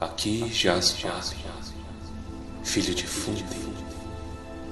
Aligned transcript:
Aqui 0.00 0.48
jaz 0.52 0.92
Vale, 1.02 1.36
filho 2.62 2.94
de 2.94 3.04
Fundi, 3.04 3.44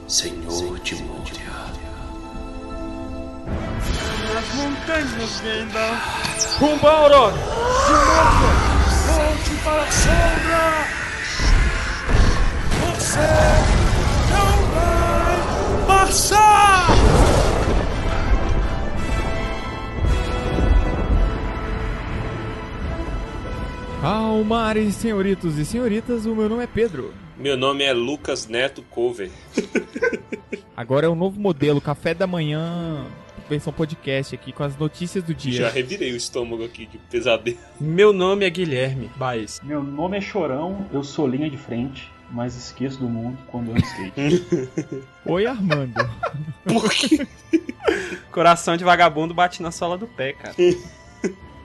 senhor 0.06 0.78
de 0.78 0.94
Moria. 1.02 1.66
As 4.38 4.54
montanhas 4.54 5.40
Gandalf! 5.40 6.60
Rumba, 6.60 6.90
Aurora! 6.90 7.34
Silêncio! 7.86 8.50
Volte 9.14 9.50
para 9.64 9.82
a 9.82 9.90
sombra! 9.90 10.64
Você 12.94 13.26
não 14.30 14.50
vai 14.74 16.06
passar! 16.06 16.45
Calmares, 24.06 24.94
senhoritos 24.94 25.58
e 25.58 25.64
senhoritas, 25.64 26.26
o 26.26 26.36
meu 26.36 26.48
nome 26.48 26.62
é 26.62 26.66
Pedro. 26.68 27.12
Meu 27.36 27.56
nome 27.56 27.82
é 27.82 27.92
Lucas 27.92 28.46
Neto 28.46 28.80
Cover. 28.82 29.28
Agora 30.76 31.06
é 31.06 31.08
o 31.08 31.16
novo 31.16 31.40
modelo, 31.40 31.80
café 31.80 32.14
da 32.14 32.24
manhã, 32.24 33.04
versão 33.50 33.72
podcast 33.72 34.32
aqui, 34.32 34.52
com 34.52 34.62
as 34.62 34.78
notícias 34.78 35.24
do 35.24 35.34
dia. 35.34 35.62
Já 35.62 35.70
revirei 35.70 36.12
o 36.12 36.16
estômago 36.16 36.64
aqui 36.64 36.86
de 36.86 36.98
pesadelo. 36.98 37.58
Meu 37.80 38.12
nome 38.12 38.46
é 38.46 38.50
Guilherme 38.50 39.10
Baez. 39.16 39.60
Meu 39.64 39.82
nome 39.82 40.18
é 40.18 40.20
Chorão, 40.20 40.86
eu 40.92 41.02
sou 41.02 41.26
linha 41.26 41.50
de 41.50 41.58
frente, 41.58 42.08
mas 42.30 42.54
esqueço 42.54 43.00
do 43.00 43.08
mundo 43.08 43.36
quando 43.48 43.72
ando 43.72 43.80
skate. 43.80 44.68
Oi, 45.26 45.46
Armando. 45.46 46.08
Por 46.64 46.88
quê? 46.92 47.26
Coração 48.30 48.76
de 48.76 48.84
vagabundo 48.84 49.34
bate 49.34 49.60
na 49.60 49.72
sola 49.72 49.98
do 49.98 50.06
pé, 50.06 50.32
cara. 50.32 50.54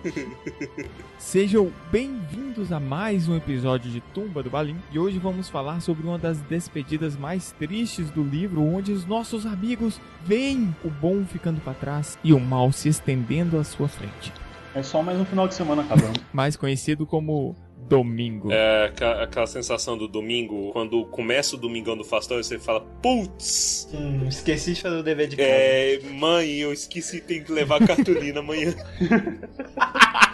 Sejam 1.17 1.71
bem-vindos 1.91 2.71
a 2.71 2.79
mais 2.79 3.27
um 3.27 3.35
episódio 3.35 3.91
de 3.91 4.01
Tumba 4.01 4.41
do 4.41 4.49
Balim. 4.49 4.77
E 4.91 4.99
hoje 4.99 5.19
vamos 5.19 5.49
falar 5.49 5.79
sobre 5.81 6.05
uma 6.05 6.17
das 6.17 6.39
despedidas 6.41 7.15
mais 7.15 7.51
tristes 7.53 8.09
do 8.09 8.23
livro, 8.23 8.63
onde 8.63 8.91
os 8.91 9.05
nossos 9.05 9.45
amigos 9.45 9.99
veem 10.25 10.75
o 10.83 10.89
bom 10.89 11.23
ficando 11.25 11.61
para 11.61 11.73
trás 11.73 12.17
e 12.23 12.33
o 12.33 12.39
mal 12.39 12.71
se 12.71 12.89
estendendo 12.89 13.57
à 13.57 13.63
sua 13.63 13.87
frente. 13.87 14.33
É 14.73 14.81
só 14.81 15.03
mais 15.03 15.19
um 15.19 15.25
final 15.25 15.47
de 15.47 15.53
semana 15.53 15.81
acabando. 15.81 16.19
Mais 16.31 16.55
conhecido 16.55 17.05
como 17.05 17.55
Domingo. 17.97 18.51
É 18.51 18.85
aqua- 18.85 19.23
aquela 19.23 19.47
sensação 19.47 19.97
do 19.97 20.07
domingo, 20.07 20.71
quando 20.71 21.05
começa 21.05 21.55
o 21.55 21.59
domingão 21.59 21.95
do 21.97 22.03
Fastão 22.03 22.39
e 22.39 22.43
você 22.43 22.57
fala, 22.57 22.79
putz, 23.01 23.87
Hum, 23.93 24.27
esqueci 24.27 24.73
de 24.73 24.81
fazer 24.81 24.95
o 24.97 25.03
dever 25.03 25.27
de 25.27 25.35
casa. 25.35 25.49
é, 25.49 25.99
mãe, 26.13 26.49
eu 26.59 26.71
esqueci, 26.71 27.19
tem 27.21 27.43
que 27.43 27.51
levar 27.51 27.85
cartolina 27.85 28.39
amanhã. 28.39 28.73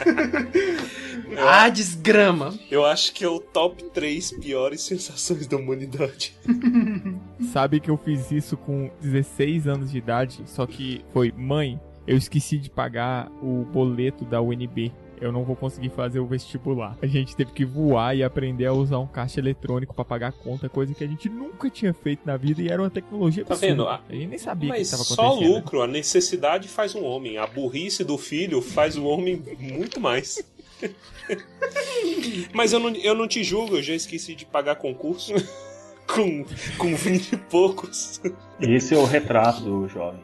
Ah, 1.42 1.68
desgrama! 1.68 2.54
Eu 2.70 2.84
acho 2.84 3.14
que 3.14 3.24
é 3.24 3.28
o 3.28 3.38
top 3.40 3.82
3 3.94 4.32
piores 4.32 4.82
sensações 4.82 5.46
da 5.46 5.56
humanidade. 5.56 6.34
Sabe 7.52 7.80
que 7.80 7.88
eu 7.90 7.96
fiz 7.96 8.30
isso 8.30 8.56
com 8.56 8.90
16 9.00 9.66
anos 9.66 9.90
de 9.90 9.98
idade, 9.98 10.40
só 10.46 10.66
que 10.66 11.02
foi, 11.12 11.32
mãe, 11.36 11.80
eu 12.06 12.16
esqueci 12.16 12.58
de 12.58 12.68
pagar 12.68 13.30
o 13.42 13.64
boleto 13.64 14.24
da 14.24 14.42
UNB. 14.42 14.92
Eu 15.20 15.30
não 15.30 15.44
vou 15.44 15.54
conseguir 15.54 15.90
fazer 15.90 16.18
o 16.18 16.26
vestibular. 16.26 16.96
A 17.02 17.06
gente 17.06 17.36
teve 17.36 17.52
que 17.52 17.64
voar 17.64 18.16
e 18.16 18.22
aprender 18.22 18.64
a 18.64 18.72
usar 18.72 18.98
um 18.98 19.06
caixa 19.06 19.38
eletrônico 19.38 19.92
pra 19.94 20.04
pagar 20.04 20.28
a 20.28 20.32
conta, 20.32 20.68
coisa 20.68 20.94
que 20.94 21.04
a 21.04 21.06
gente 21.06 21.28
nunca 21.28 21.68
tinha 21.68 21.92
feito 21.92 22.22
na 22.24 22.36
vida 22.38 22.62
e 22.62 22.68
era 22.68 22.80
uma 22.80 22.88
tecnologia 22.88 23.44
Tá 23.44 23.52
absurda. 23.54 23.74
vendo? 23.74 23.88
A 23.88 24.00
gente 24.10 24.26
nem 24.28 24.38
sabia 24.38 24.68
Mas 24.70 24.78
que 24.78 24.82
estava 24.84 25.02
só 25.04 25.26
acontecendo. 25.26 25.54
lucro, 25.54 25.82
a 25.82 25.86
necessidade 25.86 26.68
faz 26.68 26.94
um 26.94 27.04
homem. 27.04 27.36
A 27.36 27.46
burrice 27.46 28.02
do 28.02 28.16
filho 28.16 28.62
faz 28.62 28.96
o 28.96 29.04
homem 29.04 29.42
muito 29.58 30.00
mais. 30.00 30.42
Mas 32.54 32.72
eu 32.72 32.80
não, 32.80 32.90
eu 32.96 33.14
não 33.14 33.28
te 33.28 33.44
julgo, 33.44 33.76
eu 33.76 33.82
já 33.82 33.94
esqueci 33.94 34.34
de 34.34 34.46
pagar 34.46 34.76
concurso. 34.76 35.34
com, 36.12 36.44
com 36.78 36.96
20 36.96 37.32
e 37.32 37.36
poucos. 37.36 38.20
Esse 38.60 38.94
é 38.94 38.98
o 38.98 39.04
retrato 39.04 39.60
do 39.62 39.86
jovem. 39.86 40.20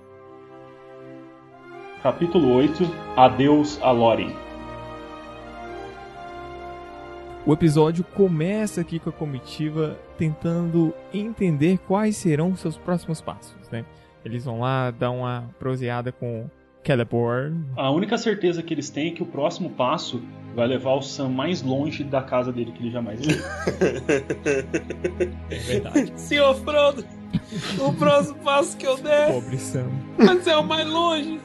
Capítulo 2.03 2.55
8 2.55 2.83
Adeus 3.17 3.79
a 3.83 3.91
Lori. 3.91 4.35
O 7.47 7.53
episódio 7.53 8.03
começa 8.03 8.81
aqui 8.81 8.99
com 8.99 9.09
a 9.09 9.13
comitiva 9.13 9.97
tentando 10.19 10.93
entender 11.15 11.79
quais 11.87 12.17
serão 12.17 12.57
seus 12.57 12.77
próximos 12.77 13.21
passos, 13.21 13.55
né? 13.71 13.85
Eles 14.25 14.45
vão 14.45 14.59
lá 14.59 14.91
dar 14.91 15.13
uma 15.13 15.49
proseada 15.57 16.11
com 16.11 16.51
Celeborn, 16.85 17.65
A 17.77 17.91
única 17.91 18.19
certeza 18.19 18.63
que 18.63 18.75
eles 18.75 18.91
têm 18.91 19.09
é 19.09 19.11
que 19.13 19.23
o 19.23 19.27
próximo 19.27 19.71
passo 19.71 20.21
vai 20.55 20.67
levar 20.67 20.95
o 20.95 21.03
Sam 21.03 21.29
mais 21.29 21.63
longe 21.63 22.03
da 22.03 22.23
casa 22.23 22.53
dele 22.53 22.73
que 22.73 22.83
ele 22.83 22.91
jamais 22.91 23.25
viu. 23.25 23.37
é 25.51 25.59
verdade. 25.59 26.13
Senhor 26.19 26.55
Frodo, 26.57 27.05
o 27.81 27.93
próximo 27.93 28.39
passo 28.41 28.77
que 28.77 28.87
eu 28.87 28.97
der 28.97 29.33
Pobre 29.33 29.59
Sam. 29.59 29.89
vai 30.17 30.41
ser 30.41 30.57
o 30.57 30.65
mais 30.65 30.89
longe. 30.89 31.41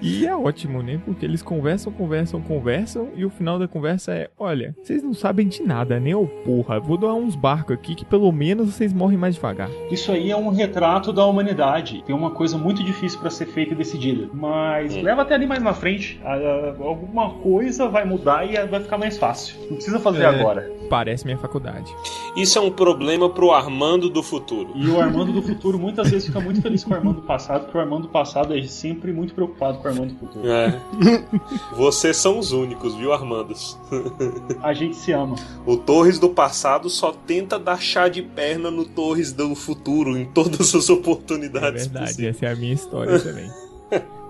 E 0.00 0.26
é 0.26 0.34
ótimo, 0.34 0.82
né? 0.82 1.00
Porque 1.04 1.24
eles 1.24 1.42
conversam, 1.42 1.92
conversam, 1.92 2.40
conversam 2.40 3.08
e 3.16 3.24
o 3.24 3.30
final 3.30 3.58
da 3.58 3.68
conversa 3.68 4.12
é: 4.12 4.30
olha, 4.38 4.74
vocês 4.82 5.02
não 5.02 5.12
sabem 5.14 5.46
de 5.48 5.62
nada, 5.62 5.98
né? 6.00 6.14
Ô 6.14 6.26
porra, 6.26 6.80
vou 6.80 6.96
doar 6.96 7.14
uns 7.14 7.36
barcos 7.36 7.74
aqui 7.74 7.94
que 7.94 8.04
pelo 8.04 8.30
menos 8.32 8.72
vocês 8.74 8.92
morrem 8.92 9.18
mais 9.18 9.34
devagar. 9.34 9.68
Isso 9.90 10.10
aí 10.12 10.30
é 10.30 10.36
um 10.36 10.50
retrato 10.50 11.12
da 11.12 11.24
humanidade. 11.26 12.02
Tem 12.06 12.14
uma 12.14 12.30
coisa 12.30 12.56
muito 12.56 12.82
difícil 12.82 13.20
para 13.20 13.30
ser 13.30 13.46
feita 13.46 13.74
e 13.74 13.76
decidida. 13.76 14.28
Mas 14.32 14.96
Hum. 14.96 15.02
leva 15.02 15.22
até 15.22 15.34
ali 15.34 15.46
mais 15.46 15.62
na 15.62 15.74
frente. 15.74 16.20
Ah, 16.24 16.34
ah, 16.36 16.74
Alguma 16.82 17.30
coisa 17.34 17.88
vai 17.88 18.04
mudar 18.04 18.44
e 18.50 18.56
vai 18.66 18.80
ficar 18.80 18.98
mais 18.98 19.16
fácil. 19.18 19.56
Não 19.68 19.74
precisa 19.76 19.98
fazer 20.00 20.22
É. 20.22 20.26
agora. 20.26 20.70
Parece 20.88 21.24
minha 21.24 21.38
faculdade. 21.38 21.94
Isso 22.36 22.58
é 22.58 22.60
um 22.60 22.70
problema 22.70 23.28
pro 23.30 23.52
Armando 23.52 24.10
do 24.10 24.22
futuro. 24.24 24.70
E 24.74 24.88
o 24.88 25.00
Armando 25.00 25.32
do 25.32 25.40
futuro 25.42 25.78
muitas 25.78 26.10
vezes 26.10 26.26
fica 26.26 26.40
muito 26.40 26.60
feliz 26.60 26.82
com 26.82 26.90
o 26.92 26.96
Armando 26.96 27.20
do 27.20 27.26
passado, 27.26 27.62
porque 27.64 27.78
o 27.78 27.80
Armando 27.80 28.02
do 28.02 28.08
passado 28.08 28.56
é 28.56 28.62
sempre 28.62 29.12
muito 29.12 29.32
preocupado 29.34 29.78
com 29.78 29.84
o 29.84 29.89
Armando 29.90 30.14
futuro. 30.18 30.46
É. 30.48 30.80
Vocês 31.76 32.16
são 32.16 32.38
os 32.38 32.52
únicos, 32.52 32.94
viu, 32.94 33.12
Armandos? 33.12 33.78
A 34.62 34.72
gente 34.72 34.96
se 34.96 35.12
ama. 35.12 35.36
O 35.66 35.76
Torres 35.76 36.18
do 36.18 36.30
passado 36.30 36.88
só 36.90 37.12
tenta 37.12 37.58
dar 37.58 37.80
chá 37.80 38.08
de 38.08 38.22
perna 38.22 38.70
no 38.70 38.84
Torres 38.84 39.32
do 39.32 39.54
futuro 39.54 40.16
em 40.16 40.24
todas 40.26 40.74
as 40.74 40.88
É 40.88 40.92
oportunidades 40.92 41.86
verdade, 41.86 42.06
possíveis. 42.06 42.36
essa 42.36 42.46
é 42.46 42.52
a 42.52 42.56
minha 42.56 42.72
história 42.74 43.18
também. 43.18 43.50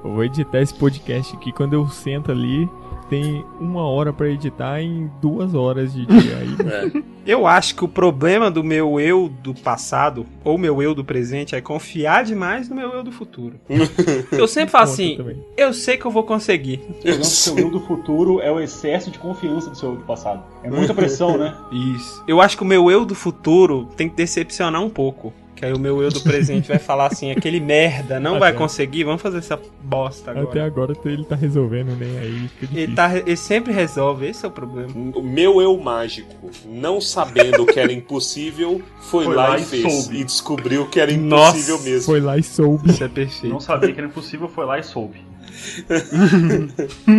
Eu 0.02 0.14
vou 0.14 0.24
editar 0.24 0.60
esse 0.62 0.72
podcast 0.74 1.36
aqui 1.36 1.52
quando 1.52 1.74
eu 1.74 1.86
sento 1.88 2.32
ali. 2.32 2.68
Tem 3.10 3.44
uma 3.60 3.82
hora 3.82 4.12
pra 4.12 4.28
editar 4.28 4.80
em 4.80 5.10
duas 5.20 5.52
horas 5.52 5.92
de 5.92 6.06
dia. 6.06 6.36
Aí 6.38 6.50
É. 6.70 7.10
Eu 7.26 7.46
acho 7.46 7.74
que 7.74 7.84
o 7.84 7.88
problema 7.88 8.50
do 8.50 8.64
meu 8.64 8.98
eu 8.98 9.28
do 9.42 9.52
passado, 9.52 10.24
ou 10.44 10.56
meu 10.56 10.80
eu 10.80 10.94
do 10.94 11.04
presente, 11.04 11.54
é 11.54 11.60
confiar 11.60 12.24
demais 12.24 12.68
no 12.68 12.76
meu 12.76 12.90
eu 12.92 13.02
do 13.02 13.10
futuro. 13.12 13.60
Eu 14.32 14.46
sempre 14.48 14.70
falo 14.70 14.84
assim, 14.84 15.16
também. 15.16 15.36
eu 15.56 15.72
sei 15.72 15.96
que 15.96 16.04
eu 16.06 16.10
vou 16.10 16.22
conseguir. 16.22 16.80
O 17.04 17.24
seu 17.24 17.58
eu 17.58 17.70
do 17.70 17.80
futuro 17.80 18.40
é 18.40 18.50
o 18.50 18.58
excesso 18.60 19.10
de 19.10 19.18
confiança 19.18 19.68
do 19.70 19.76
seu 19.76 19.90
eu 19.90 19.96
do 19.96 20.04
passado. 20.04 20.42
É 20.62 20.70
muita 20.70 20.94
pressão, 20.94 21.36
né? 21.36 21.54
Isso. 21.70 22.22
Eu 22.26 22.40
acho 22.40 22.56
que 22.56 22.62
o 22.62 22.66
meu 22.66 22.90
eu 22.90 23.04
do 23.04 23.14
futuro 23.14 23.88
tem 23.96 24.08
que 24.08 24.16
decepcionar 24.16 24.82
um 24.82 24.88
pouco. 24.90 25.32
Que 25.60 25.66
aí 25.66 25.74
o 25.74 25.78
meu 25.78 26.02
eu 26.02 26.08
do 26.10 26.22
presente 26.22 26.66
vai 26.68 26.78
falar 26.78 27.08
assim, 27.08 27.30
aquele 27.30 27.60
merda, 27.60 28.18
não 28.18 28.38
vai 28.38 28.48
Até- 28.48 28.56
conseguir, 28.58 29.04
vamos 29.04 29.20
fazer 29.20 29.36
essa 29.36 29.60
bosta 29.82 30.30
agora. 30.30 30.48
Até 30.48 30.60
agora 30.62 30.94
ele 31.04 31.22
tá 31.22 31.36
resolvendo, 31.36 31.94
nem 31.98 32.18
aí. 32.18 32.50
Ele, 32.72 32.94
tá, 32.94 33.14
ele 33.18 33.36
sempre 33.36 33.70
resolve, 33.70 34.26
esse 34.26 34.42
é 34.42 34.48
o 34.48 34.50
problema. 34.50 34.88
O 35.14 35.22
meu 35.22 35.60
eu 35.60 35.76
mágico, 35.76 36.34
não 36.64 36.98
sabendo 36.98 37.66
que 37.66 37.78
era 37.78 37.92
impossível, 37.92 38.80
foi, 39.02 39.26
Foi 39.26 39.34
lá, 39.34 39.48
lá 39.48 39.58
e 39.58 39.62
fez. 39.62 39.82
soube. 39.82 40.20
E 40.20 40.24
descobriu 40.24 40.86
que 40.88 40.98
era 40.98 41.14
Nossa. 41.14 41.50
impossível 41.58 41.78
mesmo. 41.82 42.06
Foi 42.06 42.20
lá 42.22 42.38
e 42.38 42.42
soube. 42.42 42.88
Isso 42.90 43.04
é 43.04 43.08
perfeito. 43.08 43.52
Não 43.52 43.60
sabia 43.60 43.92
que 43.92 44.00
era 44.00 44.08
impossível, 44.08 44.48
foi 44.48 44.64
lá 44.64 44.78
e 44.78 44.82
soube. 44.82 45.20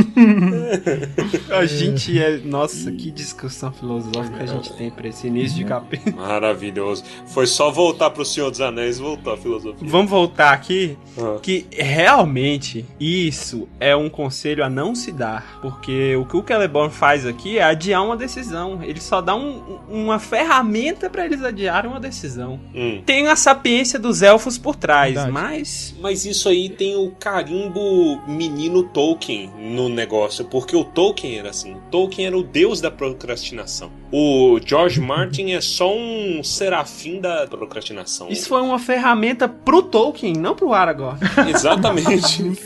A 1.50 1.66
gente 1.66 2.18
é. 2.19 2.38
Nossa, 2.38 2.92
que 2.92 3.12
discussão 3.12 3.72
filosófica 3.72 4.44
a 4.44 4.45
gente 4.45 4.74
tem 4.74 4.89
pra 4.89 5.07
esse 5.07 5.28
início 5.28 5.57
de 5.57 5.66
capítulo. 5.66 6.16
Maravilhoso. 6.18 7.04
Foi 7.28 7.45
só 7.48 7.72
voltar 7.72 8.10
pro 8.12 8.25
Senhor 8.25 8.50
dos 8.50 8.62
Anéis 8.62 8.98
e 8.98 9.01
voltar 9.01 9.33
a 9.33 9.38
filosofia. 9.38 9.88
Vamos 9.88 10.10
voltar 10.10 10.51
aqui. 10.54 10.98
Ah. 11.18 11.38
Que 11.42 11.66
realmente 11.72 12.86
isso 13.00 13.68
é 13.80 13.95
um 13.95 14.10
conselho 14.10 14.63
a 14.63 14.69
não 14.69 14.94
se 14.95 15.12
dar. 15.12 15.60
Porque 15.62 16.16
o 16.16 16.25
que 16.25 16.38
o 16.38 16.44
Celeborn 16.45 16.92
faz 16.94 17.25
aqui 17.25 17.57
é 17.57 17.63
adiar 17.63 18.04
uma 18.04 18.18
decisão. 18.18 18.80
Ele 18.83 19.00
só 19.01 19.22
dá 19.22 19.36
um- 19.36 19.80
uma 19.89 20.19
ferramenta 20.19 21.10
pra 21.10 21.25
eles 21.25 21.44
adiarem 21.44 21.89
uma 21.89 22.00
decisão. 22.00 22.60
Hum. 22.74 23.01
Tem 23.06 23.28
a 23.28 23.36
sapiência 23.36 24.00
dos 24.00 24.22
elfos 24.22 24.57
por 24.57 24.75
trás, 24.75 25.13
Verdade. 25.13 25.31
mas. 25.31 25.95
Mas 26.01 26.25
isso 26.25 26.50
aí 26.50 26.69
tem 26.69 26.95
o 26.95 27.12
carimbo 27.12 28.20
menino 28.27 28.83
Tolkien 28.83 29.51
no 29.57 29.89
negócio, 29.89 30.45
porque 30.45 30.75
o 30.75 30.83
Tolkien 30.83 31.39
era 31.39 31.50
assim. 31.50 31.73
O 31.73 31.81
Tolkien 31.89 32.27
era 32.27 32.38
o 32.38 32.44
deus 32.44 32.79
da 32.81 32.91
procrastinação. 32.91 33.91
O 34.12 34.59
George 34.63 35.00
Martin 35.00 35.51
é 35.51 35.62
só 35.62 35.95
um 35.95 36.44
serafim 36.44 37.19
da 37.19 37.47
procrastinação. 37.47 38.29
Isso 38.29 38.47
foi 38.47 38.62
uma 38.62 38.79
ferramenta 38.79 39.47
pro 39.47 39.81
Tolkien, 39.81 40.33
não 40.33 40.56
pro 40.56 40.73
Aragorn. 40.73 41.19
Exatamente. 41.53 42.57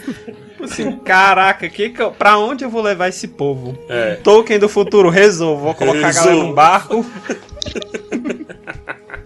Assim, 0.61 0.93
caraca, 0.97 1.69
que 1.69 1.89
que 1.89 2.01
eu, 2.01 2.11
pra 2.11 2.37
onde 2.37 2.63
eu 2.63 2.69
vou 2.69 2.81
levar 2.81 3.07
esse 3.07 3.27
povo? 3.27 3.77
É. 3.87 4.15
Tolkien 4.15 4.57
do 4.59 4.67
futuro, 4.67 5.09
resolvo. 5.09 5.63
Vou 5.65 5.75
colocar 5.75 6.07
a 6.09 6.11
galera 6.11 6.31
Resolvo. 6.31 6.47
num 6.47 6.53
barco. 6.53 7.05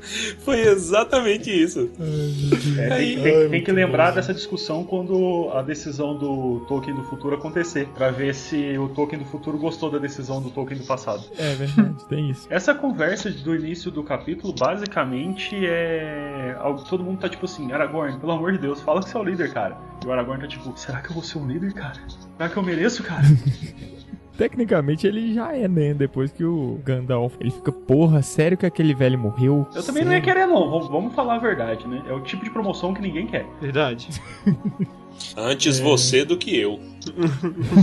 Foi 0.40 0.60
exatamente 0.62 1.50
isso. 1.52 1.90
É, 2.78 2.94
Aí- 2.94 3.16
tem, 3.16 3.24
tem- 3.24 3.50
tem 3.50 3.64
que 3.64 3.72
lembrar 3.72 4.12
dessa 4.12 4.34
discussão 4.34 4.84
quando 4.84 5.50
a 5.54 5.62
decisão 5.62 6.18
do 6.18 6.66
Tolkien 6.68 6.96
do 6.96 7.04
futuro 7.04 7.36
acontecer, 7.36 7.88
Pra 7.96 8.10
ver 8.12 8.34
se 8.34 8.78
o 8.78 8.90
Tolkien 8.90 9.20
do 9.22 9.26
futuro 9.26 9.58
gostou 9.58 9.90
da 9.92 9.98
decisão 9.98 10.42
do 10.42 10.50
Tolkien 10.50 10.80
do 10.80 10.86
passado. 10.86 11.24
É 11.38 11.54
verdade, 11.56 11.96
tem 12.08 12.30
isso. 12.30 12.48
Essa 12.52 12.74
conversa 12.74 13.30
do 13.30 13.56
início 13.56 13.92
do 13.92 14.04
capítulo, 14.04 14.54
basicamente, 14.54 15.56
é. 15.66 16.56
algo- 16.60 16.84
Todo 16.84 17.04
mundo 17.04 17.20
tá 17.20 17.30
tipo 17.30 17.46
assim, 17.46 17.72
Aragorn, 17.72 18.18
pelo 18.20 18.32
amor 18.32 18.52
de 18.54 18.58
Deus, 18.58 18.82
fala 18.82 19.02
que 19.02 19.10
você 19.10 19.18
é 19.18 19.20
o 19.20 19.24
líder, 19.24 19.52
cara. 19.54 19.78
E 20.04 20.08
o 20.08 20.12
Aragorn 20.12 20.42
tá 20.42 20.48
tipo, 20.48 20.74
será 20.78 21.02
que 21.02 21.10
eu 21.10 21.14
vou 21.14 21.24
ser 21.24 21.38
um 21.38 21.48
líder, 21.48 21.74
cara? 21.74 22.00
Será 22.38 22.50
que 22.50 22.58
eu 22.58 22.64
mereço, 22.64 23.04
cara? 23.04 23.24
Tecnicamente 24.40 25.06
ele 25.06 25.34
já 25.34 25.54
é, 25.54 25.68
né? 25.68 25.94
Depois 25.94 26.32
que 26.32 26.46
o 26.46 26.80
Gandalf. 26.86 27.36
Ele 27.42 27.52
fica, 27.52 27.74
porra, 27.74 28.22
sério 28.22 28.58
que 28.58 28.66
aquele 28.66 28.94
velho 28.96 29.20
morreu? 29.20 29.68
Eu 29.76 29.84
também 29.84 30.06
não 30.06 30.14
ia 30.14 30.20
Sério? 30.22 30.34
querer, 30.34 30.46
não. 30.48 30.70
Vamos- 30.70 30.88
Vamos 30.88 31.14
falar 31.14 31.36
a 31.36 31.40
verdade, 31.40 31.86
né? 31.88 32.02
É 32.08 32.14
o 32.14 32.22
tipo 32.22 32.44
de 32.46 32.50
promoção 32.50 32.94
que 32.94 33.02
ninguém 33.02 33.28
quer. 33.28 33.46
Verdade. 33.62 34.08
Antes 35.36 35.80
você 35.80 36.24
do 36.26 36.38
que 36.38 36.58
eu. 36.58 36.80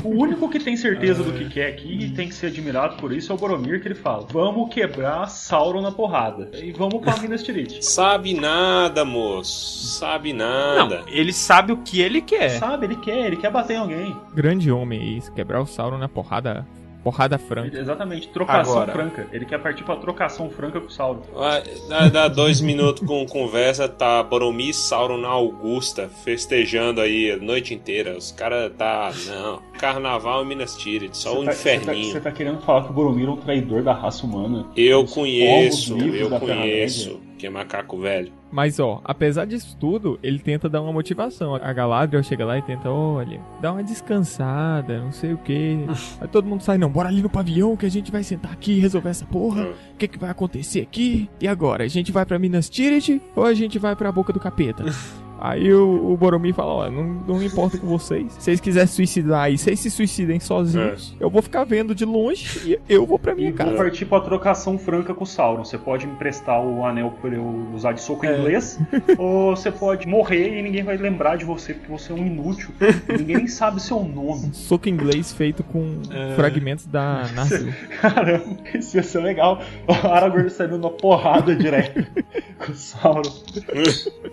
O 0.05 0.09
único 0.09 0.49
que 0.49 0.59
tem 0.59 0.77
certeza 0.77 1.23
do 1.23 1.33
que 1.33 1.49
quer 1.49 1.69
aqui 1.69 2.05
e 2.05 2.11
tem 2.11 2.29
que 2.29 2.35
ser 2.35 2.49
admirado 2.49 2.97
por 2.97 3.13
isso 3.13 3.33
é 3.33 3.35
o 3.35 3.39
Boromir, 3.39 3.81
que 3.81 3.89
ele 3.89 3.95
fala: 3.95 4.27
Vamos 4.31 4.73
quebrar 4.73 5.27
Sauron 5.29 5.81
na 5.81 5.91
porrada. 5.91 6.51
E 6.55 6.71
vamos 6.73 7.01
pra 7.01 7.17
Minas 7.17 7.43
Tirith. 7.43 7.81
Sabe 7.83 8.35
nada, 8.35 9.05
moço. 9.05 9.99
Sabe 9.99 10.33
nada. 10.33 11.01
Não, 11.01 11.09
ele 11.09 11.33
sabe 11.33 11.73
o 11.73 11.79
que 11.79 12.01
ele 12.01 12.21
quer. 12.21 12.51
Sabe, 12.51 12.87
ele 12.87 12.97
quer, 12.97 13.27
ele 13.27 13.37
quer 13.37 13.51
bater 13.51 13.75
em 13.75 13.79
alguém. 13.79 14.17
Grande 14.35 14.71
homem 14.71 15.01
é 15.01 15.05
isso, 15.19 15.33
quebrar 15.33 15.61
o 15.61 15.67
Sauron 15.67 15.99
na 15.99 16.09
porrada. 16.09 16.67
Porrada 17.07 17.39
franca. 17.39 17.79
Exatamente, 17.79 18.27
trocação 18.31 18.73
Agora. 18.73 18.91
franca. 18.93 19.29
Ele 19.33 19.45
quer 19.45 19.59
partir 19.63 19.85
pra 19.85 19.95
trocação 19.95 20.51
franca 20.51 20.81
com 20.81 20.89
o 20.89 20.91
Sauron. 20.91 21.23
Vai, 21.33 21.63
Dá, 21.89 22.09
dá 22.09 22.27
dois 22.27 22.61
minutos 22.61 23.07
com 23.07 23.25
conversa, 23.27 23.89
tá 23.89 24.25
Boromir 24.25 24.71
e 24.71 24.75
Sauron 24.75 25.19
na 25.19 25.29
Augusta, 25.29 26.11
festejando 26.25 27.01
aí 27.01 27.31
a 27.31 27.37
noite 27.37 27.73
inteira. 27.73 28.17
Os 28.19 28.33
caras 28.33 28.73
tá. 28.77 29.13
Não. 29.25 29.63
Carnaval 29.79 30.43
em 30.43 30.49
Minas 30.49 30.75
Tirith, 30.75 31.15
só 31.15 31.41
o 31.41 31.45
tá- 31.45 31.53
Você 31.53 31.77
tá, 31.79 31.83
inferninho. 31.85 32.13
você 32.13 32.21
tá 32.21 32.33
querendo 32.33 32.59
falar 32.63 32.83
que 32.83 32.91
o 32.91 32.93
Boromir 32.93 33.29
é 33.29 33.31
um 33.31 33.37
traidor 33.37 33.85
da 33.85 33.93
raça 33.93 34.27
humana? 34.27 34.67
Eu 34.77 35.05
conheço, 35.05 35.97
eu 35.97 36.29
conheço. 36.41 37.21
Que 37.39 37.47
é 37.47 37.51
macaco 37.51 37.99
velho. 37.99 38.33
Mas 38.51 38.81
ó, 38.81 39.01
apesar 39.05 39.45
disso 39.45 39.77
tudo, 39.79 40.19
ele 40.23 40.39
tenta 40.39 40.69
dar 40.69 40.81
uma 40.81 40.93
motivação. 40.93 41.55
A 41.55 41.73
Galadriel 41.73 42.23
chega 42.23 42.45
lá 42.45 42.57
e 42.57 42.63
tenta, 42.63 42.89
olha, 42.89 43.41
dá 43.61 43.73
uma 43.73 43.83
descansada, 43.83 45.01
não 45.01 45.13
sei 45.13 45.33
o 45.35 45.39
que. 45.39 45.79
Aí 46.21 46.29
todo 46.29 46.49
mundo 46.49 46.63
sai, 46.63 46.79
não, 46.79 46.89
bora 46.89 47.09
ali 47.09 47.21
no 47.21 47.29
pavilhão 47.29 47.77
que 47.77 47.85
a 47.85 47.91
gente 47.91 48.11
vai 48.11 48.23
sentar 48.23 48.53
aqui 48.53 48.73
e 48.73 48.81
resolver 48.81 49.11
essa 49.11 49.27
porra. 49.27 49.65
Hum. 49.65 49.75
O 49.93 49.97
que, 49.97 50.09
que 50.09 50.19
vai 50.19 50.31
acontecer 50.31 50.81
aqui? 50.81 51.29
E 51.41 51.47
agora? 51.47 51.85
A 51.85 51.89
gente 51.89 52.13
vai 52.13 52.25
pra 52.25 52.39
Minas 52.39 52.71
Tirith 52.71 53.21
ou 53.35 53.45
a 53.45 53.53
gente 53.53 53.79
vai 53.79 53.95
pra 53.95 54.13
boca 54.13 54.33
do 54.33 54.41
capeta? 54.41 54.85
Aí 55.39 55.73
o, 55.73 56.13
o 56.13 56.17
Boromir 56.17 56.55
fala, 56.55 56.73
ó, 56.73 56.91
não, 56.91 57.05
não 57.27 57.43
importa 57.43 57.77
com 57.79 57.87
vocês. 57.87 58.33
Se 58.33 58.41
vocês 58.43 58.61
quiserem 58.61 58.87
suicidar 58.89 59.43
aí, 59.45 59.59
vocês 59.59 59.79
se 59.81 59.91
suicidem 59.91 60.41
sozinhos. 60.41 61.15
Eu 61.21 61.29
vou 61.29 61.43
ficar 61.43 61.65
vendo 61.65 61.95
de 61.95 62.05
longe 62.05 62.71
e 62.71 62.79
eu 62.89 63.05
vou 63.07 63.19
pra 63.19 63.35
minha 63.35 63.49
E 63.49 63.53
vou 63.53 63.65
casa. 63.67 63.77
partir 63.77 64.05
pra 64.07 64.21
trocação 64.21 64.79
franca 64.79 65.13
com 65.15 65.25
o 65.25 65.27
Sauron. 65.27 65.65
Você 65.65 65.77
pode 65.79 66.07
me 66.07 66.13
emprestar 66.15 66.61
o 66.65 66.85
anel 66.85 67.13
pra 67.21 67.31
eu 67.35 67.69
usar 67.75 67.93
de 67.93 68.01
soco 68.01 68.25
em 68.25 68.31
inglês, 68.39 68.79
ou 69.19 69.55
você 69.55 69.71
pode 69.71 70.07
morrer 70.09 70.59
e 70.59 70.63
ninguém 70.63 70.83
vai 70.83 70.97
lembrar 70.97 71.37
de 71.37 71.45
você 71.45 71.75
porque 71.75 71.91
você 71.93 72.13
é 72.13 72.15
um 72.15 72.27
inútil. 72.27 72.71
ninguém 73.09 73.37
nem 73.37 73.47
sabe 73.47 73.81
seu 73.83 74.03
nome. 74.03 74.51
Soco 74.55 74.89
inglês 74.89 75.33
feito 75.33 75.63
com 75.63 76.01
fragmentos 76.35 76.87
da 76.87 77.27
Nazgûl. 77.35 77.73
Caramba, 78.01 78.57
isso 78.75 78.97
ia 78.97 79.03
ser 79.03 79.21
legal. 79.21 79.61
O 79.87 79.93
Aragorn 80.07 80.49
saindo 80.51 80.79
numa 80.79 80.91
porrada 80.91 81.55
direto 81.55 82.07
com 82.59 82.73
o 82.73 82.75
Sauron. 82.75 83.23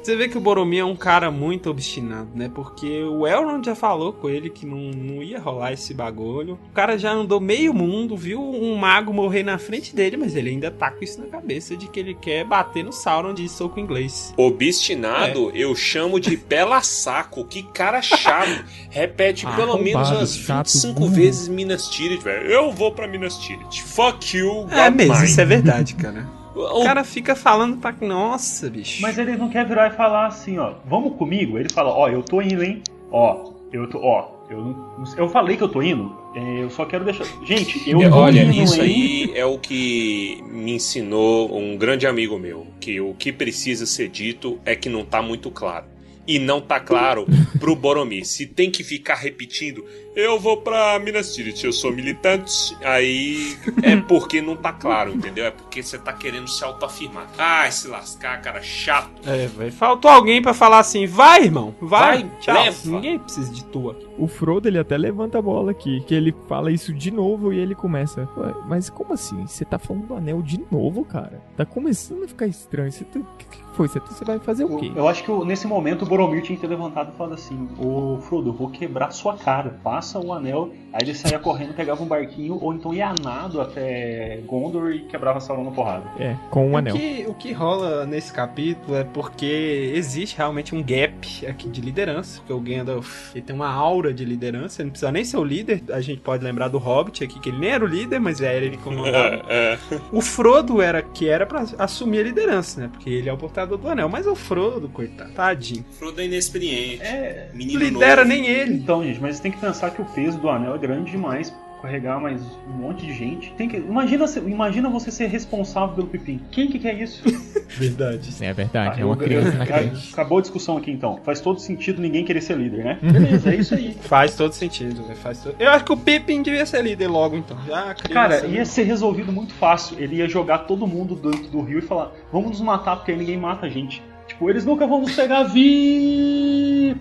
Você 0.01 0.15
vê 0.15 0.27
que 0.27 0.37
o 0.37 0.41
Boromir 0.41 0.79
é 0.81 0.85
um 0.85 0.92
cara 0.95 1.31
muito 1.31 1.69
obstinado, 1.69 2.29
né? 2.35 2.49
Porque 2.53 3.03
o 3.03 3.27
Elrond 3.27 3.65
já 3.65 3.75
falou 3.75 4.13
com 4.13 4.29
ele 4.29 4.49
que 4.49 4.65
não, 4.65 4.77
não 4.77 5.23
ia 5.23 5.39
rolar 5.39 5.73
esse 5.73 5.93
bagulho. 5.93 6.59
O 6.71 6.73
cara 6.73 6.97
já 6.97 7.11
andou 7.11 7.39
meio 7.39 7.73
mundo, 7.73 8.15
viu 8.17 8.41
um 8.41 8.75
mago 8.75 9.13
morrer 9.13 9.43
na 9.43 9.57
frente 9.57 9.95
dele, 9.95 10.17
mas 10.17 10.35
ele 10.35 10.49
ainda 10.49 10.71
tá 10.71 10.91
com 10.91 11.03
isso 11.03 11.19
na 11.19 11.27
cabeça 11.27 11.75
de 11.75 11.87
que 11.87 11.99
ele 11.99 12.13
quer 12.13 12.43
bater 12.45 12.83
no 12.83 12.91
Sauron 12.91 13.33
de 13.33 13.47
soco 13.49 13.79
inglês. 13.79 14.33
Obstinado, 14.37 15.51
eu 15.53 15.75
chamo 15.75 16.19
de 16.19 16.37
pela 16.37 16.81
saco. 16.81 17.45
Que 17.45 17.63
cara 17.63 18.01
chato. 18.01 18.63
Repete 18.89 19.45
pelo 19.55 19.77
menos 19.77 20.09
umas 20.09 20.35
chato, 20.37 20.67
25 20.67 20.99
burro. 20.99 21.11
vezes 21.11 21.47
Minas 21.47 21.87
Tirith, 21.87 22.21
velho. 22.21 22.47
Eu 22.47 22.71
vou 22.71 22.91
pra 22.91 23.07
Minas 23.07 23.37
Tirith. 23.37 23.81
Fuck 23.83 24.37
you, 24.37 24.67
É 24.71 24.89
mesmo, 24.89 25.23
isso 25.23 25.39
é 25.39 25.45
verdade, 25.45 25.95
cara. 25.95 26.42
O- 26.55 26.83
cara 26.83 27.03
fica 27.03 27.35
falando 27.35 27.77
pra. 27.77 27.93
Nossa, 28.01 28.69
bicho. 28.69 29.01
Mas 29.01 29.17
ele 29.17 29.35
não 29.35 29.49
quer 29.49 29.65
virar 29.67 29.87
e 29.87 29.95
falar 29.95 30.27
assim, 30.27 30.57
ó, 30.57 30.73
vamos 30.85 31.15
comigo? 31.17 31.57
Ele 31.57 31.69
fala, 31.69 31.89
ó, 31.89 32.07
eu 32.09 32.21
tô 32.21 32.41
indo, 32.41 32.63
hein? 32.63 32.81
Ó, 33.11 33.51
eu 33.71 33.89
tô, 33.89 33.99
ó, 33.99 34.27
eu 34.49 34.75
eu 35.17 35.27
falei 35.29 35.57
que 35.57 35.63
eu 35.63 35.67
tô 35.69 35.81
indo. 35.81 36.15
é, 36.35 36.63
eu 36.63 36.69
só 36.69 36.85
quero 36.85 37.03
deixar. 37.05 37.25
Gente, 37.43 37.89
eu 37.89 38.01
É, 38.01 38.09
Olha, 38.09 38.43
indo, 38.43 38.51
isso 38.63 38.81
hein? 38.81 39.31
aí 39.31 39.31
é 39.37 39.45
o 39.45 39.57
que 39.57 40.43
me 40.47 40.73
ensinou 40.73 41.57
um 41.57 41.75
grande 41.77 42.05
amigo 42.05 42.37
meu, 42.37 42.67
que 42.79 42.99
o 43.01 43.13
que 43.15 43.31
precisa 43.31 43.85
ser 43.85 44.09
dito 44.09 44.59
é 44.65 44.75
que 44.75 44.89
não 44.89 45.03
tá 45.03 45.21
muito 45.21 45.49
claro. 45.49 45.85
E 46.25 46.39
não 46.39 46.61
tá 46.61 46.79
claro 46.79 47.25
pro 47.59 47.75
Boromir. 47.75 48.25
Se 48.25 48.45
tem 48.45 48.71
que 48.71 48.81
ficar 48.83 49.15
repetindo, 49.15 49.83
eu 50.15 50.39
vou 50.39 50.57
pra 50.57 50.97
Minas 50.99 51.33
Tirith, 51.33 51.63
eu 51.63 51.73
sou 51.73 51.91
militante, 51.91 52.77
aí 52.83 53.57
é 53.81 53.95
porque 54.07 54.41
não 54.41 54.55
tá 54.55 54.71
claro, 54.71 55.11
entendeu? 55.13 55.45
É 55.45 55.51
porque 55.51 55.81
você 55.81 55.97
tá 55.97 56.13
querendo 56.13 56.47
se 56.47 56.63
autoafirmar. 56.63 57.27
Ai, 57.37 57.71
se 57.71 57.87
lascar, 57.87 58.41
cara, 58.41 58.61
chato. 58.61 59.09
É, 59.27 59.47
velho. 59.47 59.71
Faltou 59.71 60.09
alguém 60.11 60.41
pra 60.41 60.53
falar 60.53 60.79
assim: 60.79 61.05
vai, 61.05 61.43
irmão, 61.43 61.73
vai, 61.81 62.23
Vai, 62.23 62.31
tchau. 62.39 62.53
leva. 62.63 62.77
Ninguém 62.85 63.19
precisa 63.19 63.51
de 63.51 63.63
tu 63.65 63.89
aqui. 63.89 64.05
O 64.17 64.27
Frodo, 64.27 64.67
ele 64.67 64.77
até 64.77 64.97
levanta 64.97 65.39
a 65.39 65.41
bola 65.41 65.71
aqui, 65.71 66.01
que 66.01 66.13
ele 66.13 66.33
fala 66.47 66.71
isso 66.71 66.93
de 66.93 67.09
novo 67.11 67.51
e 67.51 67.57
ele 67.59 67.73
começa. 67.73 68.29
"Ué, 68.37 68.53
mas 68.67 68.89
como 68.89 69.13
assim? 69.13 69.45
Você 69.47 69.65
tá 69.65 69.79
falando 69.79 70.07
do 70.07 70.15
anel 70.15 70.41
de 70.41 70.63
novo, 70.71 71.03
cara? 71.03 71.41
Tá 71.57 71.65
começando 71.65 72.23
a 72.23 72.27
ficar 72.27 72.45
estranho. 72.47 72.91
Você 72.91 73.03
tá- 73.05 73.19
O 73.19 73.37
que, 73.37 73.45
que 73.45 73.63
foi? 73.75 73.87
Você, 73.87 73.99
você 73.99 74.23
vai 74.23 74.37
fazer 74.37 74.65
o 74.65 74.77
quê? 74.77 74.91
Eu 74.95 75.07
acho 75.07 75.23
que 75.23 75.31
nesse 75.45 75.65
momento 75.65 76.03
o 76.03 76.05
Boromir 76.05 76.43
tinha 76.43 76.55
que 76.55 76.61
ter 76.61 76.67
levantado 76.67 77.11
e 77.13 77.17
falado 77.17 77.33
assim: 77.33 77.67
Ô 77.79 78.19
Frodo, 78.21 78.49
eu 78.49 78.53
vou 78.53 78.69
quebrar 78.69 79.09
sua 79.11 79.35
cara, 79.35 79.79
passa 79.83 80.02
o 80.19 80.33
anel. 80.33 80.71
Aí 80.91 81.01
ele 81.01 81.15
saía 81.15 81.39
correndo, 81.39 81.73
pegava 81.73 82.03
um 82.03 82.05
barquinho, 82.05 82.57
ou 82.61 82.73
então 82.73 82.93
ia 82.93 83.09
a 83.09 83.15
nado 83.21 83.59
até 83.59 84.41
Gondor 84.45 84.91
e 84.91 84.99
quebrava 84.99 85.39
Sauron 85.39 85.63
na 85.63 85.71
porrada. 85.71 86.03
É, 86.19 86.35
com 86.51 86.67
um 86.67 86.73
o, 86.73 86.77
anel. 86.77 86.95
que, 86.95 87.25
o 87.27 87.33
que 87.33 87.51
rola 87.51 88.05
nesse 88.05 88.31
capítulo 88.31 88.95
é 88.95 89.03
porque 89.03 89.91
existe 89.95 90.37
realmente 90.37 90.75
um 90.75 90.83
gap 90.83 91.47
aqui 91.47 91.67
de 91.67 91.81
liderança. 91.81 92.39
Porque 92.39 92.53
o 92.53 92.59
Gandalf 92.59 93.33
ele 93.35 93.43
tem 93.43 93.55
uma 93.55 93.71
aura 93.71 94.13
de 94.13 94.23
liderança, 94.23 94.81
ele 94.81 94.87
não 94.87 94.91
precisa 94.91 95.11
nem 95.11 95.23
ser 95.23 95.37
o 95.37 95.43
líder. 95.43 95.83
A 95.91 96.01
gente 96.01 96.21
pode 96.21 96.43
lembrar 96.43 96.67
do 96.67 96.77
Hobbit 96.77 97.23
aqui, 97.23 97.39
que 97.39 97.49
ele 97.49 97.59
nem 97.59 97.71
era 97.71 97.83
o 97.83 97.87
líder, 97.87 98.19
mas 98.19 98.41
era 98.41 98.63
ele 98.63 98.77
comandava. 98.77 99.43
É, 99.49 99.73
é. 99.91 99.99
O 100.11 100.21
Frodo 100.21 100.81
era 100.81 101.01
que 101.01 101.27
era 101.27 101.45
pra 101.45 101.65
assumir 101.79 102.19
a 102.19 102.23
liderança, 102.23 102.81
né? 102.81 102.89
Porque 102.91 103.09
ele 103.09 103.29
é 103.29 103.33
o 103.33 103.37
portador 103.37 103.77
do 103.77 103.87
anel. 103.87 104.09
Mas 104.09 104.27
o 104.27 104.35
Frodo, 104.35 104.89
coitado, 104.89 105.31
tadinho. 105.33 105.85
Frodo 105.91 106.21
é 106.21 106.25
inexperiente. 106.25 107.01
É, 107.01 107.49
Menino 107.53 107.79
Lidera 107.79 108.23
novo. 108.23 108.27
nem 108.27 108.47
ele. 108.47 108.75
Então, 108.75 109.03
gente, 109.03 109.19
mas 109.19 109.39
tem 109.39 109.51
que 109.51 109.57
pensar 109.57 109.91
que 109.93 110.01
o 110.01 110.05
peso 110.05 110.37
do 110.39 110.49
anel 110.49 110.75
é 110.75 110.77
grande 110.77 111.11
demais 111.11 111.53
carregar 111.81 112.17
mais 112.17 112.41
um 112.65 112.71
monte 112.81 113.05
de 113.05 113.11
gente. 113.13 113.51
Tem 113.57 113.67
que, 113.67 113.75
imagina, 113.75 114.23
imagina 114.47 114.89
você 114.89 115.11
ser 115.11 115.25
responsável 115.27 115.93
pelo 115.93 116.07
Pipim. 116.07 116.39
Quem 116.49 116.69
que 116.69 116.79
quer 116.79 116.93
isso? 116.97 117.21
Verdade. 117.67 118.31
Sim, 118.31 118.45
é 118.45 118.53
verdade. 118.53 118.99
é 118.99 119.03
Eu- 119.03 119.07
uma 119.07 119.17
criança 119.17 119.49
eu- 119.49 119.57
na 119.57 119.65
crente. 119.65 120.13
Acabou 120.13 120.37
a 120.37 120.41
discussão 120.41 120.77
aqui 120.77 120.91
então. 120.91 121.19
Faz 121.25 121.41
todo 121.41 121.59
sentido 121.59 122.01
ninguém 122.01 122.23
querer 122.23 122.39
ser 122.39 122.55
líder, 122.55 122.85
né? 122.85 122.99
Beleza, 123.01 123.51
é 123.51 123.55
isso 123.57 123.75
aí. 123.75 123.97
Faz 124.03 124.33
todo 124.35 124.53
sentido, 124.53 125.03
velho. 125.03 125.17
Faz 125.17 125.41
todo... 125.43 125.55
Eu 125.59 125.71
acho 125.71 125.83
que 125.83 125.91
o 125.91 125.97
Pippin 125.97 126.41
devia 126.41 126.65
ser 126.65 126.81
líder 126.83 127.07
logo, 127.09 127.35
então. 127.35 127.57
Já 127.67 127.93
criança, 127.95 128.13
Cara, 128.13 128.41
né? 128.47 128.55
ia 128.55 128.65
ser 128.65 128.83
resolvido 128.83 129.33
muito 129.33 129.53
fácil. 129.55 129.99
Ele 129.99 130.17
ia 130.17 130.29
jogar 130.29 130.59
todo 130.59 130.87
mundo 130.87 131.15
dentro 131.15 131.49
do 131.49 131.59
rio 131.61 131.79
e 131.79 131.81
falar: 131.81 132.13
Vamos 132.31 132.51
nos 132.51 132.61
matar 132.61 132.95
porque 132.97 133.11
aí 133.11 133.17
ninguém 133.17 133.35
mata 133.37 133.65
a 133.65 133.69
gente. 133.69 134.01
Tipo, 134.27 134.49
eles 134.49 134.63
nunca 134.63 134.87
vão 134.87 135.01
nos 135.01 135.13
pegar 135.15 135.43
vi. 135.43 136.95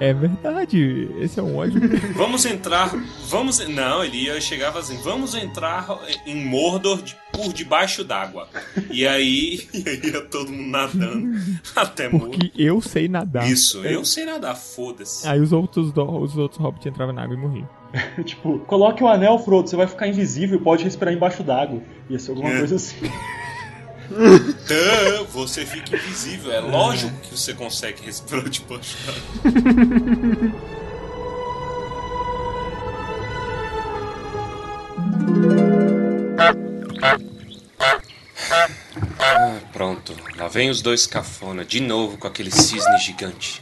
É 0.00 0.12
verdade. 0.12 1.08
Esse 1.20 1.38
é 1.38 1.42
um 1.42 1.56
ódio. 1.56 1.80
Vamos 2.14 2.44
entrar. 2.44 2.90
Vamos. 3.28 3.58
Não, 3.68 4.04
ele 4.04 4.24
ia 4.24 4.40
chegava 4.40 4.78
assim. 4.80 4.96
Vamos 5.02 5.34
entrar 5.34 5.86
em 6.26 6.44
Mordor 6.44 7.00
de- 7.02 7.16
por 7.32 7.52
debaixo 7.52 8.04
d'água. 8.04 8.48
E 8.90 9.06
aí 9.06 9.60
e 9.72 9.88
aí 9.88 10.00
ia 10.12 10.20
todo 10.22 10.50
mundo 10.52 10.70
nadando 10.70 11.38
até 11.76 12.08
Mordor. 12.08 12.30
Porque 12.30 12.52
eu 12.56 12.80
sei 12.80 13.08
nadar. 13.08 13.48
Isso, 13.50 13.78
eu 13.84 14.04
sei 14.04 14.24
nadar, 14.24 14.54
foda-se. 14.56 15.26
Aí 15.28 15.40
os 15.40 15.52
outros, 15.52 15.92
do- 15.92 16.18
os 16.20 16.36
outros 16.36 16.60
hobbits 16.60 16.86
entravam 16.86 17.14
na 17.14 17.22
água 17.22 17.34
e 17.36 17.38
morriam. 17.38 17.68
tipo, 18.24 18.58
coloque 18.60 19.02
o 19.04 19.08
anel, 19.08 19.38
Frodo, 19.38 19.68
você 19.70 19.76
vai 19.76 19.86
ficar 19.86 20.08
invisível 20.08 20.58
e 20.58 20.62
pode 20.62 20.82
respirar 20.82 21.14
embaixo 21.14 21.42
d'água. 21.44 21.80
Ia 22.10 22.18
ser 22.18 22.32
alguma 22.32 22.50
É. 22.50 22.58
coisa 22.58 22.76
assim. 22.76 22.96
Tã, 24.66 25.24
você 25.32 25.64
fica 25.64 25.96
invisível. 25.96 26.52
É 26.52 26.60
lógico 26.60 27.12
que 27.20 27.36
você 27.36 27.54
consegue 27.54 28.02
respirar 28.02 28.48
de 28.48 28.60
baixo 28.62 28.96
ah, 39.18 39.60
Pronto, 39.72 40.14
lá 40.36 40.48
vem 40.48 40.70
os 40.70 40.80
dois 40.80 41.06
cafona 41.06 41.64
de 41.64 41.80
novo 41.80 42.16
com 42.18 42.26
aquele 42.26 42.50
cisne 42.50 42.98
gigante. 42.98 43.60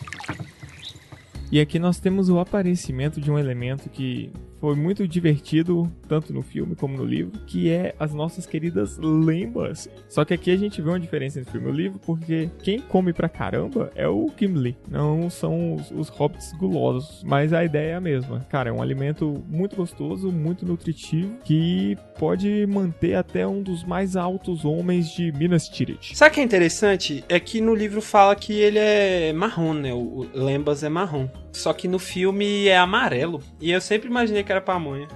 E 1.50 1.61
aqui 1.61 1.78
nós 1.78 1.99
temos 1.99 2.28
o 2.28 2.38
aparecimento 2.38 3.20
de 3.20 3.30
um 3.30 3.38
elemento 3.38 3.88
que 3.90 4.32
foi 4.62 4.76
muito 4.76 5.09
divertido, 5.09 5.92
tanto 6.07 6.33
no 6.33 6.40
filme 6.40 6.76
como 6.76 6.97
no 6.97 7.04
livro, 7.04 7.33
que 7.49 7.69
é 7.69 7.97
as 7.99 8.14
nossas 8.14 8.47
queridas 8.47 8.97
lembas. 8.97 9.90
Só 10.09 10.25
que 10.25 10.33
aqui 10.33 10.52
a 10.52 10.57
gente 10.57 10.81
vê 10.81 10.88
uma 10.88 11.00
diferença 11.00 11.40
entre 11.40 11.50
o 11.50 11.52
filme 11.52 11.66
e 11.66 11.71
o 11.73 11.75
livro, 11.75 11.99
porque 11.99 12.49
quem 12.62 12.78
come 12.78 13.12
pra 13.12 13.28
caramba 13.28 13.90
é 13.97 14.07
o 14.07 14.31
Gimli, 14.38 14.76
não 14.88 15.28
são 15.28 15.75
os, 15.75 15.90
os 15.90 16.09
hobbits 16.11 16.52
gulosos. 16.52 17.25
Mas 17.25 17.52
a 17.52 17.64
ideia 17.64 17.90
é 17.90 17.95
a 17.97 18.00
mesma. 18.00 18.47
Cara, 18.49 18.71
é 18.71 18.73
um 18.73 18.81
alimento 18.81 19.42
muito 19.49 19.75
gostoso, 19.75 20.31
muito 20.31 20.64
nutritivo, 20.64 21.35
que 21.45 21.99
pode 22.16 22.64
manter 22.69 23.16
até 23.16 23.45
um 23.45 23.61
dos 23.61 23.83
mais 23.83 24.14
altos 24.14 24.64
homens 24.64 25.11
de 25.11 25.33
Minas 25.33 25.69
Tirith. 25.69 26.14
Sabe 26.14 26.31
o 26.31 26.35
que 26.35 26.40
é 26.40 26.45
interessante? 26.45 27.25
É 27.28 27.40
que 27.40 27.61
no 27.61 27.75
livro 27.75 28.00
fala 28.00 28.37
que 28.37 28.52
ele 28.52 28.78
é 28.78 29.33
marrom, 29.33 29.73
né? 29.75 29.92
O 29.92 30.12
o 30.12 30.28
Lembas 30.35 30.83
é 30.83 30.88
marrom. 30.88 31.28
Só 31.52 31.73
que 31.73 31.87
no 31.87 31.99
filme 31.99 32.66
é 32.66 32.78
amarelo. 32.78 33.42
E 33.61 33.71
eu 33.71 33.80
sempre 33.80 34.09
imaginei 34.09 34.42
que 34.42 34.50
era 34.50 34.61
pamonha. 34.61 35.06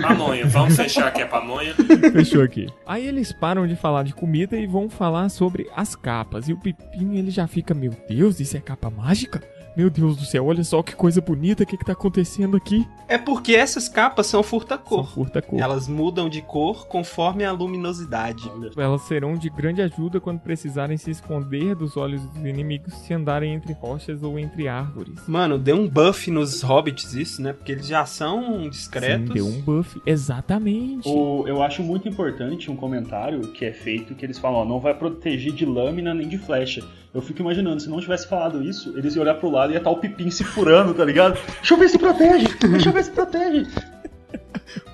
Pamonha, 0.00 0.46
vamos 0.46 0.76
fechar 0.76 1.10
que 1.12 1.22
é 1.22 1.26
pamonha. 1.26 1.74
Fechou 2.12 2.42
aqui. 2.42 2.66
Aí 2.86 3.06
eles 3.06 3.32
param 3.32 3.66
de 3.66 3.74
falar 3.76 4.02
de 4.02 4.12
comida 4.14 4.56
e 4.58 4.66
vão 4.66 4.88
falar 4.90 5.28
sobre 5.28 5.68
as 5.74 5.94
capas. 5.96 6.48
E 6.48 6.52
o 6.52 6.58
Pipinho 6.58 7.14
ele 7.18 7.30
já 7.30 7.46
fica, 7.46 7.72
meu 7.74 7.92
Deus, 8.08 8.38
isso 8.40 8.56
é 8.56 8.60
capa 8.60 8.90
mágica? 8.90 9.42
Meu 9.74 9.88
Deus 9.88 10.18
do 10.18 10.24
céu, 10.26 10.44
olha 10.44 10.62
só 10.62 10.82
que 10.82 10.94
coisa 10.94 11.22
bonita, 11.22 11.62
o 11.62 11.66
que 11.66 11.78
que 11.78 11.84
tá 11.86 11.92
acontecendo 11.92 12.58
aqui? 12.58 12.86
É 13.08 13.16
porque 13.16 13.54
essas 13.54 13.88
capas 13.88 14.26
são 14.26 14.42
São 14.42 14.50
furta-cor. 14.50 15.08
furta 15.14 15.40
cor. 15.40 15.58
Elas 15.58 15.88
mudam 15.88 16.28
de 16.28 16.42
cor 16.42 16.86
conforme 16.88 17.42
a 17.42 17.52
luminosidade. 17.52 18.50
Elas 18.76 19.00
serão 19.02 19.34
de 19.34 19.48
grande 19.48 19.80
ajuda 19.80 20.20
quando 20.20 20.40
precisarem 20.40 20.98
se 20.98 21.10
esconder 21.10 21.74
dos 21.74 21.96
olhos 21.96 22.20
dos 22.26 22.44
inimigos 22.44 22.92
se 22.92 23.14
andarem 23.14 23.54
entre 23.54 23.72
rochas 23.72 24.22
ou 24.22 24.38
entre 24.38 24.68
árvores. 24.68 25.26
Mano, 25.26 25.58
deu 25.62 25.76
um 25.76 25.88
buff 25.88 26.30
nos 26.30 26.60
hobbits 26.62 27.14
isso, 27.14 27.40
né? 27.40 27.52
Porque 27.52 27.72
eles 27.72 27.86
já 27.86 28.04
são 28.04 28.68
discretos. 28.68 29.28
Sim, 29.28 29.32
deu 29.34 29.46
um 29.46 29.60
buff. 29.62 30.00
Exatamente. 30.04 31.08
O- 31.08 31.44
eu 31.46 31.62
acho 31.62 31.82
muito 31.82 32.08
importante 32.08 32.70
um 32.70 32.76
comentário 32.76 33.40
que 33.48 33.64
é 33.64 33.72
feito 33.72 34.14
que 34.14 34.24
eles 34.26 34.38
falam, 34.38 34.60
ó, 34.60 34.64
não 34.64 34.80
vai 34.80 34.92
proteger 34.94 35.52
de 35.52 35.64
lâmina 35.64 36.12
nem 36.12 36.28
de 36.28 36.38
flecha. 36.38 36.82
Eu 37.14 37.20
fico 37.20 37.40
imaginando, 37.42 37.80
se 37.80 37.88
não 37.90 38.00
tivesse 38.00 38.26
falado 38.26 38.62
isso, 38.64 38.92
eles 38.96 39.14
iam 39.14 39.22
olhar 39.22 39.34
pro 39.34 39.50
lado 39.50 39.70
e 39.70 39.74
ia 39.74 39.78
estar 39.78 39.90
o 39.90 39.96
Pipim 39.98 40.30
se 40.30 40.42
furando, 40.44 40.94
tá 40.94 41.04
ligado? 41.04 41.38
Deixa 41.58 41.74
eu 41.74 41.78
ver 41.78 41.88
se 41.90 41.98
protege! 41.98 42.46
Deixa 42.70 42.88
eu 42.88 42.92
ver 42.92 43.04
se 43.04 43.10
protege! 43.10 43.66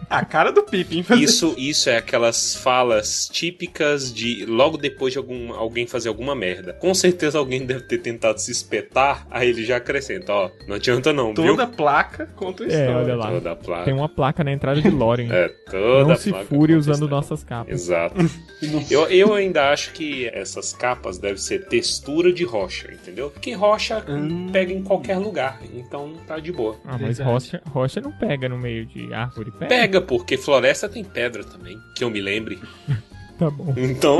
A 0.18 0.24
cara 0.24 0.50
do 0.50 0.62
Pippin. 0.62 1.02
fazer- 1.02 1.22
Isso, 1.22 1.54
isso 1.58 1.90
é 1.90 1.96
aquelas 1.98 2.54
falas 2.54 3.28
típicas 3.30 4.12
de 4.12 4.44
logo 4.46 4.76
depois 4.76 5.12
de 5.12 5.18
algum, 5.18 5.52
alguém 5.52 5.86
fazer 5.86 6.08
alguma 6.08 6.34
merda. 6.34 6.72
Com 6.74 6.94
certeza 6.94 7.38
alguém 7.38 7.64
deve 7.66 7.82
ter 7.82 7.98
tentado 7.98 8.38
se 8.40 8.50
espetar, 8.50 9.26
aí 9.30 9.48
ele 9.50 9.64
já 9.64 9.76
acrescenta, 9.76 10.32
ó, 10.32 10.50
não 10.66 10.76
adianta 10.76 11.12
não, 11.12 11.34
Toda 11.34 11.66
viu? 11.66 11.68
placa 11.76 12.26
conta 12.36 12.64
a 12.64 12.66
É, 12.66 12.68
história. 12.70 12.96
olha 12.96 13.16
lá. 13.16 13.30
Toda 13.30 13.52
a 13.52 13.56
placa. 13.56 13.84
Tem 13.84 13.94
uma 13.94 14.08
placa 14.08 14.42
na 14.44 14.52
entrada 14.52 14.80
de 14.80 14.90
Lorien. 14.90 15.28
É, 15.38 15.48
toda 15.70 16.04
não 16.04 16.12
a 16.12 16.16
se 16.16 16.30
placa 16.30 16.46
fure 16.46 16.74
usando 16.74 16.94
história. 16.94 17.14
nossas 17.14 17.44
capas. 17.44 17.72
Exato. 17.72 18.16
Eu, 18.90 19.06
eu 19.08 19.34
ainda 19.34 19.70
acho 19.70 19.92
que 19.92 20.26
essas 20.32 20.72
capas 20.72 21.16
devem 21.18 21.36
ser 21.36 21.66
textura 21.68 22.32
de 22.32 22.42
rocha, 22.44 22.90
entendeu? 22.92 23.30
Porque 23.30 23.52
rocha 23.52 24.04
Hum. 24.08 24.48
pega 24.50 24.72
em 24.72 24.82
qualquer 24.82 25.16
lugar, 25.18 25.60
então 25.72 26.14
tá 26.26 26.40
de 26.40 26.50
boa. 26.50 26.76
Ah, 26.84 26.98
mas 27.00 27.18
rocha, 27.20 27.62
rocha 27.70 28.00
não 28.00 28.10
pega 28.10 28.48
no 28.48 28.58
meio 28.58 28.84
de 28.84 29.12
árvore. 29.14 29.52
Pega? 29.52 29.68
Pega, 29.68 29.97
porque 30.00 30.36
floresta 30.36 30.88
tem 30.88 31.02
pedra 31.04 31.42
também, 31.44 31.78
que 31.94 32.02
eu 32.04 32.10
me 32.10 32.20
lembre. 32.20 32.58
Tá 33.38 33.48
bom. 33.48 33.72
Então, 33.76 34.18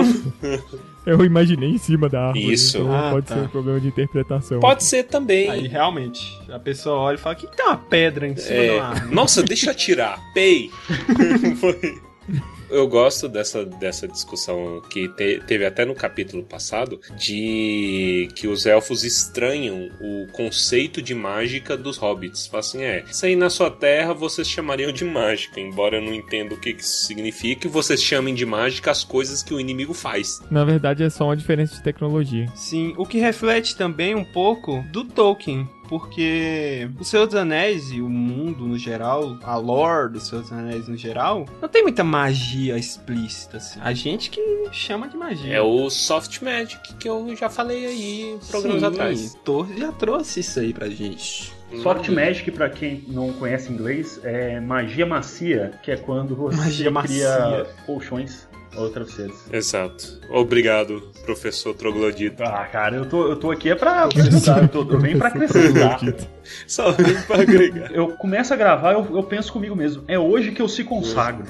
Eu 1.04 1.24
imaginei 1.24 1.70
em 1.70 1.78
cima 1.78 2.08
da 2.08 2.26
árvore. 2.28 2.52
Isso. 2.52 2.78
Então 2.78 2.94
Ah, 2.94 3.10
pode 3.10 3.26
tá. 3.26 3.34
ser 3.34 3.40
um 3.40 3.48
problema 3.48 3.80
de 3.80 3.88
interpretação. 3.88 4.60
pode 4.60 4.84
ser 4.84 5.02
também. 5.04 5.50
Aí 5.50 5.66
realmente, 5.66 6.38
a 6.48 6.58
pessoa 6.60 6.98
olha 7.00 7.16
e 7.16 7.18
fala 7.18 7.34
que 7.34 7.48
tem 7.48 7.66
uma 7.66 7.76
pedra 7.76 8.28
em 8.28 8.36
cima 8.36 8.54
É, 8.54 8.76
da 8.78 8.84
árvore. 8.90 9.12
nossa, 9.16 9.42
deixa 9.42 9.66
eu 9.66 9.70
atirar. 9.72 10.20
Pei. 10.32 10.70
Foi. 11.60 12.00
Eu 12.70 12.86
gosto 12.86 13.28
dessa, 13.28 13.64
dessa 13.64 14.06
discussão 14.06 14.80
que 14.90 15.08
te- 15.08 15.40
teve 15.46 15.64
até 15.64 15.84
no 15.84 15.94
capítulo 15.94 16.42
passado 16.42 17.00
de 17.16 18.28
que 18.34 18.46
os 18.46 18.66
elfos 18.66 19.04
estranham 19.04 19.90
o 20.00 20.26
conceito 20.32 21.00
de 21.00 21.14
mágica 21.14 21.76
dos 21.76 21.96
hobbits. 21.96 22.46
Falam 22.46 22.60
assim, 22.60 22.82
é, 22.82 23.04
isso 23.10 23.24
aí 23.24 23.34
na 23.36 23.50
sua 23.50 23.70
terra 23.70 24.12
vocês 24.12 24.48
chamariam 24.48 24.92
de 24.92 25.04
mágica, 25.04 25.60
embora 25.60 25.96
eu 25.96 26.02
não 26.02 26.14
entenda 26.14 26.54
o 26.54 26.58
que 26.60 26.74
que 26.74 26.82
isso 26.82 27.04
significa, 27.06 27.66
e 27.66 27.70
vocês 27.70 28.02
chamem 28.02 28.34
de 28.34 28.44
mágica 28.44 28.90
as 28.90 29.02
coisas 29.04 29.42
que 29.42 29.54
o 29.54 29.60
inimigo 29.60 29.94
faz. 29.94 30.40
Na 30.50 30.64
verdade 30.64 31.02
é 31.02 31.10
só 31.10 31.24
uma 31.24 31.36
diferença 31.36 31.74
de 31.76 31.82
tecnologia. 31.82 32.46
Sim, 32.54 32.94
o 32.96 33.06
que 33.06 33.18
reflete 33.18 33.76
também 33.76 34.14
um 34.14 34.24
pouco 34.24 34.84
do 34.92 35.04
Tolkien. 35.04 35.68
Porque 35.88 36.88
o 37.00 37.04
Senhor 37.04 37.26
dos 37.26 37.34
Anéis 37.34 37.90
e 37.90 38.00
o 38.00 38.08
mundo 38.08 38.66
no 38.66 38.78
geral, 38.78 39.38
a 39.42 39.56
lore 39.56 40.12
do 40.12 40.20
Senhor 40.20 40.42
dos 40.42 40.52
Anéis 40.52 40.86
no 40.88 40.96
geral, 40.96 41.46
não 41.60 41.68
tem 41.68 41.82
muita 41.82 42.04
magia 42.04 42.76
explícita. 42.76 43.56
Assim. 43.56 43.80
A 43.82 43.92
gente 43.92 44.30
que 44.30 44.40
chama 44.72 45.08
de 45.08 45.16
magia. 45.16 45.54
É 45.54 45.60
o 45.60 45.88
soft 45.90 46.42
magic 46.42 46.94
que 46.94 47.08
eu 47.08 47.34
já 47.36 47.48
falei 47.48 47.86
aí 47.86 48.38
programas 48.50 48.80
Sim, 48.80 48.86
atrás. 48.86 49.38
Thor 49.44 49.66
já 49.76 49.90
trouxe 49.92 50.40
isso 50.40 50.60
aí 50.60 50.72
pra 50.72 50.88
gente. 50.88 51.56
Soft 51.82 52.08
Magic, 52.08 52.50
pra 52.50 52.70
quem 52.70 53.04
não 53.08 53.30
conhece 53.34 53.70
inglês, 53.70 54.18
é 54.24 54.58
magia 54.58 55.04
macia, 55.04 55.72
que 55.82 55.90
é 55.90 55.96
quando 55.98 56.34
você 56.34 56.56
Magia 56.56 56.74
cria 56.76 56.90
macia. 56.90 57.66
colchões 57.84 58.47
ou 58.76 58.90
travesseiros. 58.90 59.36
Exato. 59.52 60.20
Obrigado, 60.30 61.12
professor 61.24 61.74
Troglodito. 61.74 62.42
Ah, 62.42 62.66
cara, 62.70 62.96
eu 62.96 63.06
tô, 63.06 63.28
eu 63.28 63.36
tô 63.36 63.50
aqui 63.50 63.70
é 63.70 63.74
pra 63.74 64.04
acrescentar, 64.04 64.62
eu, 64.62 64.68
tô, 64.68 64.80
eu 64.82 64.98
venho 64.98 65.18
pra 65.18 65.28
acrescentar. 65.28 66.00
Só 66.66 66.92
vim 66.92 67.20
pra 67.26 67.42
agregar. 67.42 67.92
Eu 67.92 68.08
começo 68.08 68.52
a 68.52 68.56
gravar, 68.56 68.92
eu, 68.92 69.06
eu 69.16 69.22
penso 69.22 69.52
comigo 69.52 69.74
mesmo, 69.74 70.04
é 70.06 70.18
hoje 70.18 70.52
que 70.52 70.62
eu 70.62 70.68
se 70.68 70.84
consagro. 70.84 71.44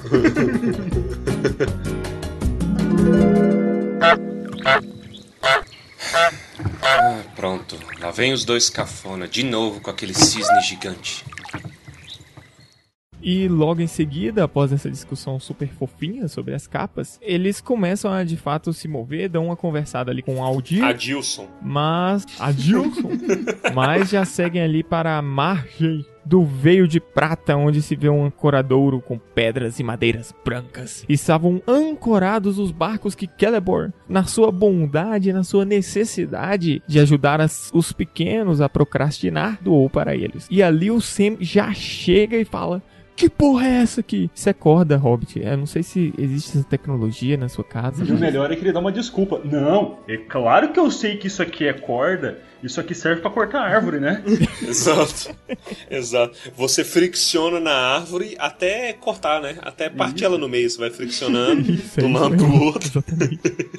Ah, 6.81 7.21
pronto. 7.35 7.77
Lá 7.99 8.11
vem 8.11 8.33
os 8.33 8.43
dois 8.43 8.69
cafona, 8.69 9.27
de 9.27 9.43
novo 9.43 9.81
com 9.81 9.89
aquele 9.89 10.13
cisne 10.13 10.61
gigante. 10.61 11.25
E 13.21 13.47
logo 13.47 13.81
em 13.81 13.87
seguida, 13.87 14.43
após 14.45 14.71
essa 14.71 14.89
discussão 14.89 15.39
super 15.39 15.67
fofinha 15.69 16.27
sobre 16.27 16.53
as 16.53 16.67
capas, 16.67 17.19
eles 17.21 17.59
começam 17.61 18.11
a 18.11 18.23
de 18.23 18.37
fato 18.37 18.71
se 18.73 18.87
mover, 18.87 19.29
dão 19.29 19.45
uma 19.47 19.55
conversada 19.55 20.11
ali 20.11 20.21
com 20.21 20.35
o 20.37 20.43
Aldir, 20.43 20.83
Adilson. 20.83 21.47
mas. 21.61 22.25
Adilson! 22.39 23.09
mas 23.73 24.09
já 24.09 24.23
seguem 24.25 24.61
ali 24.61 24.83
para 24.83 25.17
a 25.17 25.21
margem 25.21 26.05
do 26.25 26.43
veio 26.45 26.87
de 26.87 26.99
prata, 26.99 27.55
onde 27.55 27.81
se 27.81 27.95
vê 27.95 28.07
um 28.07 28.25
ancoradouro 28.25 29.01
com 29.01 29.17
pedras 29.17 29.79
e 29.79 29.83
madeiras 29.83 30.33
brancas. 30.45 31.03
E 31.09 31.13
estavam 31.13 31.59
ancorados 31.67 32.59
os 32.59 32.71
barcos 32.71 33.15
que 33.15 33.27
Celeborn, 33.39 33.91
na 34.07 34.23
sua 34.25 34.51
bondade, 34.51 35.33
na 35.33 35.43
sua 35.43 35.65
necessidade 35.65 36.81
de 36.87 36.99
ajudar 36.99 37.41
as- 37.41 37.71
os 37.73 37.91
pequenos 37.91 38.61
a 38.61 38.69
procrastinar, 38.69 39.57
doou 39.61 39.89
para 39.89 40.15
eles. 40.15 40.47
E 40.51 40.61
ali 40.61 40.91
o 40.91 41.01
Sam 41.01 41.37
já 41.39 41.73
chega 41.73 42.37
e 42.37 42.45
fala. 42.45 42.81
Que 43.19 43.29
porra 43.29 43.67
é 43.67 43.81
essa 43.81 43.99
aqui? 43.99 44.31
Isso 44.33 44.47
é 44.49 44.53
corda, 44.53 44.95
Hobbit. 44.95 45.41
Eu 45.41 45.57
não 45.57 45.65
sei 45.65 45.83
se 45.83 46.13
existe 46.17 46.57
essa 46.57 46.63
tecnologia 46.63 47.35
na 47.35 47.49
sua 47.49 47.65
casa. 47.65 48.05
E 48.05 48.11
o 48.13 48.17
melhor 48.17 48.49
é 48.49 48.55
que 48.55 48.61
ele 48.61 48.71
dá 48.71 48.79
uma 48.79 48.93
desculpa. 48.93 49.41
Não, 49.43 49.99
é 50.07 50.15
claro 50.15 50.71
que 50.71 50.79
eu 50.79 50.89
sei 50.89 51.17
que 51.17 51.27
isso 51.27 51.41
aqui 51.41 51.67
é 51.67 51.73
corda, 51.73 52.39
isso 52.63 52.79
aqui 52.79 52.95
serve 52.95 53.21
pra 53.21 53.29
cortar 53.29 53.61
árvore, 53.61 53.99
né? 53.99 54.23
Exato. 54.65 55.35
Exato. 55.89 56.37
Você 56.55 56.83
fricciona 56.83 57.59
na 57.59 57.73
árvore 57.73 58.35
até 58.39 58.93
cortar, 58.93 59.41
né? 59.41 59.57
Até 59.61 59.89
partir 59.89 60.25
ela 60.25 60.37
no 60.37 60.47
meio. 60.47 60.69
Você 60.69 60.77
vai 60.77 60.89
friccionando 60.89 61.63
de 61.63 61.81
é 61.97 62.05
um 62.05 62.13
lado 62.13 62.37
pro 62.37 62.63
outro. 62.63 63.03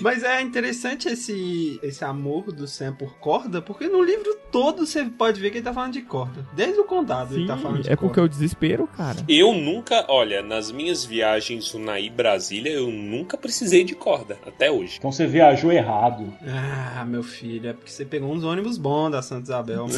Mas 0.01 0.23
é 0.23 0.41
interessante 0.41 1.09
esse, 1.09 1.79
esse 1.83 2.05
amor 2.05 2.53
do 2.53 2.67
Sam 2.67 2.93
por 2.95 3.15
corda, 3.19 3.61
porque 3.61 3.87
no 3.89 4.03
livro 4.03 4.37
todo 4.51 4.87
você 4.87 5.05
pode 5.05 5.41
ver 5.41 5.51
que 5.51 5.59
ele 5.59 5.65
tá 5.65 5.73
falando 5.73 5.93
de 5.93 6.03
corda. 6.03 6.47
Desde 6.55 6.79
o 6.81 6.85
condado 6.85 7.35
ele 7.35 7.43
Sim, 7.43 7.49
tá 7.49 7.57
falando 7.57 7.83
de 7.83 7.89
é 7.91 7.97
porque 7.97 8.15
corda. 8.15 8.21
é 8.21 8.25
o 8.25 8.29
desespero, 8.29 8.87
cara. 8.87 9.19
Eu 9.33 9.55
nunca, 9.55 10.05
olha, 10.09 10.43
nas 10.43 10.73
minhas 10.73 11.05
viagens 11.05 11.73
Unai 11.73 12.11
Brasília, 12.11 12.73
eu 12.73 12.91
nunca 12.91 13.37
precisei 13.39 13.85
de 13.85 13.95
corda. 13.95 14.37
Até 14.45 14.73
hoje. 14.73 14.97
Então 14.99 15.13
você 15.13 15.25
viajou 15.25 15.71
errado. 15.71 16.35
Ah, 16.45 17.05
meu 17.07 17.23
filho, 17.23 17.71
é 17.71 17.73
porque 17.73 17.93
você 17.93 18.05
pegou 18.05 18.33
uns 18.33 18.43
ônibus 18.43 18.77
bons 18.77 19.11
da 19.11 19.23
Santa 19.23 19.45
Isabel. 19.45 19.87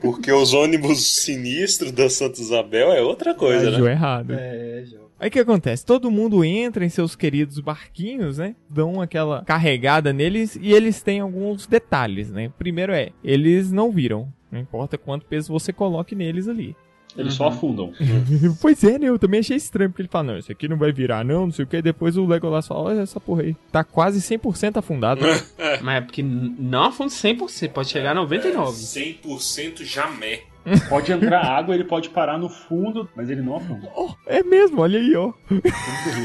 Porque 0.00 0.32
os 0.32 0.54
ônibus 0.54 1.22
sinistros 1.22 1.92
da 1.92 2.08
Santa 2.08 2.40
Isabel 2.40 2.90
é 2.90 3.02
outra 3.02 3.34
coisa, 3.34 3.66
Viajou 3.66 3.84
né? 3.84 3.92
errado. 3.92 4.32
é, 4.32 4.82
João. 4.86 5.04
Aí 5.20 5.28
o 5.28 5.30
que 5.30 5.38
acontece? 5.38 5.84
Todo 5.84 6.10
mundo 6.10 6.42
entra 6.42 6.82
em 6.82 6.88
seus 6.88 7.14
queridos 7.14 7.60
barquinhos, 7.60 8.38
né? 8.38 8.56
Dão 8.66 9.02
aquela 9.02 9.44
carregada 9.44 10.10
neles 10.10 10.58
e 10.58 10.72
eles 10.72 11.02
têm 11.02 11.20
alguns 11.20 11.66
detalhes, 11.66 12.30
né? 12.30 12.50
Primeiro 12.58 12.92
é, 12.92 13.10
eles 13.22 13.70
não 13.70 13.92
viram. 13.92 14.32
Não 14.50 14.58
importa 14.58 14.96
quanto 14.96 15.26
peso 15.26 15.52
você 15.52 15.70
coloque 15.70 16.14
neles 16.14 16.48
ali. 16.48 16.74
Eles 17.16 17.34
só 17.34 17.48
afundam. 17.48 17.92
pois 18.60 18.82
é, 18.84 18.98
né? 18.98 19.08
Eu 19.08 19.18
também 19.18 19.40
achei 19.40 19.56
estranho, 19.56 19.90
porque 19.90 20.02
ele 20.02 20.08
fala, 20.08 20.24
não, 20.24 20.38
isso 20.38 20.52
aqui 20.52 20.68
não 20.68 20.76
vai 20.76 20.92
virar, 20.92 21.24
não, 21.24 21.46
não 21.46 21.52
sei 21.52 21.64
o 21.64 21.68
que. 21.68 21.82
Depois 21.82 22.16
o 22.16 22.26
Legolas 22.26 22.66
fala, 22.66 22.80
olha 22.80 23.00
essa 23.00 23.20
porra 23.20 23.42
aí. 23.42 23.56
Tá 23.72 23.84
quase 23.84 24.20
100% 24.20 24.76
afundado. 24.76 25.20
Mas 25.82 25.96
é 25.96 26.00
porque 26.00 26.22
não 26.22 26.84
afunda 26.84 27.10
100%, 27.10 27.70
pode 27.70 27.88
chegar 27.88 28.16
a 28.16 28.20
99%. 28.20 29.22
100% 29.24 29.84
jamé. 29.84 30.42
Pode 30.88 31.10
entrar 31.10 31.42
água, 31.42 31.74
ele 31.74 31.84
pode 31.84 32.10
parar 32.10 32.38
no 32.38 32.50
fundo, 32.50 33.08
mas 33.16 33.30
ele 33.30 33.40
não 33.40 33.56
afunda. 33.56 33.90
Oh, 33.96 34.10
é 34.26 34.42
mesmo, 34.42 34.82
olha 34.82 34.98
aí, 34.98 35.16
ó. 35.16 35.32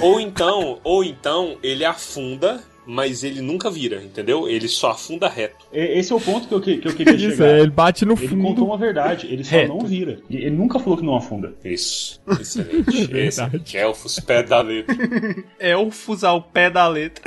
Ou 0.02 0.20
então, 0.20 0.80
ou 0.84 1.06
então 1.06 1.58
ele 1.64 1.86
afunda, 1.86 2.62
mas 2.86 3.24
ele 3.24 3.42
nunca 3.42 3.70
vira, 3.70 4.02
entendeu? 4.04 4.48
Ele 4.48 4.68
só 4.68 4.92
afunda 4.92 5.28
reto. 5.28 5.66
Esse 5.72 6.12
é 6.14 6.16
o 6.16 6.20
ponto 6.22 6.48
que 6.48 6.54
eu, 6.54 6.62
que, 6.62 6.78
que 6.78 6.88
eu 6.88 6.96
queria 6.96 7.16
Isso, 7.16 7.32
chegar. 7.38 7.48
é, 7.48 7.60
ele 7.62 7.72
bate 7.72 8.06
no 8.06 8.14
Ele 8.14 8.28
fundo. 8.28 8.44
contou 8.44 8.68
uma 8.68 8.78
verdade, 8.78 9.28
ele 9.32 9.44
só 9.44 9.56
Reto. 9.56 9.70
não 9.70 9.80
vira. 9.82 10.20
Ele 10.30 10.52
nunca 10.52 10.80
falou 10.80 10.98
que 10.98 11.06
não 11.06 11.16
afunda. 11.16 11.54
Isso. 11.64 12.22
Excelente. 12.40 13.12
Esse. 13.18 13.42
Elfos, 13.78 14.20
pé 14.20 14.44
da 14.44 14.62
letra. 14.62 14.96
Elfos 15.60 16.24
ao 16.24 16.42
pé 16.42 16.70
da 16.70 16.88
letra. 16.88 17.24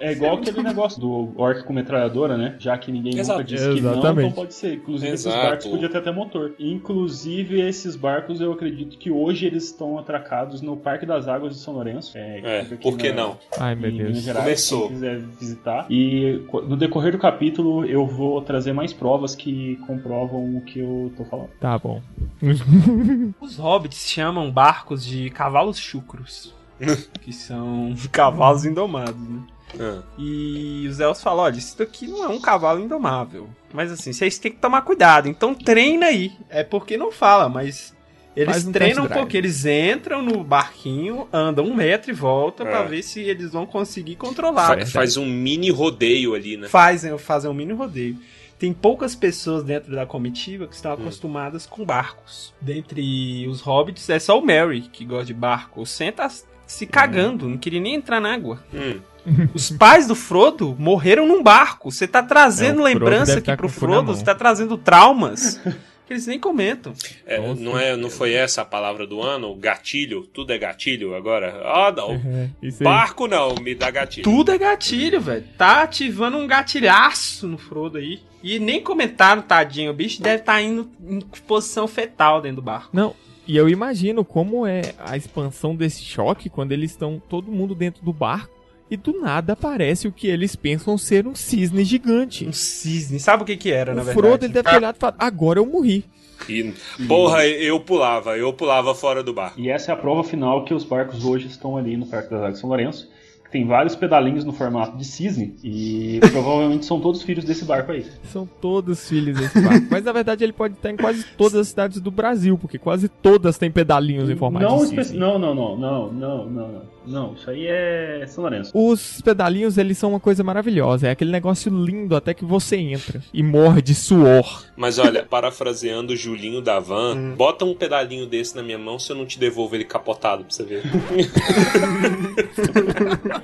É 0.00 0.12
igual 0.12 0.36
aquele 0.36 0.62
negócio 0.62 1.00
do 1.00 1.32
orc 1.36 1.62
com 1.64 1.72
metralhadora, 1.72 2.36
né? 2.36 2.56
Já 2.58 2.76
que 2.78 2.90
ninguém 2.92 3.18
Exato. 3.18 3.38
nunca 3.40 3.50
disse 3.50 3.74
que 3.74 3.80
não, 3.80 3.92
Exatamente. 3.92 4.28
então 4.28 4.42
pode 4.42 4.54
ser. 4.54 4.74
Inclusive, 4.74 5.12
Exato. 5.12 5.28
esses 5.36 5.48
barcos 5.50 5.66
podiam 5.66 5.90
ter 5.90 5.98
até 5.98 6.12
motor. 6.12 6.54
Inclusive, 6.58 7.60
esses 7.60 7.96
barcos, 7.96 8.40
eu 8.40 8.52
acredito 8.52 8.96
que 8.98 9.10
hoje 9.10 9.46
eles 9.46 9.64
estão 9.64 9.98
atracados 9.98 10.60
no 10.62 10.76
Parque 10.76 11.06
das 11.06 11.26
Águas 11.28 11.54
de 11.54 11.60
São 11.60 11.74
Lourenço. 11.74 12.16
É, 12.16 12.60
É, 12.60 12.64
por 12.76 12.96
que 12.96 13.10
na- 13.10 13.14
não? 13.22 13.38
Ai, 13.58 13.74
meu 13.74 13.90
Deus. 13.90 14.18
Gerais, 14.18 14.44
Começou. 14.44 14.80
quem 14.82 14.88
quiser 14.90 15.18
visitar. 15.18 15.86
E 15.90 16.40
no 16.66 16.76
decorrer 16.76 17.12
do 17.12 17.18
capítulo 17.18 17.84
eu 17.84 18.06
vou 18.06 18.40
trazer 18.42 18.72
mais 18.72 18.92
provas 18.92 19.34
que 19.34 19.76
comprovam 19.86 20.56
o 20.56 20.60
que 20.60 20.78
eu 20.80 21.12
tô 21.16 21.24
falando. 21.24 21.48
Tá 21.60 21.78
bom. 21.78 22.00
Os 23.40 23.56
hobbits 23.56 24.08
chamam 24.08 24.50
barcos 24.50 25.04
de 25.04 25.30
cavalos 25.30 25.78
chucros. 25.78 26.52
que 27.22 27.32
são 27.32 27.94
cavalos 28.10 28.64
indomados, 28.64 29.16
né? 29.28 29.40
Ah, 29.80 30.02
E 30.18 30.86
os 30.88 31.00
elfos 31.00 31.22
falam: 31.22 31.44
olha, 31.44 31.56
isso 31.58 31.76
daqui 31.78 32.06
não 32.06 32.24
é 32.24 32.28
um 32.28 32.40
cavalo 32.40 32.80
indomável. 32.80 33.48
Mas 33.72 33.90
assim, 33.92 34.12
vocês 34.12 34.38
têm 34.38 34.52
que 34.52 34.58
tomar 34.58 34.82
cuidado. 34.82 35.28
Então 35.28 35.54
treina 35.54 36.06
aí. 36.06 36.32
É 36.48 36.62
porque 36.64 36.96
não 36.96 37.10
fala, 37.12 37.48
mas. 37.48 37.92
Eles 38.36 38.50
Faz 38.52 38.66
um 38.66 38.72
treinam 38.72 39.04
um 39.04 39.08
pouco, 39.08 39.36
eles 39.36 39.64
entram 39.64 40.20
no 40.20 40.42
barquinho, 40.42 41.28
andam 41.32 41.64
um 41.66 41.72
metro 41.74 42.10
e 42.10 42.12
voltam 42.12 42.66
É. 42.66 42.70
pra 42.70 42.82
ver 42.82 43.00
se 43.04 43.20
eles 43.20 43.52
vão 43.52 43.64
conseguir 43.64 44.16
controlar. 44.16 44.76
fa- 44.80 44.86
faz 44.86 45.16
um 45.16 45.24
mini 45.24 45.70
rodeio 45.70 46.34
ali, 46.34 46.56
né? 46.56 46.66
Fazem, 46.66 47.16
fazem 47.16 47.48
um 47.48 47.54
mini 47.54 47.72
rodeio. 47.72 48.18
Tem 48.58 48.72
poucas 48.72 49.14
pessoas 49.14 49.62
dentro 49.62 49.94
da 49.94 50.04
comitiva 50.04 50.66
que 50.66 50.74
estão 50.74 50.92
acostumadas 50.94 51.64
com 51.64 51.84
barcos. 51.84 52.52
Dentre 52.60 53.46
os 53.48 53.60
hobbits, 53.60 54.08
é 54.10 54.18
só 54.18 54.36
o 54.36 54.44
Mary 54.44 54.80
que 54.92 55.04
gosta 55.04 55.26
de 55.26 55.34
barco. 55.34 55.84
Tá 56.16 56.28
se 56.66 56.86
cagando, 56.86 57.48
não 57.48 57.56
queria 57.58 57.80
nem 57.80 57.94
entrar 57.94 58.20
na 58.20 58.34
água. 58.34 58.64
Hum. 58.74 58.98
Os 59.54 59.70
pais 59.70 60.06
do 60.06 60.14
Frodo 60.14 60.76
morreram 60.78 61.26
num 61.26 61.42
barco. 61.42 61.90
Você 61.90 62.06
tá 62.06 62.22
trazendo 62.22 62.80
É, 62.80 62.84
lembrança 62.84 63.38
aqui 63.38 63.46
tá 63.46 63.56
pro 63.56 63.68
Frodo, 63.68 64.14
você 64.14 64.24
tá 64.24 64.34
trazendo 64.34 64.76
traumas 64.76 65.60
que 66.06 66.12
eles 66.12 66.26
nem 66.26 66.38
comentam. 66.38 66.92
É, 67.26 67.38
Nossa. 67.38 67.60
não, 67.60 67.78
é, 67.78 67.96
não 67.96 68.10
foi 68.10 68.34
essa 68.34 68.62
a 68.62 68.64
palavra 68.64 69.06
do 69.06 69.22
ano? 69.22 69.54
Gatilho? 69.54 70.26
Tudo 70.26 70.52
é 70.52 70.58
gatilho 70.58 71.14
agora? 71.14 71.60
Ah, 71.64 71.92
não. 71.96 72.14
É. 72.62 72.82
Barco 72.82 73.26
não, 73.26 73.54
me 73.56 73.74
dá 73.74 73.90
gatilho. 73.90 74.24
Tudo 74.24 74.50
é 74.50 74.58
gatilho, 74.58 75.20
velho. 75.20 75.44
Tá 75.56 75.82
ativando 75.82 76.36
um 76.36 76.46
gatilhaço 76.46 77.46
no 77.46 77.58
Frodo 77.58 77.98
aí. 77.98 78.20
E 78.42 78.58
nem 78.58 78.82
comentaram, 78.82 79.42
tadinho. 79.42 79.90
O 79.90 79.94
bicho 79.94 80.20
deve 80.20 80.40
estar 80.40 80.60
indo 80.60 80.90
em 81.06 81.20
posição 81.46 81.86
fetal 81.86 82.40
dentro 82.40 82.56
do 82.56 82.62
barco. 82.62 82.88
Não, 82.92 83.14
e 83.46 83.56
eu 83.56 83.68
imagino 83.68 84.24
como 84.24 84.66
é 84.66 84.94
a 84.98 85.16
expansão 85.16 85.76
desse 85.76 86.02
choque 86.02 86.48
quando 86.48 86.72
eles 86.72 86.90
estão 86.90 87.22
todo 87.28 87.50
mundo 87.50 87.74
dentro 87.74 88.02
do 88.04 88.12
barco 88.12 88.53
e 88.90 88.96
do 88.96 89.20
nada 89.20 89.54
aparece 89.54 90.06
o 90.06 90.12
que 90.12 90.26
eles 90.26 90.54
pensam 90.54 90.96
ser 90.98 91.26
um 91.26 91.34
cisne 91.34 91.84
gigante. 91.84 92.46
Um 92.46 92.52
cisne. 92.52 93.18
Sabe 93.18 93.42
o 93.42 93.46
que 93.46 93.56
que 93.56 93.70
era, 93.70 93.94
na 93.94 94.02
o 94.02 94.04
verdade? 94.04 94.26
Frodo 94.26 94.44
ele 94.44 94.52
deve 94.52 94.68
ter 94.68 94.76
olhado 94.76 94.96
e 94.96 94.98
falado, 94.98 95.16
agora 95.18 95.58
eu 95.58 95.66
morri. 95.66 96.04
E, 96.48 96.74
porra, 97.06 97.46
eu 97.46 97.80
pulava, 97.80 98.36
eu 98.36 98.52
pulava 98.52 98.94
fora 98.94 99.22
do 99.22 99.32
barco. 99.32 99.58
E 99.58 99.70
essa 99.70 99.92
é 99.92 99.94
a 99.94 99.96
prova 99.96 100.22
final 100.22 100.64
que 100.64 100.74
os 100.74 100.84
barcos 100.84 101.24
hoje 101.24 101.46
estão 101.46 101.76
ali 101.76 101.96
no 101.96 102.06
Parque 102.06 102.30
das 102.30 102.40
Águas 102.40 102.54
de 102.54 102.60
São 102.60 102.68
Lourenço. 102.68 103.08
Tem 103.54 103.64
vários 103.64 103.94
pedalinhos 103.94 104.44
no 104.44 104.52
formato 104.52 104.96
de 104.96 105.04
cisne 105.04 105.54
e 105.62 106.18
provavelmente 106.32 106.84
são 106.84 106.98
todos 106.98 107.22
filhos 107.22 107.44
desse 107.44 107.64
barco 107.64 107.92
aí. 107.92 108.04
São 108.24 108.48
todos 108.60 109.08
filhos 109.08 109.38
desse 109.38 109.60
barco. 109.60 109.86
Mas 109.88 110.02
na 110.02 110.10
verdade 110.10 110.42
ele 110.42 110.52
pode 110.52 110.74
estar 110.74 110.90
em 110.90 110.96
quase 110.96 111.24
todas 111.38 111.54
as 111.54 111.68
cidades 111.68 112.00
do 112.00 112.10
Brasil, 112.10 112.58
porque 112.58 112.80
quase 112.80 113.08
todas 113.08 113.56
têm 113.56 113.70
pedalinhos 113.70 114.28
em 114.28 114.34
formato 114.34 114.66
não, 114.66 114.78
de 114.78 114.86
cisne. 114.86 115.16
não, 115.16 115.38
não, 115.38 115.54
não, 115.54 115.76
não, 115.76 116.12
não, 116.12 116.50
não, 116.50 116.72
não. 116.72 116.94
Não, 117.06 117.34
isso 117.34 117.50
aí 117.50 117.66
é 117.66 118.24
São 118.26 118.42
Lourenço. 118.42 118.72
Os 118.74 119.20
pedalinhos, 119.20 119.76
eles 119.76 119.98
são 119.98 120.08
uma 120.10 120.20
coisa 120.20 120.42
maravilhosa. 120.42 121.08
É 121.08 121.10
aquele 121.10 121.30
negócio 121.30 121.70
lindo 121.70 122.16
até 122.16 122.32
que 122.32 122.46
você 122.46 122.76
entra 122.76 123.20
e 123.32 123.42
morre 123.42 123.82
de 123.82 123.94
suor. 123.94 124.64
Mas 124.74 124.98
olha, 124.98 125.22
parafraseando 125.22 126.14
o 126.14 126.16
Julinho 126.16 126.62
da 126.62 126.80
Van, 126.80 127.34
bota 127.36 127.62
um 127.64 127.74
pedalinho 127.74 128.26
desse 128.26 128.56
na 128.56 128.62
minha 128.62 128.78
mão 128.78 128.98
se 128.98 129.12
eu 129.12 129.16
não 129.16 129.26
te 129.26 129.38
devolvo 129.38 129.74
ele 129.74 129.84
capotado 129.84 130.44
pra 130.44 130.54
você 130.54 130.64
ver. 130.64 130.82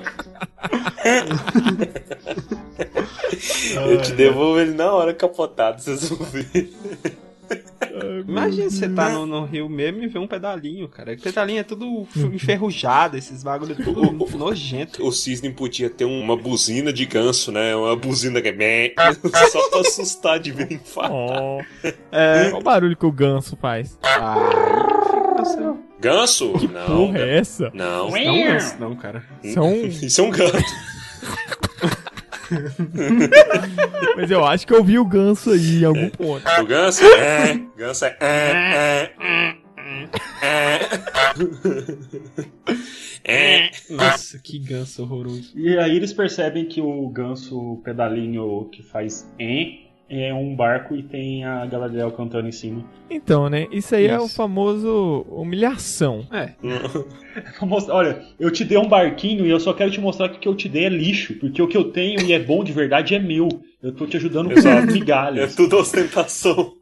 eu 3.74 4.00
te 4.02 4.12
devolvo 4.12 4.60
ele 4.60 4.72
na 4.74 4.92
hora 4.92 5.14
capotado, 5.14 5.80
vocês 5.80 6.08
vão 6.08 6.26
ver. 6.26 6.72
Imagina 8.28 8.70
você 8.70 8.88
tá 8.88 9.08
no, 9.10 9.26
no 9.26 9.44
rio 9.44 9.68
mesmo 9.68 10.02
e 10.04 10.06
ver 10.06 10.20
um 10.20 10.26
pedalinho, 10.26 10.86
cara. 10.88 11.16
Pedalinho 11.16 11.58
é 11.58 11.64
tudo 11.64 12.06
enferrujado, 12.32 13.16
esses 13.16 13.42
bagulho 13.42 13.72
é 13.72 13.82
tudo 13.82 14.12
nojento. 14.38 15.04
O 15.04 15.10
Cisne 15.10 15.50
podia 15.50 15.90
ter 15.90 16.04
um- 16.04 16.20
uma 16.20 16.36
buzina 16.36 16.92
de 16.92 17.04
ganso, 17.06 17.50
né? 17.50 17.74
Uma 17.74 17.96
buzina 17.96 18.40
que 18.40 18.48
é 18.48 18.52
só 19.50 19.68
pra 19.70 19.80
assustar 19.80 20.38
de 20.38 20.52
ver 20.52 20.72
infartar. 20.72 21.10
Oh. 21.20 21.60
É. 22.12 22.46
Olha 22.48 22.56
o 22.56 22.62
barulho 22.62 22.96
que 22.96 23.06
o 23.06 23.10
ganso 23.12 23.56
faz. 23.56 23.98
Aí 24.02 24.99
Ganso? 26.00 26.52
Não. 26.68 26.86
Porra, 26.86 27.18
é 27.18 27.38
essa? 27.38 27.70
Não. 27.74 28.10
Não 28.10 28.16
é 28.16 28.56
isso, 28.56 28.76
não, 28.80 28.96
cara. 28.96 29.22
São... 29.52 29.74
Isso 29.84 30.20
é 30.20 30.24
um 30.24 30.30
gato. 30.30 30.56
Mas 34.16 34.30
eu 34.30 34.44
acho 34.44 34.66
que 34.66 34.72
eu 34.74 34.82
vi 34.82 34.98
o 34.98 35.04
ganso 35.04 35.50
aí 35.50 35.82
em 35.82 35.84
algum 35.84 36.08
ponto. 36.10 36.42
O 36.60 36.66
ganso 36.66 37.04
é. 37.04 37.60
Ganso 37.76 38.04
é. 38.06 38.16
é, 38.20 39.12
é, 39.22 39.56
é. 40.42 40.90
É. 43.24 43.70
Nossa, 43.90 44.38
que 44.38 44.58
ganso 44.58 45.02
horroroso. 45.02 45.52
E 45.54 45.78
aí 45.78 45.94
eles 45.96 46.12
percebem 46.12 46.64
que 46.64 46.80
o 46.80 47.08
ganso 47.08 47.80
pedalinho 47.84 48.68
que 48.72 48.82
faz 48.82 49.30
em 49.38 49.89
é 50.10 50.34
um 50.34 50.56
barco 50.56 50.96
e 50.96 51.02
tem 51.04 51.44
a 51.44 51.64
Galadriel 51.66 52.10
cantando 52.10 52.48
em 52.48 52.52
cima. 52.52 52.84
Então, 53.08 53.48
né? 53.48 53.68
Isso 53.70 53.94
aí 53.94 54.06
é 54.08 54.18
o 54.18 54.26
Isso. 54.26 54.34
famoso 54.34 55.24
humilhação. 55.30 56.26
É. 56.32 56.52
Mostrar, 57.64 57.94
Olha, 57.94 58.22
eu 58.38 58.50
te 58.50 58.64
dei 58.64 58.76
um 58.76 58.88
barquinho 58.88 59.46
e 59.46 59.50
eu 59.50 59.60
só 59.60 59.72
quero 59.72 59.90
te 59.90 60.00
mostrar 60.00 60.28
que 60.28 60.36
o 60.36 60.40
que 60.40 60.48
eu 60.48 60.54
te 60.56 60.68
dei 60.68 60.86
é 60.86 60.88
lixo, 60.88 61.34
porque 61.34 61.62
o 61.62 61.68
que 61.68 61.76
eu 61.76 61.84
tenho 61.92 62.20
e 62.22 62.32
é 62.32 62.38
bom 62.38 62.64
de 62.64 62.72
verdade 62.72 63.14
é 63.14 63.18
meu. 63.20 63.48
Eu 63.82 63.92
tô 63.92 64.04
te 64.06 64.16
ajudando 64.16 64.50
com. 64.52 64.68
É 64.68 64.84
migalhas. 64.86 65.54
tudo 65.54 65.76
ostentação. 65.78 66.74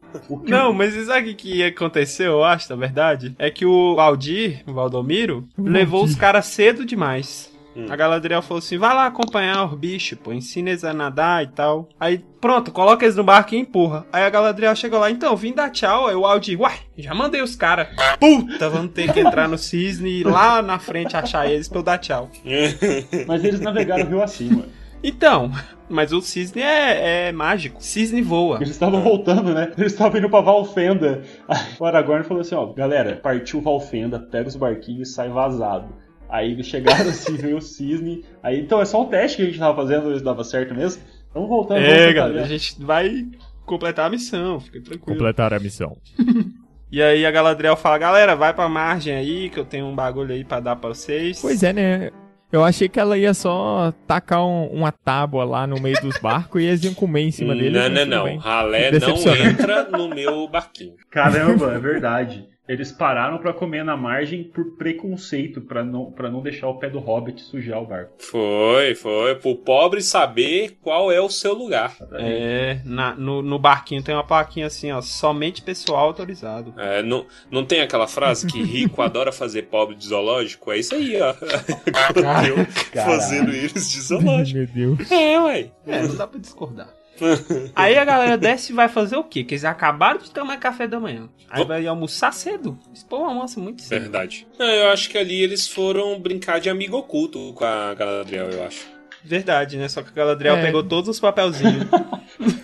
Que- 0.43 0.49
Não, 0.51 0.73
mas 0.73 0.95
sabe 1.05 1.31
o 1.31 1.35
que 1.35 1.63
aconteceu, 1.63 2.31
eu 2.33 2.43
acho, 2.43 2.67
na 2.71 2.75
verdade? 2.75 3.35
É 3.37 3.51
que 3.51 3.63
o 3.65 3.95
Valdir, 3.95 4.63
o 4.67 4.73
Valdomiro, 4.73 5.47
levou 5.57 6.03
os 6.03 6.15
caras 6.15 6.47
cedo 6.47 6.83
demais. 6.83 7.48
Hum. 7.75 7.85
A 7.89 7.95
Galadriel 7.95 8.41
falou 8.41 8.59
assim: 8.59 8.77
vai 8.77 8.93
lá 8.93 9.05
acompanhar 9.05 9.65
os 9.65 9.77
bichos, 9.77 10.17
pô, 10.17 10.33
ensina 10.33 10.69
eles 10.69 10.83
a 10.83 10.93
nadar 10.93 11.43
e 11.43 11.47
tal. 11.47 11.87
Aí, 11.99 12.23
pronto, 12.41 12.71
coloca 12.71 13.05
eles 13.05 13.15
no 13.15 13.23
barco 13.23 13.53
e 13.53 13.59
empurra. 13.59 14.05
Aí 14.11 14.23
a 14.23 14.29
Galadriel 14.29 14.75
chegou 14.75 14.99
lá, 14.99 15.09
então, 15.11 15.35
vim 15.35 15.53
dar 15.53 15.69
tchau. 15.69 16.07
Aí 16.07 16.15
o 16.15 16.25
Aldir, 16.25 16.59
uai, 16.59 16.77
já 16.97 17.13
mandei 17.13 17.41
os 17.41 17.55
caras. 17.55 17.87
Puta, 18.19 18.69
vamos 18.69 18.91
ter 18.91 19.11
que 19.13 19.19
entrar 19.19 19.47
no 19.47 19.57
cisne 19.57 20.09
e 20.09 20.19
ir 20.21 20.27
lá 20.27 20.61
na 20.61 20.79
frente 20.79 21.15
achar 21.15 21.49
eles 21.49 21.67
pra 21.67 21.79
eu 21.79 21.83
dar 21.83 21.97
tchau. 21.97 22.29
Mas 23.27 23.43
eles 23.43 23.59
navegaram 23.59 24.05
o 24.05 24.09
rio 24.09 24.23
acima. 24.23 24.65
Então, 25.01 25.49
mas 25.87 26.11
o 26.11 26.21
cisne 26.21 26.61
é, 26.61 27.29
é 27.29 27.31
mágico. 27.31 27.81
Cisne 27.81 28.21
voa. 28.21 28.57
Eles 28.57 28.71
estavam 28.71 29.01
voltando, 29.01 29.53
né? 29.53 29.71
Eles 29.77 29.93
estavam 29.93 30.19
indo 30.19 30.29
pra 30.29 30.41
Valfenda. 30.41 31.23
Aí 31.47 31.57
o 31.79 31.85
Aragorn 31.85 32.23
falou 32.25 32.41
assim, 32.41 32.55
ó, 32.55 32.65
galera, 32.73 33.15
partiu 33.15 33.61
Valfenda, 33.61 34.19
pega 34.19 34.49
os 34.49 34.57
barquinhos 34.57 35.09
e 35.09 35.13
sai 35.13 35.29
vazado. 35.29 35.87
Aí 36.29 36.61
chegaram 36.63 37.09
assim, 37.09 37.35
veio 37.35 37.57
o 37.57 37.61
cisne. 37.61 38.23
Aí, 38.43 38.59
então 38.59 38.79
é 38.81 38.85
só 38.85 39.01
um 39.01 39.05
teste 39.07 39.37
que 39.37 39.43
a 39.43 39.45
gente 39.47 39.59
tava 39.59 39.75
fazendo, 39.75 40.13
isso 40.13 40.23
dava 40.23 40.43
certo 40.43 40.73
mesmo. 40.75 41.01
Vamos 41.33 41.49
voltando. 41.49 41.79
É, 41.79 42.13
galera, 42.13 42.43
a 42.43 42.47
gente 42.47 42.75
vai 42.83 43.25
completar 43.65 44.05
a 44.07 44.09
missão, 44.09 44.59
fica 44.59 44.79
tranquilo. 44.81 45.17
Completar 45.17 45.53
a 45.53 45.59
missão. 45.59 45.97
E 46.91 47.03
aí 47.03 47.23
a 47.23 47.29
Galadriel 47.29 47.75
fala, 47.75 47.99
galera, 47.99 48.35
vai 48.35 48.51
pra 48.51 48.67
margem 48.67 49.13
aí, 49.13 49.47
que 49.51 49.59
eu 49.59 49.63
tenho 49.63 49.85
um 49.85 49.93
bagulho 49.93 50.33
aí 50.33 50.43
pra 50.43 50.59
dar 50.59 50.75
pra 50.75 50.89
vocês. 50.89 51.39
Pois 51.39 51.61
é, 51.61 51.71
né? 51.71 52.09
Eu 52.51 52.63
achei 52.63 52.89
que 52.89 52.99
ela 52.99 53.15
ia 53.15 53.31
só 53.31 53.93
tacar 54.07 54.43
um- 54.43 54.65
uma 54.69 54.91
tábua 54.91 55.43
lá 55.43 55.67
no 55.67 55.79
meio 55.79 56.01
dos 56.01 56.17
barcos 56.17 56.59
e 56.59 56.65
eles 56.65 56.83
iam 56.83 56.95
comer 56.95 57.21
em 57.21 57.29
cima 57.31 57.53
deles. 57.53 57.73
Não, 57.73 57.89
não, 57.89 58.05
não. 58.25 58.37
Ralé 58.37 58.89
não 58.91 59.35
entra 59.35 59.83
no 59.83 60.09
meu 60.09 60.47
barquinho. 60.47 60.95
Caramba, 61.11 61.73
é 61.75 61.77
verdade. 61.77 62.47
Eles 62.69 62.91
pararam 62.91 63.39
pra 63.39 63.51
comer 63.51 63.83
na 63.83 63.97
margem 63.97 64.43
por 64.43 64.77
preconceito, 64.77 65.59
pra 65.59 65.83
não, 65.83 66.11
pra 66.11 66.29
não 66.29 66.39
deixar 66.39 66.67
o 66.67 66.75
pé 66.77 66.87
do 66.87 66.99
hobbit 66.99 67.41
sujar 67.41 67.81
o 67.81 67.85
barco. 67.87 68.13
Foi, 68.19 68.93
foi. 68.93 69.33
Pro 69.35 69.55
pobre 69.55 70.01
saber 70.03 70.77
qual 70.79 71.11
é 71.11 71.19
o 71.19 71.29
seu 71.29 71.55
lugar. 71.55 71.95
É, 72.13 72.79
na- 72.85 73.15
no, 73.15 73.41
no 73.41 73.57
barquinho 73.57 74.03
tem 74.03 74.13
uma 74.13 74.23
plaquinha 74.23 74.67
assim, 74.67 74.91
ó, 74.91 75.01
somente 75.01 75.63
pessoal 75.63 76.05
autorizado. 76.05 76.71
É, 76.77 77.01
não, 77.01 77.25
não 77.49 77.65
tem 77.65 77.81
aquela 77.81 78.07
frase 78.07 78.45
que 78.45 78.61
rico 78.61 79.01
adora 79.03 79.31
fazer 79.31 79.63
pobre 79.63 79.95
de 79.95 80.05
zoológico? 80.05 80.71
É 80.71 80.77
isso 80.77 80.93
aí, 80.93 81.19
ó. 81.19 81.33
Eu 82.47 82.65
fazendo 83.03 83.49
eles 83.51 83.89
de 83.91 83.99
zoológico. 84.01 84.59
Meu 84.59 84.67
Deus. 84.97 85.11
É, 85.11 85.39
ué. 85.41 85.71
É, 85.87 86.03
não 86.03 86.15
dá 86.15 86.27
pra 86.27 86.39
discordar. 86.39 86.98
Aí 87.75 87.97
a 87.97 88.05
galera 88.05 88.37
desce 88.37 88.71
e 88.71 88.75
vai 88.75 88.87
fazer 88.87 89.15
o 89.17 89.23
quê? 89.23 89.43
Que 89.43 89.53
eles 89.53 89.65
acabaram 89.65 90.19
de 90.19 90.31
tomar 90.31 90.57
café 90.57 90.87
da 90.87 90.99
manhã. 90.99 91.29
Aí 91.49 91.65
vai 91.65 91.85
almoçar 91.87 92.31
cedo. 92.33 92.77
Povo 93.09 93.25
almoça 93.25 93.59
muito 93.59 93.81
cedo. 93.81 94.01
Verdade. 94.01 94.47
Não, 94.57 94.65
eu 94.67 94.89
acho 94.89 95.09
que 95.09 95.17
ali 95.17 95.41
eles 95.41 95.67
foram 95.67 96.19
brincar 96.19 96.59
de 96.59 96.69
amigo 96.69 96.97
oculto 96.97 97.53
com 97.53 97.65
a 97.65 97.93
Galadriel, 97.93 98.49
eu 98.49 98.63
acho. 98.63 98.85
Verdade, 99.23 99.77
né? 99.77 99.89
Só 99.89 100.01
que 100.01 100.09
a 100.09 100.13
Galadriel 100.13 100.55
É. 100.57 100.61
pegou 100.61 100.83
todos 100.83 101.09
os 101.09 101.19
papelzinhos. 101.19 101.85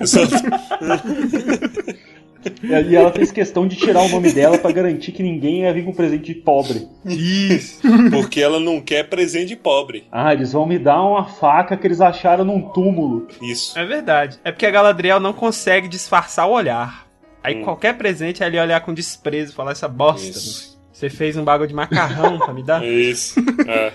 E 2.63 2.95
ela 2.95 3.11
fez 3.11 3.31
questão 3.31 3.67
de 3.67 3.75
tirar 3.75 4.01
o 4.01 4.09
nome 4.09 4.31
dela 4.31 4.57
pra 4.57 4.71
garantir 4.71 5.11
que 5.11 5.23
ninguém 5.23 5.61
ia 5.61 5.73
vir 5.73 5.83
com 5.85 5.93
presente 5.93 6.25
de 6.25 6.35
pobre. 6.35 6.87
Isso. 7.05 7.81
Porque 8.11 8.41
ela 8.41 8.59
não 8.59 8.79
quer 8.81 9.07
presente 9.09 9.47
de 9.49 9.55
pobre. 9.55 10.05
Ah, 10.11 10.33
eles 10.33 10.53
vão 10.53 10.65
me 10.65 10.77
dar 10.79 11.01
uma 11.03 11.25
faca 11.25 11.75
que 11.77 11.85
eles 11.87 12.01
acharam 12.01 12.43
num 12.45 12.61
túmulo. 12.61 13.27
Isso. 13.41 13.77
é 13.77 13.85
verdade. 13.85 14.39
É 14.43 14.51
porque 14.51 14.65
a 14.65 14.71
Galadriel 14.71 15.19
não 15.19 15.33
consegue 15.33 15.87
disfarçar 15.87 16.47
o 16.47 16.51
olhar. 16.53 17.05
Aí 17.43 17.57
Hum. 17.57 17.63
qualquer 17.63 17.95
presente 17.97 18.41
é 18.41 18.45
ali 18.45 18.57
olhar 18.57 18.81
com 18.81 18.93
desprezo 18.93 19.51
e 19.51 19.55
falar 19.55 19.71
essa 19.71 19.87
bosta. 19.87 20.27
Isso. 20.29 20.74
Você 20.95 21.09
fez 21.09 21.35
um 21.35 21.43
bagulho 21.43 21.67
de 21.67 21.73
macarrão 21.73 22.39
pra 22.39 22.53
me 22.53 22.63
dar? 22.63 22.81
Isso. 22.87 23.37
É. 23.67 23.91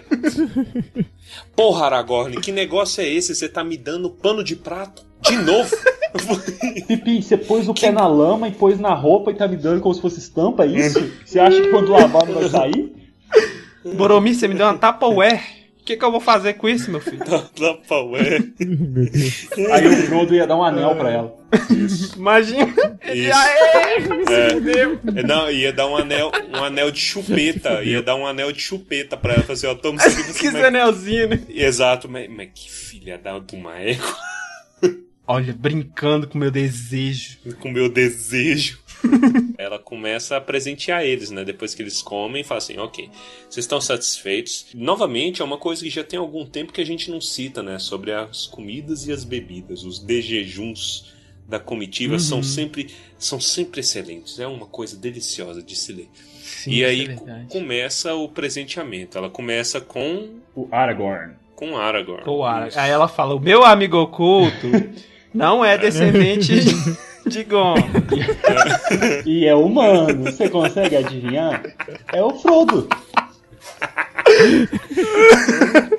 Porra, 1.56 1.86
Aragorn, 1.86 2.38
que 2.42 2.52
negócio 2.52 3.00
é 3.00 3.08
esse? 3.08 3.34
Você 3.34 3.48
tá 3.48 3.64
me 3.64 3.78
dando 3.78 4.10
pano 4.10 4.44
de 4.44 4.54
prato? 4.54 5.02
De 5.22 5.34
novo? 5.38 5.74
Pipi, 6.86 7.22
você 7.22 7.38
pôs 7.38 7.70
o 7.70 7.72
pé 7.72 7.90
na 7.90 8.06
lama 8.06 8.48
e 8.48 8.52
pôs 8.52 8.78
na 8.78 8.92
roupa 8.92 9.30
e 9.30 9.34
tá 9.34 9.48
me 9.48 9.56
dando 9.56 9.80
como 9.80 9.94
se 9.94 10.00
fosse 10.02 10.18
estampa, 10.18 10.64
é 10.64 10.66
isso? 10.66 11.00
Você 11.24 11.40
acha 11.40 11.62
que 11.62 11.68
quando 11.68 11.90
lavar 11.90 12.26
não 12.26 12.34
vai 12.34 12.48
sair? 12.48 12.92
Boromir, 13.94 14.34
você 14.34 14.46
me 14.46 14.54
deu 14.54 14.66
uma 14.66 14.76
Tupperware. 14.76 15.40
O 15.40 15.59
que, 15.90 15.96
que 15.96 16.04
eu 16.04 16.10
vou 16.10 16.20
fazer 16.20 16.54
com 16.54 16.68
isso, 16.68 16.90
meu 16.90 17.00
filho? 17.00 17.18
Dá 17.18 17.74
pra 17.74 18.02
ué. 18.04 18.38
Meu 18.60 19.10
Deus. 19.10 19.48
Aí 19.72 19.86
o 19.88 19.96
Frodo 20.06 20.34
ia 20.34 20.46
dar 20.46 20.56
um 20.56 20.62
anel 20.62 20.94
pra 20.94 21.10
ela. 21.10 21.36
Imagina. 22.16 22.72
Ele, 23.02 23.26
Isso. 23.26 23.36
aê, 23.36 24.00
se 24.00 24.72
É. 24.72 25.20
É, 25.20 25.22
Não, 25.24 25.50
ia 25.50 25.72
dar 25.72 25.88
um 25.88 25.96
anel, 25.96 26.30
um 26.48 26.64
anel 26.64 26.90
de 26.92 27.00
chupeta. 27.00 27.82
Ia 27.82 28.02
dar 28.02 28.14
um 28.14 28.24
anel 28.24 28.52
de 28.52 28.60
chupeta 28.60 29.16
pra 29.16 29.32
ela. 29.32 29.42
Falar 29.42 29.54
assim, 29.54 29.66
ó, 29.66 29.74
toma 29.74 29.98
isso 30.04 30.20
aqui. 30.20 30.30
Que 30.40 30.50
mas... 30.50 30.64
anelzinho, 30.64 31.28
né? 31.28 31.40
Exato, 31.48 32.08
mas, 32.08 32.30
mas 32.30 32.50
que 32.54 32.70
filha 32.70 33.18
da 33.18 33.38
de 33.38 33.56
uma 33.56 33.76
égua 33.78 34.16
Olha, 35.26 35.52
brincando 35.52 36.26
com 36.28 36.38
meu 36.38 36.50
desejo. 36.50 37.38
com 37.60 37.70
meu 37.70 37.88
desejo. 37.88 38.78
Ela 39.58 39.78
começa 39.78 40.36
a 40.36 40.40
presentear 40.40 41.04
eles, 41.04 41.30
né? 41.30 41.44
Depois 41.44 41.74
que 41.74 41.82
eles 41.82 42.00
comem, 42.02 42.42
fala 42.44 42.58
assim, 42.58 42.78
ok, 42.78 43.08
vocês 43.48 43.64
estão 43.64 43.80
satisfeitos. 43.80 44.66
Novamente, 44.74 45.42
é 45.42 45.44
uma 45.44 45.58
coisa 45.58 45.82
que 45.82 45.90
já 45.90 46.02
tem 46.04 46.18
algum 46.18 46.44
tempo 46.46 46.72
que 46.72 46.80
a 46.80 46.86
gente 46.86 47.10
não 47.10 47.20
cita, 47.20 47.62
né? 47.62 47.78
Sobre 47.78 48.12
as 48.12 48.46
comidas 48.46 49.06
e 49.06 49.12
as 49.12 49.24
bebidas. 49.24 49.84
Os 49.84 49.98
dejejuns 49.98 51.12
da 51.48 51.58
comitiva 51.58 52.18
são 52.18 52.42
sempre 52.42 52.88
são 53.18 53.40
sempre 53.40 53.80
excelentes. 53.80 54.38
É 54.38 54.46
uma 54.46 54.66
coisa 54.66 54.96
deliciosa 54.96 55.62
de 55.62 55.74
se 55.76 55.92
ler. 55.92 56.08
Sim, 56.42 56.70
e 56.70 56.84
aí 56.84 57.02
é 57.06 57.14
co- 57.14 57.24
verdade. 57.24 57.46
começa 57.48 58.14
o 58.14 58.28
presenteamento. 58.28 59.18
Ela 59.18 59.28
começa 59.28 59.80
com 59.80 60.36
O 60.54 60.68
Aragorn. 60.70 61.34
com 61.56 61.76
Aragorn. 61.76 62.24
Pô, 62.24 62.44
Ara- 62.44 62.68
Isso. 62.68 62.78
Aí 62.78 62.90
ela 62.90 63.08
fala: 63.08 63.34
o 63.34 63.40
meu 63.40 63.64
amigo 63.64 63.96
oculto 63.98 64.68
não 65.34 65.64
é 65.64 65.76
descendente 65.76 66.52
de 67.26 67.44
Gon. 67.44 67.74
E 69.24 69.46
é 69.46 69.54
humano, 69.54 70.24
você 70.24 70.48
consegue 70.48 70.96
adivinhar? 70.96 71.62
É 72.12 72.22
o 72.22 72.30
Frodo. 72.30 72.88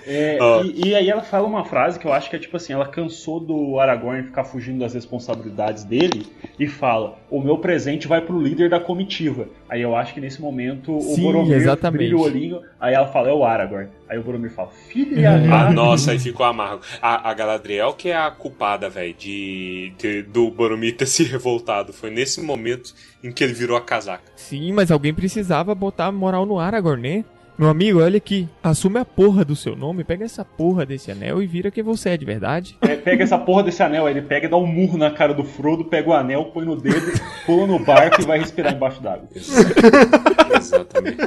É, 0.05 0.37
Ó. 0.41 0.63
e, 0.63 0.89
e 0.89 0.95
aí 0.95 1.09
ela 1.09 1.21
fala 1.21 1.47
uma 1.47 1.63
frase 1.63 1.97
que 1.99 2.05
eu 2.05 2.11
acho 2.11 2.29
que 2.29 2.35
é 2.35 2.39
tipo 2.39 2.57
assim, 2.57 2.73
ela 2.73 2.85
cansou 2.87 3.39
do 3.39 3.79
Aragorn 3.79 4.23
ficar 4.23 4.43
fugindo 4.43 4.79
das 4.79 4.93
responsabilidades 4.93 5.83
dele 5.83 6.25
e 6.59 6.67
fala, 6.67 7.17
o 7.29 7.39
meu 7.39 7.57
presente 7.59 8.07
vai 8.07 8.19
pro 8.19 8.41
líder 8.41 8.69
da 8.69 8.79
comitiva. 8.79 9.47
Aí 9.69 9.81
eu 9.81 9.95
acho 9.95 10.13
que 10.13 10.19
nesse 10.19 10.41
momento 10.41 10.97
o 10.97 11.01
Sim, 11.01 11.21
Boromir 11.23 11.53
exatamente. 11.55 11.97
brilha 11.99 12.17
o 12.17 12.21
olhinho, 12.21 12.61
aí 12.79 12.93
ela 12.93 13.07
fala, 13.07 13.29
é 13.29 13.33
o 13.33 13.43
Aragorn. 13.45 13.87
Aí 14.09 14.17
o 14.17 14.23
Boromir 14.23 14.51
fala, 14.51 14.69
filha 14.89 15.31
Ah, 15.49 15.65
da... 15.65 15.71
nossa, 15.71 16.11
aí 16.11 16.19
ficou 16.19 16.45
amargo. 16.45 16.81
A, 17.01 17.29
a 17.29 17.33
Galadriel 17.33 17.93
que 17.93 18.09
é 18.09 18.17
a 18.17 18.29
culpada, 18.31 18.89
velho, 18.89 19.13
de, 19.13 19.93
de- 19.97 20.23
do 20.23 20.49
Boromir 20.51 20.97
ter 20.97 21.05
se 21.05 21.23
revoltado. 21.23 21.93
Foi 21.93 22.09
nesse 22.09 22.41
momento 22.41 22.93
em 23.23 23.31
que 23.31 23.43
ele 23.43 23.53
virou 23.53 23.77
a 23.77 23.81
casaca. 23.81 24.23
Sim, 24.35 24.73
mas 24.73 24.91
alguém 24.91 25.13
precisava 25.13 25.73
botar 25.73 26.11
moral 26.11 26.45
no 26.45 26.59
Aragorn, 26.59 27.01
né? 27.01 27.25
Meu 27.61 27.69
amigo, 27.69 28.01
olha 28.01 28.17
aqui. 28.17 28.49
Assume 28.63 28.97
a 28.97 29.05
porra 29.05 29.45
do 29.45 29.55
seu 29.55 29.75
nome, 29.75 30.03
pega 30.03 30.25
essa 30.25 30.43
porra 30.43 30.83
desse 30.83 31.11
anel 31.11 31.43
e 31.43 31.45
vira 31.45 31.69
quem 31.69 31.83
você 31.83 32.09
é 32.09 32.17
de 32.17 32.25
verdade. 32.25 32.75
É, 32.81 32.95
pega 32.95 33.23
essa 33.23 33.37
porra 33.37 33.61
desse 33.61 33.83
anel, 33.83 34.07
aí 34.07 34.13
ele 34.13 34.23
pega 34.23 34.47
e 34.47 34.49
dá 34.49 34.57
um 34.57 34.65
murro 34.65 34.97
na 34.97 35.11
cara 35.11 35.31
do 35.31 35.43
Frodo, 35.43 35.85
pega 35.85 36.09
o 36.09 36.13
anel, 36.13 36.45
põe 36.45 36.65
no 36.65 36.75
dedo, 36.75 37.11
pula 37.45 37.67
no 37.67 37.77
barco 37.77 38.19
e 38.19 38.25
vai 38.25 38.39
respirar 38.39 38.73
embaixo 38.73 38.99
d'água. 39.03 39.27
Exatamente. 40.57 41.19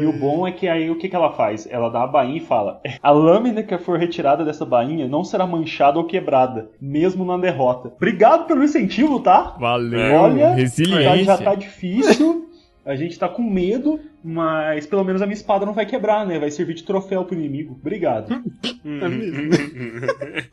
E 0.00 0.04
o 0.04 0.12
bom 0.12 0.48
é 0.48 0.50
que 0.50 0.66
aí 0.66 0.90
o 0.90 0.98
que, 0.98 1.08
que 1.08 1.14
ela 1.14 1.30
faz? 1.34 1.68
Ela 1.70 1.88
dá 1.88 2.02
a 2.02 2.06
bainha 2.08 2.38
e 2.38 2.44
fala: 2.44 2.80
A 3.00 3.12
lâmina 3.12 3.62
que 3.62 3.78
for 3.78 3.96
retirada 3.96 4.44
dessa 4.44 4.66
bainha 4.66 5.06
não 5.06 5.22
será 5.22 5.46
manchada 5.46 6.00
ou 6.00 6.04
quebrada, 6.06 6.70
mesmo 6.80 7.24
na 7.24 7.38
derrota. 7.38 7.92
Obrigado 7.94 8.48
pelo 8.48 8.64
incentivo, 8.64 9.20
tá? 9.20 9.54
Valeu, 9.60 10.16
Olha, 10.16 10.48
já, 10.48 10.54
resiliência. 10.54 11.24
já 11.24 11.38
tá 11.38 11.54
difícil, 11.54 12.50
a 12.84 12.96
gente 12.96 13.18
tá 13.18 13.28
com 13.28 13.42
medo, 13.42 14.00
mas 14.22 14.86
pelo 14.86 15.04
menos 15.04 15.20
a 15.20 15.26
minha 15.26 15.34
espada 15.34 15.66
não 15.66 15.74
vai 15.74 15.86
quebrar, 15.86 16.26
né? 16.26 16.38
Vai 16.38 16.50
servir 16.50 16.74
de 16.74 16.84
troféu 16.84 17.24
pro 17.24 17.34
inimigo. 17.34 17.76
Obrigado. 17.80 18.42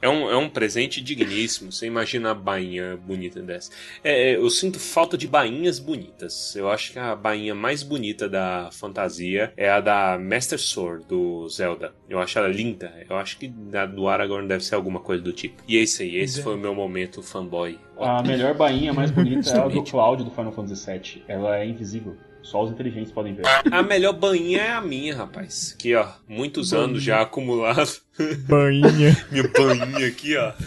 É 0.01 0.07
um, 0.07 0.29
é 0.29 0.37
um 0.37 0.49
presente 0.49 1.01
digníssimo. 1.01 1.71
Você 1.71 1.87
imagina 1.87 2.31
a 2.31 2.33
bainha 2.33 2.95
bonita 2.95 3.41
dessa. 3.41 3.71
É, 4.03 4.31
é, 4.31 4.35
eu 4.35 4.49
sinto 4.49 4.79
falta 4.79 5.17
de 5.17 5.27
bainhas 5.27 5.79
bonitas. 5.79 6.55
Eu 6.55 6.69
acho 6.69 6.93
que 6.93 6.99
a 6.99 7.15
bainha 7.15 7.55
mais 7.55 7.81
bonita 7.81 8.29
da 8.29 8.69
fantasia 8.71 9.51
é 9.57 9.69
a 9.69 9.79
da 9.79 10.19
Master 10.19 10.59
Sword 10.59 11.05
do 11.07 11.49
Zelda. 11.49 11.93
Eu 12.07 12.19
acho 12.19 12.37
ela 12.37 12.47
linda. 12.47 12.93
Eu 13.09 13.17
acho 13.17 13.37
que 13.37 13.51
a 13.73 13.85
do 13.85 14.07
Aragorn 14.07 14.47
deve 14.47 14.63
ser 14.63 14.75
alguma 14.75 14.99
coisa 14.99 15.23
do 15.23 15.33
tipo. 15.33 15.63
E 15.67 15.77
é 15.77 15.81
isso 15.81 16.01
aí. 16.01 16.15
Esse 16.17 16.41
foi 16.41 16.53
o 16.53 16.57
meu 16.57 16.75
momento 16.75 17.23
fanboy. 17.23 17.79
A 17.97 18.21
melhor 18.21 18.55
bainha 18.55 18.93
mais 18.93 19.11
bonita 19.11 19.49
é 19.49 19.59
a 19.59 19.67
do. 19.67 19.83
Cloud 19.83 20.23
do 20.23 20.31
Final 20.31 20.51
Fantasy 20.51 20.91
VII. 20.91 21.23
Ela 21.27 21.59
é 21.59 21.65
invisível. 21.65 22.15
Só 22.41 22.63
os 22.63 22.71
inteligentes 22.71 23.11
podem 23.11 23.33
ver. 23.33 23.43
A 23.71 23.83
melhor 23.83 24.13
bainha 24.13 24.61
é 24.61 24.71
a 24.71 24.81
minha, 24.81 25.15
rapaz. 25.15 25.73
Aqui, 25.75 25.93
ó. 25.95 26.07
Muitos 26.27 26.73
anos 26.73 27.03
já 27.03 27.21
acumulado. 27.21 27.89
Bainha. 28.47 29.15
Minha 29.31 29.47
bainha 29.47 30.07
aqui, 30.07 30.35
ó. 30.35 30.51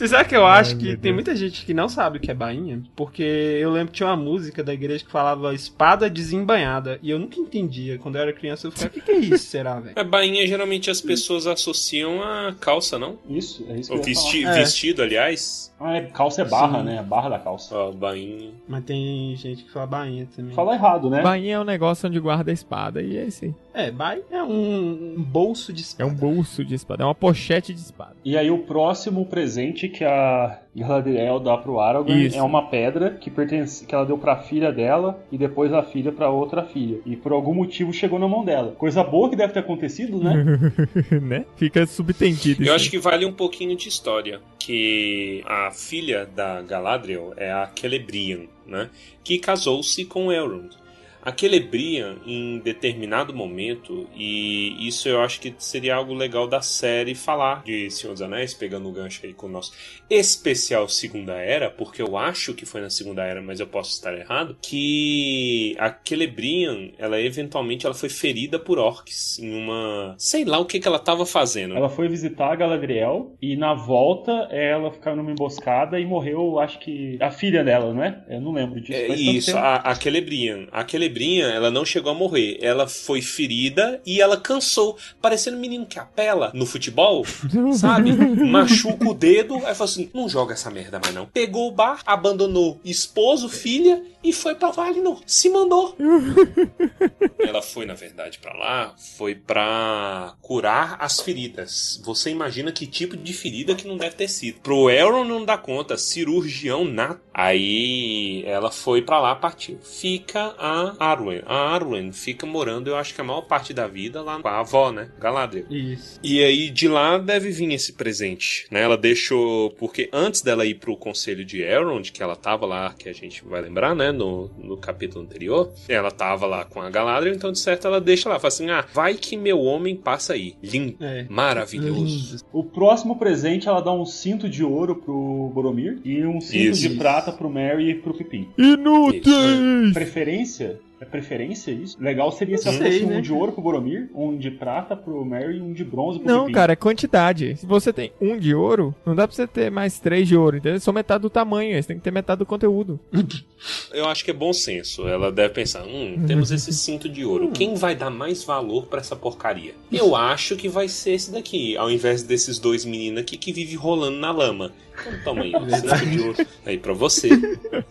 Você 0.00 0.08
sabe 0.08 0.30
que 0.30 0.34
eu 0.34 0.46
acho 0.46 0.70
Ai, 0.70 0.78
que 0.78 0.96
tem 0.96 1.12
muita 1.12 1.36
gente 1.36 1.66
que 1.66 1.74
não 1.74 1.86
sabe 1.86 2.16
o 2.16 2.20
que 2.22 2.30
é 2.30 2.34
bainha? 2.34 2.82
Porque 2.96 3.22
eu 3.22 3.70
lembro 3.70 3.88
que 3.88 3.98
tinha 3.98 4.08
uma 4.08 4.16
música 4.16 4.64
da 4.64 4.72
igreja 4.72 5.04
que 5.04 5.10
falava 5.10 5.54
espada 5.54 6.08
desembanhada. 6.08 6.98
E 7.02 7.10
eu 7.10 7.18
nunca 7.18 7.38
entendia. 7.38 7.98
Quando 7.98 8.16
eu 8.16 8.22
era 8.22 8.32
criança, 8.32 8.66
eu 8.66 8.72
ficava, 8.72 8.88
o 8.88 8.92
que, 8.94 9.02
que 9.02 9.10
é 9.10 9.18
isso, 9.18 9.44
será, 9.50 9.78
velho? 9.78 9.92
A 9.98 10.02
bainha 10.02 10.46
geralmente 10.46 10.90
as 10.90 11.02
pessoas 11.02 11.46
associam 11.46 12.22
a 12.22 12.54
calça, 12.58 12.98
não? 12.98 13.18
Isso, 13.28 13.62
é 13.68 13.78
isso 13.78 13.90
que 13.90 13.98
Ou 13.98 14.02
vesti. 14.02 14.42
É. 14.46 14.54
vestido, 14.54 15.02
aliás. 15.02 15.70
Ah, 15.78 15.96
é, 15.96 16.02
calça 16.06 16.42
é 16.42 16.44
barra, 16.46 16.78
Sim. 16.78 16.84
né? 16.84 16.98
A 16.98 17.02
barra 17.02 17.28
da 17.28 17.38
calça. 17.38 17.76
Ó, 17.76 17.92
bainha. 17.92 18.52
Mas 18.66 18.84
tem 18.84 19.36
gente 19.36 19.64
que 19.64 19.70
fala 19.70 19.86
bainha 19.86 20.26
também. 20.34 20.54
Fala 20.54 20.74
errado, 20.74 21.10
né? 21.10 21.22
Bainha 21.22 21.56
é 21.56 21.60
um 21.60 21.64
negócio 21.64 22.08
onde 22.08 22.18
guarda 22.20 22.50
a 22.50 22.54
espada 22.54 23.02
e 23.02 23.18
é 23.18 23.24
isso 23.24 23.44
aí. 23.44 23.54
É, 23.72 23.90
bainha 23.90 24.24
é 24.30 24.42
um, 24.42 25.14
um 25.16 25.22
bolso 25.22 25.72
de 25.72 25.80
É 25.80 25.84
espada. 25.84 26.10
um 26.10 26.14
bolso 26.14 26.64
de 26.64 26.74
espada, 26.74 27.02
é 27.02 27.06
uma 27.06 27.14
pochete 27.14 27.72
de 27.74 27.80
espada. 27.80 28.16
E 28.24 28.36
aí 28.36 28.50
o 28.50 28.58
próximo 28.58 29.24
presente 29.26 29.89
que 29.90 30.04
a 30.04 30.58
Galadriel 30.74 31.40
dá 31.40 31.56
pro 31.56 31.80
Aragorn 31.80 32.26
Isso. 32.26 32.36
é 32.36 32.42
uma 32.42 32.68
pedra 32.68 33.10
que 33.10 33.30
pertence 33.30 33.84
que 33.84 33.94
ela 33.94 34.06
deu 34.06 34.16
pra 34.16 34.36
filha 34.36 34.72
dela 34.72 35.22
e 35.30 35.36
depois 35.36 35.72
a 35.72 35.82
filha 35.82 36.12
pra 36.12 36.30
outra 36.30 36.64
filha. 36.64 37.00
E 37.04 37.16
por 37.16 37.32
algum 37.32 37.54
motivo 37.54 37.92
chegou 37.92 38.18
na 38.18 38.28
mão 38.28 38.44
dela. 38.44 38.72
Coisa 38.72 39.02
boa 39.02 39.28
que 39.28 39.36
deve 39.36 39.52
ter 39.52 39.60
acontecido, 39.60 40.18
né? 40.18 40.58
né? 41.20 41.44
Fica 41.56 41.86
subtendido. 41.86 42.64
Eu 42.64 42.74
acho 42.74 42.90
que 42.90 42.98
vale 42.98 43.26
um 43.26 43.32
pouquinho 43.32 43.76
de 43.76 43.88
história. 43.88 44.40
Que 44.58 45.42
a 45.46 45.70
filha 45.70 46.26
da 46.26 46.62
Galadriel 46.62 47.34
é 47.36 47.50
a 47.50 47.68
Celebrian, 47.78 48.46
né? 48.66 48.88
Que 49.24 49.38
casou-se 49.38 50.04
com 50.04 50.32
Elrond. 50.32 50.79
A 51.22 51.36
Celebrian, 51.36 52.16
em 52.26 52.58
determinado 52.58 53.34
momento, 53.34 54.08
e 54.14 54.76
isso 54.86 55.08
eu 55.08 55.20
acho 55.20 55.40
que 55.40 55.54
seria 55.58 55.94
algo 55.96 56.14
legal 56.14 56.46
da 56.46 56.60
série 56.60 57.14
falar 57.14 57.62
de 57.64 57.90
Senhor 57.90 58.12
dos 58.12 58.22
Anéis, 58.22 58.54
pegando 58.54 58.88
o 58.88 58.92
gancho 58.92 59.20
aí 59.24 59.34
com 59.34 59.46
o 59.46 59.50
nosso 59.50 59.72
especial 60.08 60.88
Segunda 60.88 61.34
Era, 61.34 61.70
porque 61.70 62.02
eu 62.02 62.16
acho 62.16 62.54
que 62.54 62.66
foi 62.66 62.80
na 62.80 62.90
Segunda 62.90 63.22
Era, 63.22 63.40
mas 63.40 63.60
eu 63.60 63.66
posso 63.66 63.90
estar 63.92 64.16
errado, 64.16 64.56
que 64.60 65.76
a 65.78 65.94
Celebrian, 66.04 66.90
ela 66.98 67.20
eventualmente 67.20 67.86
ela 67.86 67.94
foi 67.94 68.08
ferida 68.08 68.58
por 68.58 68.78
orcs 68.78 69.38
em 69.38 69.54
uma... 69.54 70.14
sei 70.18 70.44
lá 70.44 70.58
o 70.58 70.64
que, 70.64 70.80
que 70.80 70.88
ela 70.88 70.98
tava 70.98 71.24
fazendo. 71.26 71.76
Ela 71.76 71.88
foi 71.88 72.08
visitar 72.08 72.52
a 72.52 72.56
Galadriel 72.56 73.36
e 73.40 73.56
na 73.56 73.74
volta 73.74 74.32
ela 74.50 74.90
ficava 74.90 75.16
numa 75.16 75.30
emboscada 75.30 75.98
e 76.00 76.04
morreu, 76.04 76.58
acho 76.58 76.78
que 76.80 77.16
a 77.20 77.30
filha 77.30 77.62
dela, 77.62 77.92
não 77.92 78.02
é? 78.02 78.24
Eu 78.28 78.40
não 78.40 78.52
lembro 78.52 78.80
disso. 78.80 78.98
É, 78.98 79.08
isso, 79.14 79.56
a, 79.56 79.76
a 79.76 79.94
Celebrian. 79.94 80.66
A 80.72 80.86
Celebrian, 80.86 81.09
ela 81.42 81.70
não 81.70 81.84
chegou 81.84 82.12
a 82.12 82.14
morrer. 82.14 82.58
Ela 82.60 82.86
foi 82.86 83.20
ferida 83.22 84.00
e 84.04 84.20
ela 84.20 84.36
cansou. 84.36 84.96
Parecendo 85.20 85.56
um 85.56 85.60
menino 85.60 85.86
que 85.86 85.98
apela 85.98 86.50
no 86.54 86.66
futebol, 86.66 87.24
sabe? 87.74 88.12
Machuca 88.12 89.08
o 89.08 89.14
dedo, 89.14 89.54
aí 89.66 89.74
fala 89.74 89.90
assim: 89.90 90.10
não 90.14 90.28
joga 90.28 90.54
essa 90.54 90.70
merda 90.70 91.00
mais 91.02 91.14
não. 91.14 91.26
Pegou 91.26 91.68
o 91.68 91.72
bar, 91.72 92.00
abandonou 92.06 92.80
esposo, 92.84 93.48
filha 93.48 94.02
e 94.22 94.32
foi 94.32 94.54
pra 94.54 94.70
Valinor. 94.70 95.20
Se 95.26 95.48
mandou. 95.48 95.96
ela 97.38 97.62
foi, 97.62 97.86
na 97.86 97.94
verdade, 97.94 98.38
pra 98.38 98.52
lá, 98.52 98.94
foi 99.16 99.34
pra 99.34 100.34
curar 100.40 100.96
as 101.00 101.20
feridas. 101.20 102.00
Você 102.04 102.30
imagina 102.30 102.72
que 102.72 102.86
tipo 102.86 103.16
de 103.16 103.32
ferida 103.32 103.74
que 103.74 103.88
não 103.88 103.96
deve 103.96 104.16
ter 104.16 104.28
sido. 104.28 104.60
Pro 104.60 104.90
Elrond 104.90 105.28
não 105.28 105.44
dá 105.44 105.56
conta, 105.56 105.96
cirurgião 105.96 106.84
nato. 106.84 107.20
Aí 107.32 108.42
ela 108.46 108.70
foi 108.70 109.02
pra 109.02 109.20
lá, 109.20 109.34
partiu. 109.34 109.78
Fica 109.82 110.54
a 110.58 110.99
Arwen. 111.00 111.40
A 111.46 111.74
Arwen 111.74 112.12
fica 112.12 112.46
morando, 112.46 112.88
eu 112.88 112.96
acho 112.96 113.14
que 113.14 113.20
a 113.20 113.24
maior 113.24 113.42
parte 113.42 113.72
da 113.72 113.86
vida 113.86 114.20
lá 114.22 114.38
com 114.40 114.48
a 114.48 114.60
avó, 114.60 114.92
né? 114.92 115.08
Galadriel. 115.18 115.66
Isso. 115.70 116.20
E 116.22 116.42
aí 116.44 116.68
de 116.70 116.86
lá 116.88 117.16
deve 117.18 117.50
vir 117.50 117.72
esse 117.72 117.94
presente, 117.94 118.66
né? 118.70 118.82
Ela 118.82 118.96
deixou 118.98 119.70
porque 119.70 120.08
antes 120.12 120.42
dela 120.42 120.66
ir 120.66 120.74
pro 120.74 120.96
conselho 120.96 121.44
de 121.44 121.62
Elrond, 121.62 122.10
que 122.12 122.22
ela 122.22 122.36
tava 122.36 122.66
lá, 122.66 122.94
que 122.98 123.08
a 123.08 123.12
gente 123.12 123.42
vai 123.44 123.60
lembrar, 123.62 123.94
né, 123.94 124.12
no, 124.12 124.50
no 124.58 124.76
capítulo 124.76 125.24
anterior, 125.24 125.72
ela 125.88 126.10
tava 126.10 126.46
lá 126.46 126.64
com 126.64 126.80
a 126.82 126.90
Galadriel, 126.90 127.34
então 127.34 127.50
de 127.50 127.58
certo 127.58 127.86
ela 127.86 128.00
deixa 128.00 128.28
lá, 128.28 128.38
fala 128.38 128.48
assim: 128.48 128.70
"Ah, 128.70 128.84
vai 128.92 129.14
que 129.14 129.36
meu 129.36 129.60
homem 129.60 129.96
passa 129.96 130.34
aí, 130.34 130.54
lindo, 130.62 130.96
É. 131.00 131.24
maravilhoso". 131.30 132.04
Lindo. 132.04 132.44
O 132.52 132.62
próximo 132.64 133.18
presente 133.18 133.68
ela 133.68 133.80
dá 133.80 133.92
um 133.92 134.04
cinto 134.04 134.48
de 134.48 134.62
ouro 134.62 134.96
pro 134.96 135.50
Boromir 135.54 135.98
e 136.04 136.24
um 136.26 136.40
cinto 136.40 136.72
Isso. 136.72 136.88
de 136.88 136.96
prata 136.96 137.32
pro 137.32 137.48
Merry 137.48 137.90
e 137.90 137.94
pro 137.94 138.12
Pippin. 138.14 138.48
Inúteis! 138.58 139.92
Preferência? 139.94 140.78
É 141.00 141.04
preferência 141.06 141.70
isso? 141.70 141.96
Legal 141.98 142.30
seria 142.30 142.58
se 142.58 142.64
fosse 142.64 142.78
sei, 142.78 143.04
um 143.04 143.08
né? 143.08 143.20
de 143.22 143.32
ouro 143.32 143.52
pro 143.52 143.62
Boromir, 143.62 144.10
um 144.14 144.36
de 144.36 144.50
prata 144.50 144.94
pro 144.94 145.24
Merry 145.24 145.56
e 145.56 145.62
um 145.62 145.72
de 145.72 145.82
bronze 145.82 146.18
pro 146.18 146.28
Não, 146.28 146.52
cara, 146.52 146.74
é 146.74 146.76
quantidade. 146.76 147.56
Se 147.56 147.64
você 147.64 147.90
tem 147.90 148.12
um 148.20 148.38
de 148.38 148.54
ouro, 148.54 148.94
não 149.06 149.14
dá 149.14 149.26
pra 149.26 149.34
você 149.34 149.46
ter 149.46 149.70
mais 149.70 149.98
três 149.98 150.28
de 150.28 150.36
ouro, 150.36 150.58
entendeu? 150.58 150.78
Só 150.78 150.92
metade 150.92 151.22
do 151.22 151.30
tamanho, 151.30 151.82
você 151.82 151.88
tem 151.88 151.96
que 151.96 152.02
ter 152.02 152.10
metade 152.10 152.40
do 152.40 152.46
conteúdo. 152.46 153.00
Eu 153.92 154.06
acho 154.08 154.24
que 154.24 154.30
é 154.30 154.34
bom 154.34 154.52
senso. 154.52 155.06
Ela 155.06 155.30
deve 155.30 155.54
pensar: 155.54 155.84
hum, 155.84 156.24
temos 156.26 156.50
esse 156.50 156.72
cinto 156.72 157.08
de 157.08 157.24
ouro. 157.24 157.50
Quem 157.50 157.74
vai 157.74 157.94
dar 157.94 158.10
mais 158.10 158.44
valor 158.44 158.86
pra 158.86 159.00
essa 159.00 159.16
porcaria? 159.16 159.74
Eu 159.92 160.14
acho 160.16 160.56
que 160.56 160.68
vai 160.68 160.88
ser 160.88 161.12
esse 161.12 161.30
daqui, 161.30 161.76
ao 161.76 161.90
invés 161.90 162.22
desses 162.22 162.58
dois 162.58 162.84
meninos 162.84 163.20
aqui 163.20 163.36
que 163.36 163.52
vivem 163.52 163.76
rolando 163.76 164.18
na 164.18 164.30
lama. 164.30 164.72
Então 165.00 165.12
toma 165.24 165.42
aí, 165.42 165.52
um 165.54 165.70
cinto 165.70 166.06
de 166.06 166.20
ouro 166.20 166.46
aí 166.64 166.78
pra 166.78 166.92
você, 166.92 167.30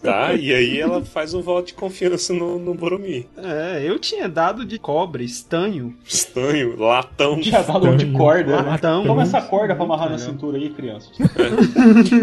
tá? 0.02 0.34
E 0.34 0.54
aí 0.54 0.80
ela 0.80 1.04
faz 1.04 1.34
um 1.34 1.42
voto 1.42 1.68
de 1.68 1.74
confiança 1.74 2.34
no, 2.34 2.60
no 2.60 2.74
Boromir. 2.74 2.99
É, 3.38 3.82
eu 3.84 3.98
tinha 4.00 4.28
dado 4.30 4.66
de 4.66 4.78
cobre, 4.80 5.24
estanho. 5.24 5.96
Estanho, 6.06 6.76
latão. 6.78 7.40
Tinha 7.40 7.62
dado 7.64 7.88
um 7.90 7.96
de 7.98 8.12
corda, 8.12 8.62
né? 8.62 8.70
Latão. 8.72 9.06
Toma 9.06 9.22
essa 9.24 9.42
corda 9.42 9.76
pra 9.76 9.86
amarrar 9.86 10.10
na 10.10 10.18
cintura 10.18 10.58
aí, 10.58 10.70
criança. 10.70 11.10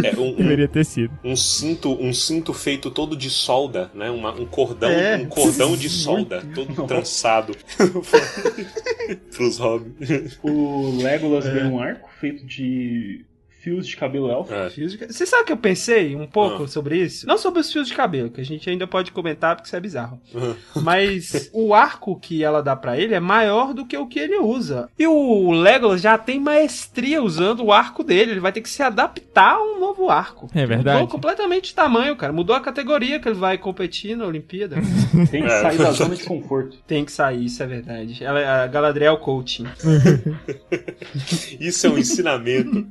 É 0.05 0.19
um, 0.19 0.29
um, 0.31 0.35
Deveria 0.37 0.69
ter 0.69 0.85
sido. 0.85 1.13
um 1.25 1.35
cinto, 1.37 1.93
um 2.01 2.13
cinto 2.13 2.53
feito 2.53 2.91
todo 2.91 3.17
de 3.17 3.31
solda, 3.31 3.91
né? 3.95 4.11
Uma- 4.11 4.33
um 4.33 4.47
cordão, 4.47 4.91
É. 4.91 5.17
um 5.17 5.27
cordão 5.27 5.77
de 5.77 5.89
solda, 5.91 6.43
todo 6.55 6.69
Nossa. 6.71 6.85
trançado. 6.87 7.55
Pros 9.37 9.59
hobbits. 9.59 10.39
O 10.43 10.99
Legolas 11.03 11.45
ganha 11.45 11.67
um 11.69 11.81
arco 11.81 12.09
feito 12.21 12.45
de 12.45 13.25
fios 13.67 13.85
de 13.89 13.97
cabelo 13.97 14.31
elfo. 14.31 14.55
É. 14.55 14.69
De 14.69 14.97
Você 15.09 15.27
sabe 15.27 15.45
que 15.45 15.53
eu 15.53 15.57
pensei 15.57 16.15
um 16.15 16.25
pouco 16.27 16.63
Ah. 16.63 16.69
sobre 16.69 16.99
isso? 17.03 17.27
Não 17.27 17.37
sobre 17.37 17.59
os 17.61 17.73
fios 17.73 17.89
de 17.89 17.95
cabelo, 17.95 18.31
que 18.31 18.41
a 18.41 18.45
gente 18.45 18.71
ainda 18.71 18.87
pode 18.87 19.11
comentar 19.11 19.57
porque 19.57 19.67
isso 19.67 19.75
é 19.75 19.81
bizarro. 19.81 20.21
Uhum. 20.33 20.55
Mas 20.83 21.51
o 21.53 21.75
arco 21.75 22.15
que 22.21 22.45
ela 22.45 22.63
dá 22.63 22.77
pra 22.77 22.97
ele 22.97 23.13
é 23.13 23.19
maior 23.19 23.75
do 23.75 23.85
que 23.85 23.97
o 23.99 24.07
que 24.07 24.21
ele 24.21 24.37
usa. 24.39 24.89
E 24.97 25.05
o 25.05 25.51
Legolas 25.51 26.01
já 26.01 26.17
tem 26.17 26.39
maestria 26.39 27.21
usando 27.21 27.65
o 27.65 27.73
arco 27.73 28.05
dele. 28.05 28.31
Ele 28.31 28.41
vai 28.41 28.53
ter 28.53 28.61
que 28.61 28.69
se 28.71 28.85
adaptar 28.85 29.55
a 29.57 29.61
um 29.63 29.81
novo 29.81 30.09
arco. 30.09 30.49
É 30.55 30.65
verdade. 30.65 31.01
Mudou 31.01 31.09
completamente 31.13 31.71
de 31.71 31.75
tamanho, 31.75 32.15
cara. 32.15 32.33
Mudou 32.33 32.55
a 32.55 32.61
categoria 32.61 33.19
que 33.19 33.29
ele 33.29 33.35
vai 33.39 33.59
competir 33.59 34.17
na 34.17 34.27
Olimpíada. 34.27 34.77
Tem 35.29 35.43
que 35.43 35.49
É. 35.51 35.61
sair 35.63 35.79
da 35.79 35.91
zona 35.91 36.15
de 36.15 36.23
conforto. 36.23 36.77
tem 36.87 37.05
que 37.05 37.11
sair, 37.11 37.45
isso 37.47 37.61
é 37.63 37.67
verdade. 37.67 38.23
Ela 38.23 38.41
é 38.41 38.47
a 38.47 38.67
Galadriel 38.69 39.17
Coaching. 39.19 39.67
Isso 41.61 41.87
é 41.87 41.91
um 41.91 41.99
ensinamento. 41.99 42.87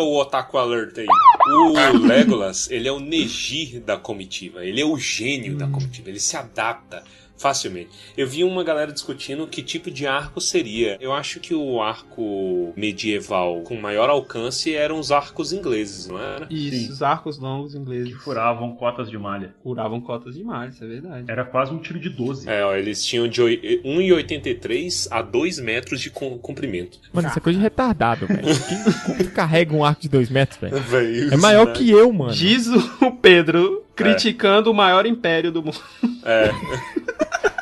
O 0.00 0.20
Otaku 0.20 0.58
Alert 0.58 0.98
aí. 0.98 1.06
O 1.46 2.06
Legolas, 2.06 2.70
ele 2.70 2.88
é 2.88 2.92
o 2.92 3.00
Negir 3.00 3.80
da 3.80 3.96
comitiva. 3.96 4.64
Ele 4.64 4.80
é 4.80 4.84
o 4.84 4.96
gênio 4.96 5.56
da 5.56 5.66
comitiva. 5.66 6.08
Ele 6.08 6.20
se 6.20 6.36
adapta 6.36 7.02
facilmente. 7.36 7.90
Eu 8.16 8.26
vi 8.28 8.44
uma 8.44 8.62
galera 8.64 8.92
discutindo 8.92 9.46
que 9.46 9.62
tipo 9.62 9.90
de 9.90 10.06
arco 10.06 10.40
seria. 10.40 10.96
Eu 11.00 11.12
acho 11.12 11.40
que 11.40 11.54
o 11.54 11.82
arco 11.82 12.72
medieval 12.76 13.60
com 13.62 13.74
maior 13.80 14.08
alcance 14.08 14.74
eram 14.74 14.98
os 14.98 15.10
arcos 15.12 15.52
ingleses, 15.52 16.06
não 16.06 16.18
era? 16.18 16.46
Isso, 16.48 16.86
Sim. 16.86 16.92
os 16.92 17.02
arcos 17.02 17.38
longos 17.38 17.72
Que 17.72 17.78
ingleses 17.78 18.12
furavam 18.22 18.72
cotas 18.76 19.10
de 19.10 19.18
malha. 19.18 19.54
curavam 19.62 20.00
cotas 20.00 20.34
de 20.34 20.44
malha, 20.44 20.70
isso 20.70 20.82
é 20.84 20.86
verdade. 20.86 21.30
Era 21.30 21.44
quase 21.44 21.72
um 21.72 21.78
tiro 21.78 21.98
de 21.98 22.08
12. 22.08 22.48
É, 22.48 22.64
ó, 22.64 22.74
eles 22.74 23.04
tinham 23.04 23.26
de 23.28 23.42
oi- 23.42 23.80
1,83 23.84 25.08
a 25.10 25.22
2 25.22 25.58
metros 25.58 26.00
de 26.00 26.10
com- 26.10 26.38
comprimento. 26.38 26.98
Mano, 27.12 27.28
isso 27.28 27.38
é 27.38 27.40
coisa 27.42 27.58
de 27.58 27.62
retardado, 27.62 28.26
velho. 28.26 28.42
Quem 28.68 29.02
como 29.06 29.18
que 29.18 29.24
carrega 29.30 29.74
um 29.74 29.84
arco 29.84 30.02
de 30.02 30.08
dois 30.08 30.30
metros, 30.30 30.58
velho? 30.60 30.74
É 31.34 31.36
maior 31.36 31.72
que 31.72 31.88
eu, 31.90 32.12
mano. 32.12 32.32
Diz 32.32 32.66
o 32.68 33.10
Pedro 33.20 33.83
criticando 33.94 34.70
o 34.70 34.74
maior 34.74 35.06
império 35.06 35.50
do 35.52 35.62
mundo. 35.62 35.80
É. 36.24 36.50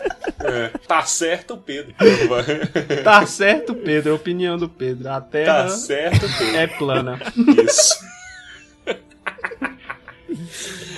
É, 0.44 0.70
Tá 0.88 1.02
certo, 1.02 1.56
Pedro. 1.56 1.94
Tá 3.04 3.24
certo, 3.24 3.76
Pedro, 3.76 4.08
é 4.08 4.12
a 4.12 4.16
opinião 4.16 4.58
do 4.58 4.68
Pedro. 4.68 5.08
A 5.08 5.20
Terra 5.20 5.62
Tá 5.62 5.68
certo, 5.68 6.18
Pedro. 6.36 6.56
é 6.56 6.66
plana. 6.66 7.20
Isso. 7.64 8.04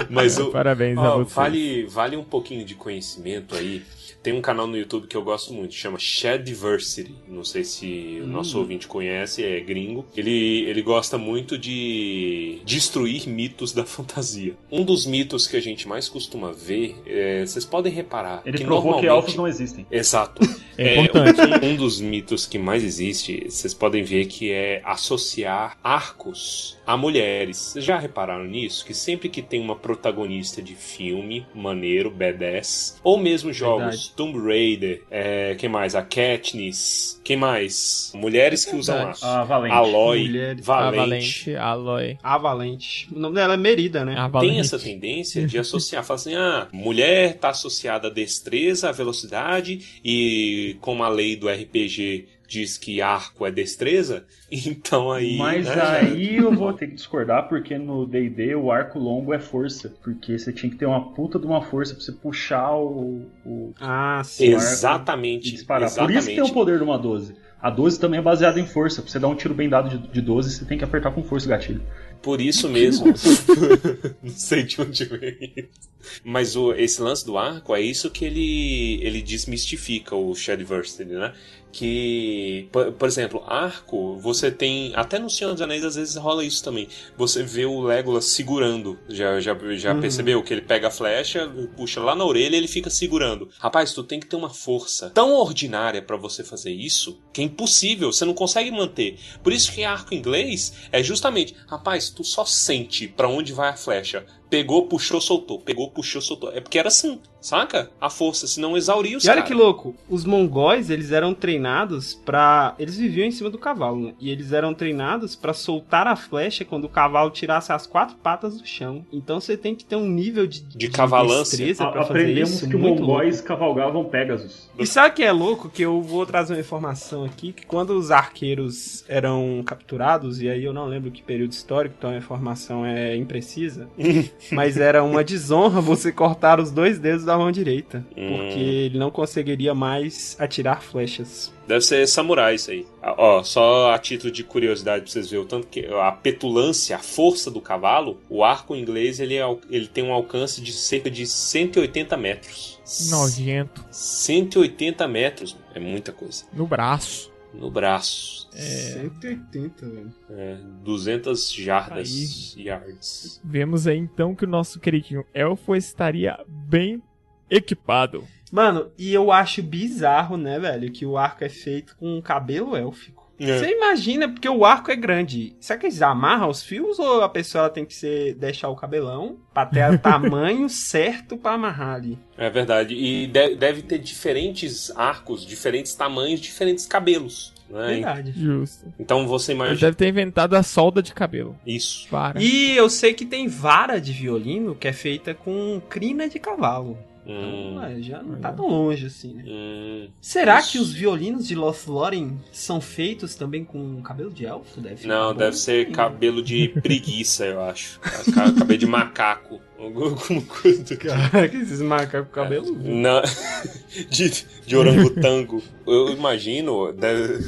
Mas 0.08 0.38
o, 0.38 0.50
Parabéns 0.50 0.96
a 0.96 1.02
ó, 1.02 1.18
você. 1.18 1.34
vale, 1.34 1.86
vale 1.86 2.16
um 2.16 2.24
pouquinho 2.24 2.64
de 2.64 2.74
conhecimento 2.74 3.54
aí. 3.54 3.82
Tem 4.24 4.32
um 4.32 4.40
canal 4.40 4.66
no 4.66 4.74
YouTube 4.74 5.06
que 5.06 5.14
eu 5.14 5.22
gosto 5.22 5.52
muito, 5.52 5.74
chama 5.74 5.98
Shadiversity. 5.98 7.14
Não 7.28 7.44
sei 7.44 7.62
se 7.62 8.20
o 8.22 8.26
nosso 8.26 8.58
ouvinte 8.58 8.88
conhece, 8.88 9.44
é 9.44 9.60
gringo. 9.60 10.06
Ele, 10.16 10.62
ele 10.62 10.80
gosta 10.80 11.18
muito 11.18 11.58
de 11.58 12.58
destruir 12.64 13.28
mitos 13.28 13.74
da 13.74 13.84
fantasia. 13.86 14.54
Um 14.72 14.82
dos 14.82 15.04
mitos 15.04 15.46
que 15.46 15.58
a 15.58 15.60
gente 15.60 15.86
mais 15.86 16.08
costuma 16.08 16.52
ver, 16.52 16.96
é, 17.04 17.44
vocês 17.44 17.66
podem 17.66 17.92
reparar 17.92 18.40
Ele 18.46 18.56
que 18.56 18.64
provou 18.64 18.94
que 18.94 19.02
normalmente... 19.02 19.14
elfos 19.14 19.34
não 19.34 19.46
existem. 19.46 19.86
Exato. 19.90 20.40
É 20.76 21.02
importante. 21.02 21.64
um, 21.64 21.76
dos 21.76 22.00
mitos 22.00 22.46
que 22.46 22.58
mais 22.58 22.82
existe, 22.82 23.44
vocês 23.48 23.72
podem 23.72 24.02
ver 24.02 24.26
que 24.26 24.50
é 24.50 24.82
associar 24.84 25.78
arcos 25.84 26.76
a 26.84 26.96
mulheres. 26.96 27.56
Vocês 27.58 27.84
já 27.84 27.96
repararam 27.96 28.44
nisso? 28.44 28.84
Que 28.84 28.92
sempre 28.92 29.28
que 29.28 29.40
tem 29.40 29.60
uma 29.60 29.76
protagonista 29.76 30.60
de 30.60 30.74
filme, 30.74 31.46
maneiro, 31.54 32.10
badass, 32.10 33.00
ou 33.04 33.16
mesmo 33.16 33.52
jogos, 33.52 33.84
Verdade. 33.84 34.12
Tomb 34.16 34.38
Raider, 34.38 35.02
é, 35.10 35.54
quem 35.56 35.68
mais? 35.68 35.94
A 35.94 36.02
Katniss, 36.02 37.20
quem 37.24 37.36
mais? 37.36 38.12
Mulheres 38.14 38.64
que 38.64 38.76
usam 38.76 39.10
aço. 39.10 39.24
A 39.24 39.44
Valente. 39.44 39.74
Aloy, 39.74 40.24
Mulheres. 40.24 40.68
A 40.68 40.90
Valente. 40.90 40.96
Valente, 40.96 41.56
Aloy. 41.56 42.18
A 42.22 42.38
Valente. 42.38 43.08
O 43.12 43.18
nome 43.18 43.34
dela 43.34 43.54
é 43.54 43.56
Merida, 43.56 44.04
né? 44.04 44.16
A 44.16 44.28
Valente. 44.28 44.52
Tem 44.52 44.60
essa 44.60 44.78
tendência 44.78 45.46
de 45.46 45.58
associar, 45.58 46.04
falar 46.04 46.16
assim, 46.16 46.34
ah, 46.34 46.68
mulher 46.72 47.38
tá 47.38 47.50
associada 47.50 48.08
à 48.08 48.10
destreza, 48.10 48.88
à 48.88 48.92
velocidade, 48.92 50.00
e 50.04 50.76
como 50.80 51.02
a 51.02 51.08
lei 51.08 51.36
do 51.36 51.48
RPG 51.48 52.26
diz 52.46 52.76
que 52.78 53.00
arco 53.00 53.46
é 53.46 53.50
destreza, 53.50 54.24
então 54.50 55.10
aí. 55.10 55.36
Mas 55.36 55.66
né, 55.66 55.82
aí 55.82 56.36
eu 56.36 56.54
vou 56.54 56.72
ter 56.72 56.88
que 56.88 56.94
discordar, 56.94 57.48
porque 57.48 57.76
no 57.78 58.06
D&D 58.06 58.54
o 58.54 58.70
arco 58.70 58.98
longo 58.98 59.32
é 59.32 59.38
força. 59.38 59.92
Porque 60.02 60.38
você 60.38 60.52
tinha 60.52 60.70
que 60.70 60.76
ter 60.76 60.86
uma 60.86 61.12
puta 61.12 61.38
de 61.38 61.46
uma 61.46 61.62
força 61.62 61.94
pra 61.94 62.02
você 62.02 62.12
puxar 62.12 62.72
o, 62.76 63.22
o 63.44 63.72
Ah, 63.80 64.22
sim. 64.24 64.52
o 64.52 64.56
arco 64.56 64.68
Exatamente. 64.68 65.48
e 65.48 65.52
disparar. 65.52 65.84
exatamente. 65.88 66.12
Por 66.12 66.18
isso 66.18 66.28
que 66.28 66.34
tem 66.34 66.44
o 66.44 66.52
poder 66.54 66.78
de 66.78 66.84
uma 66.84 66.98
12. 66.98 67.34
A 67.60 67.70
12 67.70 67.98
também 67.98 68.18
é 68.20 68.22
baseada 68.22 68.60
em 68.60 68.66
força. 68.66 69.00
Pra 69.00 69.10
você 69.10 69.18
dar 69.18 69.28
um 69.28 69.34
tiro 69.34 69.54
bem 69.54 69.68
dado 69.68 69.88
de, 69.88 69.96
de 70.08 70.20
12, 70.20 70.50
você 70.50 70.64
tem 70.66 70.76
que 70.76 70.84
apertar 70.84 71.10
com 71.12 71.22
força 71.22 71.46
o 71.46 71.48
gatilho. 71.48 71.82
Por 72.24 72.40
isso 72.40 72.68
mesmo. 72.68 73.06
não 74.22 74.32
sei 74.34 74.62
de 74.62 74.80
onde 74.80 75.04
veio 75.04 75.38
isso. 75.56 75.94
Mas 76.24 76.56
o, 76.56 76.72
esse 76.72 77.00
lance 77.00 77.24
do 77.24 77.36
arco 77.38 77.74
é 77.74 77.80
isso 77.80 78.10
que 78.10 78.24
ele, 78.24 78.98
ele 79.02 79.22
desmistifica 79.22 80.14
o 80.14 80.34
Shadversity, 80.34 81.04
né? 81.04 81.32
Que, 81.72 82.68
por, 82.70 82.92
por, 82.92 83.08
exemplo, 83.08 83.42
arco, 83.48 84.16
você 84.18 84.48
tem. 84.48 84.92
Até 84.94 85.18
no 85.18 85.28
Senhor 85.28 85.52
dos 85.52 85.60
Anéis 85.60 85.84
às 85.84 85.96
vezes 85.96 86.14
rola 86.14 86.44
isso 86.44 86.62
também. 86.62 86.86
Você 87.16 87.42
vê 87.42 87.66
o 87.66 87.80
Legolas 87.80 88.26
segurando. 88.26 88.96
Já, 89.08 89.40
já, 89.40 89.58
já 89.72 89.92
uhum. 89.92 90.00
percebeu 90.00 90.40
que 90.40 90.54
ele 90.54 90.60
pega 90.60 90.86
a 90.86 90.90
flecha, 90.90 91.50
puxa 91.76 92.00
lá 92.00 92.14
na 92.14 92.24
orelha 92.24 92.54
e 92.54 92.58
ele 92.58 92.68
fica 92.68 92.88
segurando. 92.90 93.48
Rapaz, 93.58 93.92
tu 93.92 94.04
tem 94.04 94.20
que 94.20 94.26
ter 94.26 94.36
uma 94.36 94.50
força 94.50 95.10
tão 95.10 95.34
ordinária 95.34 96.00
para 96.00 96.16
você 96.16 96.44
fazer 96.44 96.70
isso 96.70 97.18
que 97.32 97.40
é 97.40 97.44
impossível, 97.44 98.12
você 98.12 98.24
não 98.24 98.34
consegue 98.34 98.70
manter. 98.70 99.18
Por 99.42 99.52
isso 99.52 99.72
que 99.72 99.82
arco 99.82 100.14
inglês 100.14 100.74
é 100.92 101.02
justamente, 101.02 101.56
rapaz, 101.66 102.08
tu 102.14 102.24
só 102.24 102.44
sente 102.44 103.08
para 103.08 103.28
onde 103.28 103.52
vai 103.52 103.68
a 103.68 103.76
flecha 103.76 104.24
pegou, 104.50 104.86
puxou, 104.86 105.20
soltou, 105.20 105.58
pegou, 105.60 105.90
puxou, 105.90 106.20
soltou. 106.20 106.52
É 106.52 106.60
porque 106.60 106.78
era 106.78 106.88
assim, 106.88 107.18
saca? 107.40 107.90
A 108.00 108.08
força, 108.08 108.46
senão 108.46 108.76
exauria 108.76 109.16
os 109.16 109.24
E 109.24 109.28
olha 109.28 109.36
cara. 109.42 109.46
que 109.46 109.54
louco, 109.54 109.94
os 110.08 110.24
mongóis, 110.24 110.90
eles 110.90 111.12
eram 111.12 111.34
treinados 111.34 112.14
para 112.14 112.74
Eles 112.78 112.96
viviam 112.96 113.26
em 113.26 113.30
cima 113.30 113.50
do 113.50 113.58
cavalo, 113.58 114.06
né? 114.06 114.14
E 114.20 114.30
eles 114.30 114.52
eram 114.52 114.72
treinados 114.74 115.34
para 115.36 115.52
soltar 115.52 116.06
a 116.06 116.16
flecha 116.16 116.64
quando 116.64 116.84
o 116.84 116.88
cavalo 116.88 117.30
tirasse 117.30 117.72
as 117.72 117.86
quatro 117.86 118.16
patas 118.16 118.58
do 118.58 118.66
chão. 118.66 119.04
Então 119.12 119.40
você 119.40 119.56
tem 119.56 119.74
que 119.74 119.84
ter 119.84 119.96
um 119.96 120.08
nível 120.08 120.46
de, 120.46 120.60
de, 120.60 120.78
de 120.78 120.88
cavalança 120.88 121.56
pra 121.90 122.02
Aprendemos 122.02 122.50
fazer 122.50 122.66
isso, 122.66 122.68
que 122.68 122.76
mongóis 122.76 123.36
louco. 123.36 123.48
cavalgavam 123.48 124.04
Pegasus. 124.04 124.70
E 124.78 124.86
sabe 124.86 125.10
o 125.10 125.12
que 125.14 125.22
é 125.22 125.32
louco? 125.32 125.68
Que 125.68 125.82
eu 125.82 126.00
vou 126.00 126.24
trazer 126.24 126.54
uma 126.54 126.60
informação 126.60 127.24
aqui, 127.24 127.52
que 127.52 127.66
quando 127.66 127.90
os 127.90 128.10
arqueiros 128.10 129.04
eram 129.08 129.62
capturados, 129.64 130.40
e 130.40 130.48
aí 130.48 130.64
eu 130.64 130.72
não 130.72 130.86
lembro 130.86 131.10
que 131.10 131.22
período 131.22 131.52
histórico, 131.52 131.94
então 131.98 132.10
a 132.10 132.16
informação 132.16 132.84
é 132.86 133.16
imprecisa, 133.16 133.88
mas 134.50 134.76
era 134.76 135.02
uma 135.02 135.24
desonra 135.24 135.80
você 135.80 136.12
cortar 136.12 136.60
os 136.60 136.70
dois 136.70 136.98
dedos 136.98 137.24
da 137.24 137.36
mão 137.36 137.50
direita, 137.50 138.04
hum. 138.16 138.36
porque 138.36 138.58
ele 138.58 138.98
não 138.98 139.10
conseguiria 139.10 139.74
mais 139.74 140.36
atirar 140.38 140.82
flechas. 140.82 141.52
Deve 141.66 141.80
ser 141.80 142.06
samurai 142.06 142.56
isso 142.56 142.70
aí. 142.70 142.86
Ah, 143.02 143.14
ó, 143.16 143.42
só 143.42 143.92
a 143.92 143.98
título 143.98 144.30
de 144.30 144.44
curiosidade 144.44 145.04
pra 145.04 145.10
vocês 145.10 145.30
verem 145.30 145.44
o 145.44 145.48
tanto 145.48 145.66
que 145.66 145.86
a 145.86 146.12
petulância, 146.12 146.96
a 146.96 146.98
força 146.98 147.50
do 147.50 147.60
cavalo, 147.60 148.18
o 148.28 148.44
arco 148.44 148.76
inglês 148.76 149.18
ele, 149.18 149.36
é, 149.36 149.56
ele 149.70 149.86
tem 149.86 150.04
um 150.04 150.12
alcance 150.12 150.60
de 150.60 150.72
cerca 150.72 151.10
de 151.10 151.26
180 151.26 152.16
metros. 152.16 152.78
Nojento. 153.10 153.84
180 153.90 155.08
metros, 155.08 155.56
é 155.74 155.80
muita 155.80 156.12
coisa. 156.12 156.44
No 156.52 156.66
braço. 156.66 157.32
No 157.58 157.70
braço. 157.70 158.48
É... 158.52 158.58
180, 158.60 159.88
velho. 159.88 160.14
É, 160.30 160.58
200 160.82 161.52
jardas. 161.52 162.54
Aí, 162.56 162.64
yards. 162.64 163.40
Vemos 163.44 163.86
aí 163.86 163.96
então 163.96 164.34
que 164.34 164.44
o 164.44 164.48
nosso 164.48 164.80
queridinho 164.80 165.24
elfo 165.32 165.74
estaria 165.74 166.38
bem 166.46 167.02
equipado. 167.48 168.24
Mano, 168.52 168.90
e 168.96 169.12
eu 169.12 169.32
acho 169.32 169.62
bizarro, 169.62 170.36
né, 170.36 170.58
velho, 170.58 170.92
que 170.92 171.04
o 171.04 171.16
arco 171.16 171.42
é 171.44 171.48
feito 171.48 171.96
com 171.96 172.16
um 172.16 172.22
cabelo 172.22 172.76
élfico. 172.76 173.23
É. 173.38 173.58
Você 173.58 173.70
imagina, 173.70 174.28
porque 174.28 174.48
o 174.48 174.64
arco 174.64 174.90
é 174.90 174.96
grande. 174.96 175.56
Será 175.60 175.78
que 175.78 175.86
eles 175.86 176.02
amarram 176.02 176.48
os 176.48 176.62
fios 176.62 176.98
ou 176.98 177.22
a 177.22 177.28
pessoa 177.28 177.68
tem 177.68 177.84
que 177.84 177.94
ser, 177.94 178.34
deixar 178.34 178.68
o 178.68 178.76
cabelão 178.76 179.36
pra 179.52 179.66
ter 179.66 179.90
o 179.90 179.98
tamanho 179.98 180.68
certo 180.68 181.36
para 181.36 181.52
amarrar 181.52 181.96
ali? 181.96 182.18
É 182.38 182.48
verdade. 182.48 182.94
E 182.94 183.26
deve 183.26 183.82
ter 183.82 183.98
diferentes 183.98 184.90
arcos, 184.96 185.44
diferentes 185.44 185.94
tamanhos, 185.94 186.40
diferentes 186.40 186.86
cabelos. 186.86 187.52
Né? 187.68 187.86
Verdade. 187.94 188.32
Justo. 188.36 188.92
Então 188.98 189.26
você 189.26 189.52
imagina. 189.52 189.74
Ele 189.74 189.80
deve 189.80 189.96
ter 189.96 190.08
inventado 190.08 190.54
a 190.54 190.62
solda 190.62 191.02
de 191.02 191.12
cabelo. 191.14 191.58
Isso. 191.66 192.06
Vara. 192.10 192.40
E 192.40 192.76
eu 192.76 192.88
sei 192.90 193.14
que 193.14 193.24
tem 193.24 193.48
vara 193.48 194.00
de 194.00 194.12
violino 194.12 194.74
que 194.74 194.86
é 194.86 194.92
feita 194.92 195.34
com 195.34 195.80
crina 195.88 196.28
de 196.28 196.38
cavalo. 196.38 196.98
Hum. 197.26 197.70
Então, 197.70 198.02
já 198.02 198.22
não 198.22 198.36
tá 198.36 198.52
tão 198.52 198.68
longe 198.68 199.06
assim, 199.06 199.34
né? 199.34 199.44
Hum. 199.46 200.08
Será 200.20 200.58
Isso. 200.58 200.72
que 200.72 200.78
os 200.78 200.92
violinos 200.92 201.46
de 201.46 201.54
Lothlórien 201.54 202.38
são 202.52 202.80
feitos 202.80 203.34
também 203.34 203.64
com 203.64 204.02
cabelo 204.02 204.30
de 204.30 204.44
elfo? 204.44 204.80
Deve 204.80 205.06
não, 205.06 205.34
deve 205.34 205.56
ser 205.56 205.90
cabelo 205.90 206.42
de 206.42 206.68
preguiça, 206.68 207.46
eu 207.46 207.62
acho. 207.62 208.00
cabelo 208.34 208.78
de 208.78 208.86
macaco. 208.86 209.60
Alguma 209.78 210.40
coisa 210.48 210.96
Caraca, 210.96 211.56
esses 211.56 211.80
macacos 211.80 212.28
com 212.28 212.34
cabelo? 212.34 212.76
Não, 212.78 213.22
de, 214.08 214.44
de 214.66 214.76
orangotango. 214.76 215.62
Eu 215.86 216.10
imagino, 216.10 216.92
deve, 216.92 217.44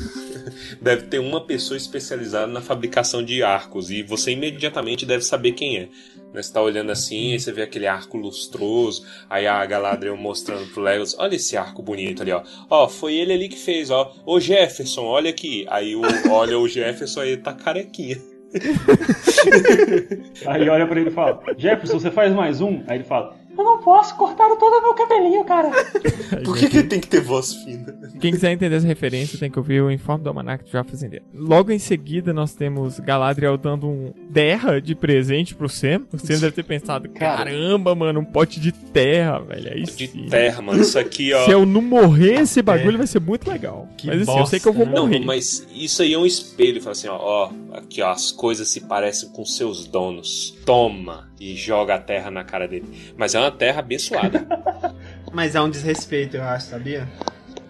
deve 0.81 1.03
ter 1.05 1.19
uma 1.19 1.41
pessoa 1.41 1.77
especializada 1.77 2.47
na 2.47 2.61
fabricação 2.61 3.25
de 3.25 3.43
arcos 3.43 3.91
e 3.91 4.03
você 4.03 4.33
imediatamente 4.33 5.07
deve 5.07 5.25
saber 5.25 5.53
quem 5.53 5.79
é. 5.79 5.89
Né? 6.33 6.43
Você 6.43 6.53
tá 6.53 6.61
olhando 6.63 6.91
assim, 6.93 7.33
aí 7.33 7.41
você 7.41 7.53
vê 7.53 7.63
aquele 7.63 7.87
arco 7.87 8.17
lustroso, 8.17 9.05
aí 9.29 9.47
a 9.47 9.65
Galadriel 9.65 10.17
mostrando 10.17 10.67
pro 10.73 10.83
Legolas, 10.83 11.17
olha 11.19 11.37
esse 11.37 11.57
arco 11.57 11.83
bonito 11.83 12.23
ali, 12.23 12.33
ó. 12.33 12.43
Ó, 12.69 12.89
foi 12.89 13.15
ele 13.15 13.33
ali 13.33 13.49
que 13.49 13.59
fez, 13.59 13.91
ó. 13.91 14.15
Ô 14.25 14.39
Jefferson, 14.39 15.05
olha 15.05 15.31
aqui. 15.31 15.67
Aí 15.69 15.97
o, 15.97 16.03
olha 16.31 16.59
o 16.59 16.69
Jefferson, 16.69 17.21
aí 17.21 17.37
tá 17.37 17.53
carequinha. 17.53 18.17
aí 20.47 20.69
olha 20.69 20.87
pra 20.87 21.01
ele 21.01 21.11
e 21.11 21.13
fala: 21.13 21.43
Jefferson, 21.59 21.99
você 21.99 22.11
faz 22.11 22.33
mais 22.33 22.61
um? 22.61 22.83
Aí 22.87 22.99
ele 22.99 23.05
fala: 23.05 23.37
eu 23.59 23.65
não 23.65 23.79
posso, 23.79 24.15
cortaram 24.17 24.59
todo 24.59 24.79
o 24.79 24.83
meu 24.83 24.95
cabelinho, 24.95 25.45
cara. 25.45 25.71
Por 26.45 26.57
que, 26.57 26.69
que 26.69 26.83
tem 26.83 27.01
que 27.01 27.09
ter 27.09 27.21
voz 27.21 27.55
fina? 27.55 27.97
Quem 28.21 28.33
quiser 28.33 28.53
entender 28.53 28.77
essa 28.77 28.87
referência 28.87 29.39
tem 29.39 29.51
que 29.51 29.59
ouvir 29.59 29.83
o 29.83 29.91
Informe 29.91 30.25
do 30.25 30.29
Almanac 30.29 30.65
de 30.65 30.71
Fazendeiro. 30.71 31.25
Logo 31.35 31.71
em 31.71 31.79
seguida, 31.79 32.33
nós 32.33 32.55
temos 32.55 32.99
Galadriel 33.01 33.57
dando 33.57 33.87
um 33.87 34.13
terra 34.33 34.81
de 34.81 34.95
presente 34.95 35.55
pro 35.55 35.69
Sam. 35.69 36.03
O 36.13 36.19
Sam 36.19 36.39
deve 36.39 36.53
ter 36.53 36.63
pensado, 36.63 37.09
caramba, 37.09 37.95
mano, 37.95 38.21
um 38.21 38.25
pote 38.25 38.61
de 38.61 38.73
terra, 38.73 39.39
velho. 39.41 39.69
É 39.69 39.79
isso. 39.79 39.97
De 39.97 40.09
terra, 40.09 40.63
mano. 40.63 40.81
Isso 40.81 40.99
aqui, 40.99 41.33
ó. 41.33 41.45
Se 41.45 41.51
eu 41.51 41.65
não 41.65 41.83
morrer, 41.83 42.41
esse 42.41 42.63
bagulho 42.63 42.97
é. 42.97 42.99
vai 42.99 43.07
ser 43.07 43.21
muito 43.21 43.49
legal. 43.49 43.89
Que 43.97 44.07
mas 44.07 44.23
assim, 44.23 44.27
bosta, 44.27 44.41
eu 44.41 44.47
sei 44.47 44.61
que 44.61 44.69
eu 44.69 44.73
vou 44.73 44.87
né? 44.87 44.93
morrer. 44.93 45.19
Não, 45.19 45.27
mas 45.27 45.67
isso 45.75 46.03
aí 46.03 46.13
é 46.13 46.19
um 46.19 46.27
espelho. 46.27 46.81
Fala 46.81 46.93
assim, 46.93 47.09
ó, 47.09 47.17
ó, 47.19 47.51
aqui, 47.73 48.03
ó, 48.03 48.11
as 48.11 48.31
coisas 48.31 48.69
se 48.69 48.81
parecem 48.81 49.29
com 49.31 49.45
seus 49.45 49.87
donos. 49.87 50.56
Toma 50.67 51.31
e 51.39 51.55
joga 51.55 51.95
a 51.95 51.99
terra 51.99 52.29
na 52.29 52.43
cara 52.43 52.67
dele. 52.67 53.15
Mas 53.17 53.37
é 53.37 53.39
uma 53.39 53.53
terra 53.53 53.79
abençoada. 53.79 54.45
Mas 55.33 55.55
é 55.55 55.61
um 55.61 55.71
desrespeito, 55.71 56.37
eu 56.37 56.43
acho, 56.43 56.67
sabia? 56.67 57.09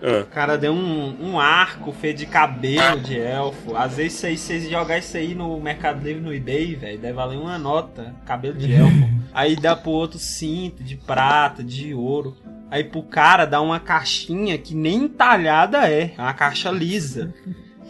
É. 0.00 0.20
O 0.20 0.26
cara 0.26 0.56
deu 0.56 0.72
um, 0.72 1.32
um 1.32 1.38
arco 1.38 1.92
feito 1.92 2.18
de 2.18 2.26
cabelo 2.26 2.98
de 3.00 3.18
elfo. 3.18 3.76
Às 3.76 3.96
vezes, 3.96 4.14
se 4.14 4.36
você 4.38 4.60
jogar 4.60 4.96
isso 4.96 5.14
aí 5.14 5.34
no 5.34 5.60
Mercado 5.60 6.02
Livre, 6.02 6.22
no 6.22 6.32
eBay, 6.32 6.74
velho, 6.74 6.98
deve 6.98 7.12
valer 7.12 7.36
uma 7.36 7.58
nota. 7.58 8.14
Cabelo 8.24 8.56
de 8.56 8.72
elfo. 8.72 9.10
aí 9.34 9.56
dá 9.56 9.76
pro 9.76 9.90
outro 9.90 10.18
cinto 10.18 10.82
de 10.82 10.96
prata, 10.96 11.62
de 11.62 11.92
ouro. 11.92 12.34
Aí 12.70 12.82
pro 12.82 13.02
cara 13.02 13.44
dá 13.44 13.60
uma 13.60 13.78
caixinha 13.78 14.56
que 14.56 14.74
nem 14.74 15.04
entalhada 15.04 15.86
é. 15.86 16.14
É 16.16 16.22
uma 16.22 16.32
caixa 16.32 16.70
lisa 16.70 17.34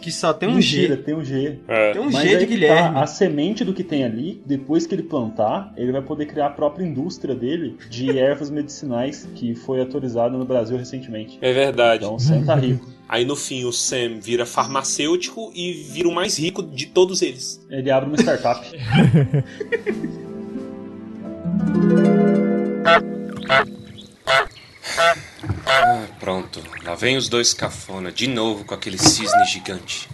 que 0.01 0.11
só 0.11 0.33
tem 0.33 0.49
um 0.49 0.55
Mentira, 0.55 0.95
G. 0.95 1.01
tem 1.01 1.15
um 1.15 1.23
G. 1.23 1.59
É. 1.67 1.93
Tem 1.93 2.01
um 2.01 2.11
Mas 2.11 2.29
G 2.29 2.37
de 2.37 2.45
Guilherme. 2.45 2.95
Tá, 2.95 3.01
a 3.01 3.07
semente 3.07 3.63
do 3.63 3.73
que 3.73 3.83
tem 3.83 4.03
ali, 4.03 4.41
depois 4.45 4.85
que 4.85 4.95
ele 4.95 5.03
plantar, 5.03 5.73
ele 5.75 5.91
vai 5.91 6.01
poder 6.01 6.25
criar 6.25 6.47
a 6.47 6.49
própria 6.49 6.85
indústria 6.85 7.35
dele 7.35 7.77
de 7.89 8.11
ervas 8.17 8.49
medicinais 8.49 9.27
que 9.35 9.55
foi 9.55 9.79
autorizada 9.79 10.37
no 10.37 10.45
Brasil 10.45 10.77
recentemente. 10.77 11.37
É 11.41 11.53
verdade. 11.53 12.03
Então 12.03 12.15
o 12.15 12.19
Sam 12.19 12.45
tá 12.45 12.55
rico. 12.55 12.85
Aí 13.09 13.23
no 13.23 13.37
fim 13.37 13.63
o 13.63 13.71
Sam 13.71 14.19
vira 14.21 14.45
farmacêutico 14.45 15.49
e 15.55 15.71
vira 15.71 16.09
o 16.09 16.13
mais 16.13 16.37
rico 16.37 16.61
de 16.61 16.87
todos 16.87 17.21
eles. 17.21 17.65
Ele 17.69 17.89
abre 17.89 18.09
uma 18.09 18.17
startup. 18.17 18.67
Pronto. 26.27 26.61
Lá 26.83 26.93
vem 26.93 27.15
os 27.15 27.29
dois 27.29 27.53
cafona, 27.53 28.11
de 28.11 28.27
novo 28.27 28.65
com 28.65 28.73
aquele 28.73 28.97
cisne 28.97 29.45
gigante. 29.45 30.09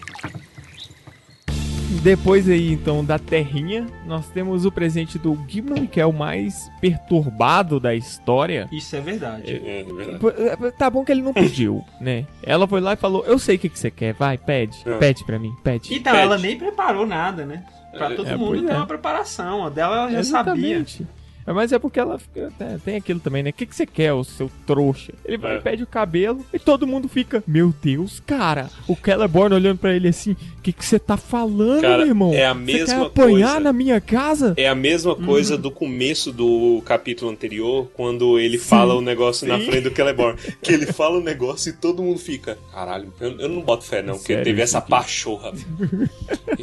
Depois 2.04 2.48
aí, 2.48 2.72
então, 2.72 3.04
da 3.04 3.18
terrinha, 3.18 3.88
nós 4.06 4.30
temos 4.30 4.64
o 4.64 4.72
presente 4.72 5.18
do 5.18 5.36
Gimli, 5.48 5.88
que 5.88 6.00
é 6.00 6.06
o 6.06 6.14
mais 6.14 6.70
perturbado 6.80 7.80
da 7.80 7.96
história. 7.96 8.70
Isso 8.72 8.96
é 8.96 9.02
verdade. 9.02 9.52
É, 9.52 9.80
é 9.80 9.84
verdade. 9.84 10.68
É, 10.68 10.72
tá 10.72 10.88
bom 10.88 11.04
que 11.04 11.12
ele 11.12 11.24
não 11.24 11.34
pediu, 11.34 11.84
né? 12.00 12.28
Ela 12.44 12.68
foi 12.68 12.80
lá 12.80 12.94
e 12.94 12.98
falou, 12.98 13.26
eu 13.26 13.40
sei 13.40 13.56
o 13.56 13.60
que, 13.60 13.70
que 13.70 13.80
você 13.80 13.90
quer, 13.90 14.14
vai, 14.14 14.38
pede. 14.38 14.78
É. 14.86 14.96
Pede 15.00 15.24
pra 15.24 15.40
mim, 15.40 15.52
pede. 15.64 15.96
Então, 15.96 16.14
pede. 16.14 16.26
ela 16.26 16.38
nem 16.38 16.56
preparou 16.56 17.08
nada, 17.08 17.44
né? 17.44 17.66
Pra 17.92 18.12
todo 18.12 18.38
mundo 18.38 18.68
ter 18.68 18.76
uma 18.76 18.86
preparação. 18.86 19.66
A 19.66 19.70
dela 19.72 19.96
ela 19.96 20.12
já 20.12 20.20
Exatamente. 20.20 20.92
sabia. 20.92 21.23
Mas 21.46 21.72
é 21.74 21.80
porque 21.80 22.00
ela 22.00 22.18
fica, 22.20 22.52
tem, 22.58 22.80
tem 22.80 22.96
aquilo 22.98 23.20
também, 23.20 23.44
né? 23.44 23.50
O 23.50 23.54
que, 23.54 23.66
que 23.66 23.76
você 23.76 23.86
quer, 23.86 24.14
o 24.14 24.24
seu 24.24 24.50
trouxa? 24.66 25.14
Ele 25.26 25.38
vai 25.38 25.56
É. 25.56 25.58
e 25.58 25.62
pede 25.62 25.84
o 25.84 25.88
cabelo 25.88 26.46
e 26.54 26.60
todo 26.60 26.88
mundo 26.88 27.08
fica, 27.10 27.44
meu 27.48 27.74
Deus, 27.82 28.22
cara. 28.26 28.70
O 28.88 28.96
Celeborn 28.96 29.54
olhando 29.56 29.78
pra 29.80 29.94
ele 29.94 30.08
assim, 30.08 30.32
o 30.58 30.62
que, 30.62 30.72
que 30.72 30.86
você 30.86 30.98
tá 31.00 31.18
falando, 31.18 31.82
Cara, 31.82 31.98
meu 31.98 32.08
irmão? 32.08 32.34
é 32.34 32.46
a 32.46 32.54
Você 32.54 32.66
quer 32.66 32.78
mesma 32.80 33.06
apanhar 33.08 33.48
coisa. 33.54 33.60
na 33.60 33.74
minha 33.74 34.00
casa? 34.02 34.54
É 34.58 34.68
a 34.68 34.76
mesma 34.76 35.16
coisa 35.16 35.58
do 35.58 35.70
começo 35.72 36.32
do 36.32 36.82
capítulo 36.86 37.32
anterior, 37.32 37.90
quando 37.94 38.40
ele 38.40 38.58
fala 38.58 38.94
o 38.96 39.02
negócio 39.02 39.48
na 39.48 39.60
sim. 39.60 39.66
frente 39.66 39.90
do 39.90 39.96
Celeborn. 39.96 40.38
Que 40.62 40.74
ele 40.74 40.86
fala 40.86 41.18
o 41.20 41.22
negócio 41.24 41.70
e 41.70 41.74
todo 41.74 42.02
mundo 42.02 42.20
fica. 42.20 42.58
Caralho, 42.72 43.12
eu, 43.20 43.40
eu 43.40 43.50
não 43.50 43.62
boto 43.62 43.84
fé, 43.84 44.02
não, 44.02 44.16
porque 44.18 44.38
teve 44.38 44.62
essa 44.62 44.80
pachorra. 44.80 45.52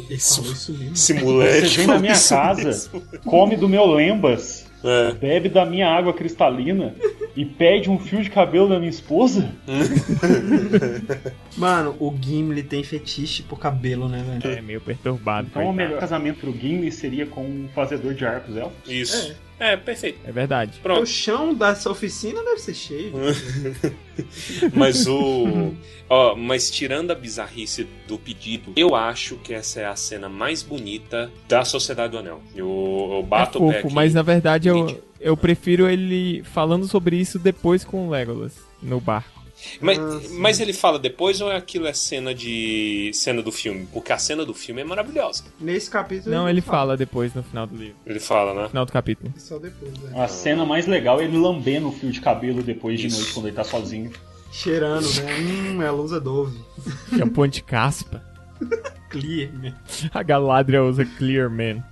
Esse, 0.09 0.35
falou 0.37 0.51
isso 0.53 0.71
mesmo. 0.73 0.93
esse 0.93 1.13
moleque. 1.13 1.67
Você 1.69 1.77
vem 1.77 1.87
na 1.87 1.99
minha 1.99 2.19
casa, 2.19 2.89
come 3.25 3.55
do 3.55 3.67
meu 3.69 3.85
lembas, 3.85 4.65
É. 4.83 5.13
bebe 5.13 5.49
da 5.49 5.65
minha 5.65 5.87
água 5.87 6.13
cristalina 6.13 6.95
e 7.35 7.45
pede 7.45 7.89
um 7.89 7.99
fio 7.99 8.21
de 8.21 8.29
cabelo 8.29 8.67
da 8.67 8.77
minha 8.77 8.89
esposa? 8.89 9.51
Mano, 11.55 11.95
o 11.99 12.13
Gimli 12.19 12.63
tem 12.63 12.83
fetiche 12.83 13.43
por 13.43 13.59
cabelo, 13.59 14.09
né, 14.09 14.23
velho? 14.25 14.57
É 14.57 14.61
meio 14.61 14.81
perturbado. 14.81 15.47
Então 15.49 15.61
o 15.61 15.65
coitado. 15.65 15.77
melhor 15.77 15.99
casamento 15.99 16.39
pro 16.39 16.51
Gimli 16.51 16.91
seria 16.91 17.25
com 17.25 17.41
um 17.41 17.69
fazedor 17.73 18.13
de 18.13 18.25
arcos 18.25 18.57
elfos? 18.57 18.89
Isso. 18.89 19.31
É, 19.31 19.50
perfeito. 19.77 20.19
É 20.25 20.31
verdade. 20.31 20.79
O 20.79 20.81
Pronto. 20.81 21.05
chão 21.05 21.53
dessa 21.53 21.89
oficina 21.89 22.43
deve 22.43 22.59
ser 22.59 22.73
cheio. 22.73 23.13
Mas 24.73 25.07
o. 25.07 25.73
Ó, 26.09 26.35
mas 26.35 26.69
tirando 26.69 27.11
a 27.11 27.15
bizarrice 27.15 27.87
do 28.07 28.17
pedido, 28.17 28.73
eu 28.75 28.93
acho 28.95 29.37
que 29.37 29.53
essa 29.53 29.79
é 29.79 29.85
a 29.85 29.95
cena 29.95 30.27
mais 30.27 30.61
bonita 30.61 31.31
da 31.47 31.63
Sociedade 31.63 32.11
do 32.11 32.17
Anel. 32.19 32.41
Eu, 32.53 33.09
eu 33.13 33.19
É 33.19 33.23
bato 33.23 33.63
o 33.63 33.71
pé 33.71 33.79
aqui. 33.79 33.93
mas 33.93 34.13
na 34.13 34.21
verdade 34.21 34.67
eu, 34.67 35.01
eu 35.19 35.37
prefiro 35.37 35.87
ele 35.89 36.43
falando 36.43 36.85
sobre 36.87 37.15
isso 37.15 37.39
depois 37.39 37.85
com 37.85 38.07
o 38.07 38.09
Legolas 38.09 38.57
no 38.81 38.99
barco. 38.99 39.40
Mas, 39.79 39.99
Ah, 39.99 40.19
mas 40.31 40.59
ele 40.59 40.73
fala 40.73 40.97
depois 40.99 41.39
ou 41.41 41.51
é 41.51 41.55
aquilo 41.55 41.87
é 41.87 41.93
cena 41.93 42.33
de. 42.33 43.11
cena 43.13 43.41
do 43.41 43.51
filme? 43.51 43.87
Porque 43.93 44.11
a 44.11 44.17
cena 44.17 44.45
do 44.45 44.53
filme 44.53 44.81
é 44.81 44.83
maravilhosa. 44.83 45.43
Nesse 45.59 45.89
capítulo. 45.89 46.33
Não, 46.35 46.49
ele 46.49 46.61
fala 46.61 46.97
depois 46.97 47.33
no 47.33 47.43
final 47.43 47.67
do 47.67 47.75
livro. 47.75 47.95
Ele 48.05 48.19
fala, 48.19 48.53
né? 48.53 48.63
No 48.63 48.69
final 48.69 48.85
do 48.85 48.91
capítulo. 48.91 49.33
Só 49.37 49.57
depois, 49.59 49.93
né? 49.99 50.23
A 50.23 50.27
cena 50.27 50.65
mais 50.65 50.87
legal 50.87 51.21
é 51.21 51.25
ele 51.25 51.37
lambendo 51.37 51.89
o 51.89 51.91
fio 51.91 52.11
de 52.11 52.19
cabelo 52.21 52.61
depois 52.63 52.99
de 52.99 53.07
Isso. 53.07 53.17
noite, 53.19 53.33
quando 53.33 53.47
ele 53.47 53.55
tá 53.55 53.63
sozinho. 53.63 54.11
Cheirando, 54.51 55.07
né? 55.15 55.37
Hum, 55.39 55.81
é 55.81 55.87
a 55.87 55.91
lousa 55.91 56.19
Dove. 56.19 56.57
Shampoo 57.17 57.47
de 57.47 57.61
caspa. 57.63 58.21
Clear, 59.09 59.51
né? 59.53 59.73
A 60.13 60.23
Galadriel 60.23 60.87
usa 60.87 61.05
Clear 61.05 61.49
Man. 61.49 61.83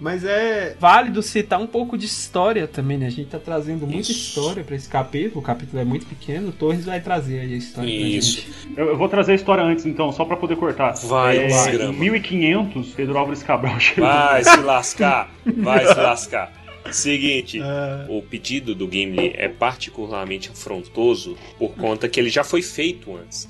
Mas 0.00 0.24
é 0.24 0.74
válido 0.80 1.22
citar 1.22 1.60
um 1.60 1.66
pouco 1.66 1.98
de 1.98 2.06
história 2.06 2.66
também, 2.66 2.96
né? 2.96 3.06
A 3.06 3.10
gente 3.10 3.28
tá 3.28 3.38
trazendo 3.38 3.86
muita 3.86 4.00
Isso. 4.10 4.12
história 4.12 4.64
pra 4.64 4.74
esse 4.74 4.88
capítulo. 4.88 5.40
O 5.40 5.42
capítulo 5.42 5.80
é 5.80 5.84
muito 5.84 6.06
pequeno. 6.06 6.48
O 6.48 6.52
Torres 6.52 6.86
vai 6.86 7.00
trazer 7.00 7.40
aí 7.40 7.52
a 7.52 7.56
história 7.56 7.88
Isso. 7.90 8.42
pra 8.42 8.50
gente. 8.52 8.78
Eu, 8.78 8.86
eu 8.88 8.96
vou 8.96 9.08
trazer 9.10 9.32
a 9.32 9.34
história 9.34 9.62
antes, 9.62 9.84
então, 9.84 10.10
só 10.10 10.24
pra 10.24 10.36
poder 10.38 10.56
cortar. 10.56 10.94
Vai, 11.06 11.36
é, 11.36 11.46
desgrama. 11.48 11.92
em 11.92 12.10
1500, 12.10 12.88
Pedro 12.94 13.18
Álvares 13.18 13.42
Cabral 13.42 13.78
chegou. 13.80 14.04
Vai 14.08 14.42
se 14.42 14.56
lascar! 14.60 15.30
Vai 15.44 15.86
se 15.86 15.94
lascar! 15.94 16.52
Seguinte, 16.90 17.60
Ah, 17.60 18.06
o 18.08 18.22
pedido 18.22 18.74
do 18.74 18.90
Gimli 18.90 19.34
é 19.36 19.48
particularmente 19.48 20.48
afrontoso 20.50 21.36
por 21.58 21.74
conta 21.74 22.08
que 22.08 22.18
ele 22.18 22.30
já 22.30 22.42
foi 22.42 22.62
feito 22.62 23.14
antes. 23.14 23.46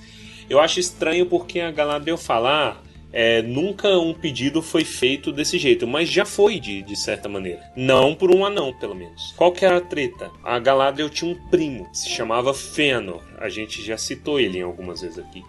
Eu 0.48 0.58
acho 0.58 0.80
estranho 0.80 1.24
porque 1.26 1.60
a 1.60 1.70
Galadriel 1.70 2.18
fala, 2.18 2.70
ah, 2.76 2.89
é, 3.12 3.42
nunca 3.42 3.98
um 3.98 4.14
pedido 4.14 4.62
foi 4.62 4.84
feito 4.84 5.32
desse 5.32 5.58
jeito, 5.58 5.86
mas 5.86 6.08
já 6.08 6.24
foi 6.24 6.60
de, 6.60 6.82
de 6.82 6.96
certa 6.96 7.28
maneira. 7.28 7.60
Não 7.76 8.14
por 8.14 8.34
um 8.34 8.44
anão, 8.44 8.72
pelo 8.78 8.94
menos. 8.94 9.32
Qual 9.36 9.52
que 9.52 9.64
era 9.64 9.78
a 9.78 9.80
treta? 9.80 10.30
A 10.44 10.58
Galadriel 10.58 11.10
tinha 11.10 11.30
um 11.30 11.48
primo, 11.48 11.88
se 11.92 12.08
chamava 12.08 12.54
Fëanor. 12.54 13.22
A 13.38 13.48
gente 13.48 13.82
já 13.82 13.96
citou 13.96 14.38
ele 14.38 14.58
em 14.58 14.62
algumas 14.62 15.00
vezes 15.00 15.18
aqui. 15.18 15.42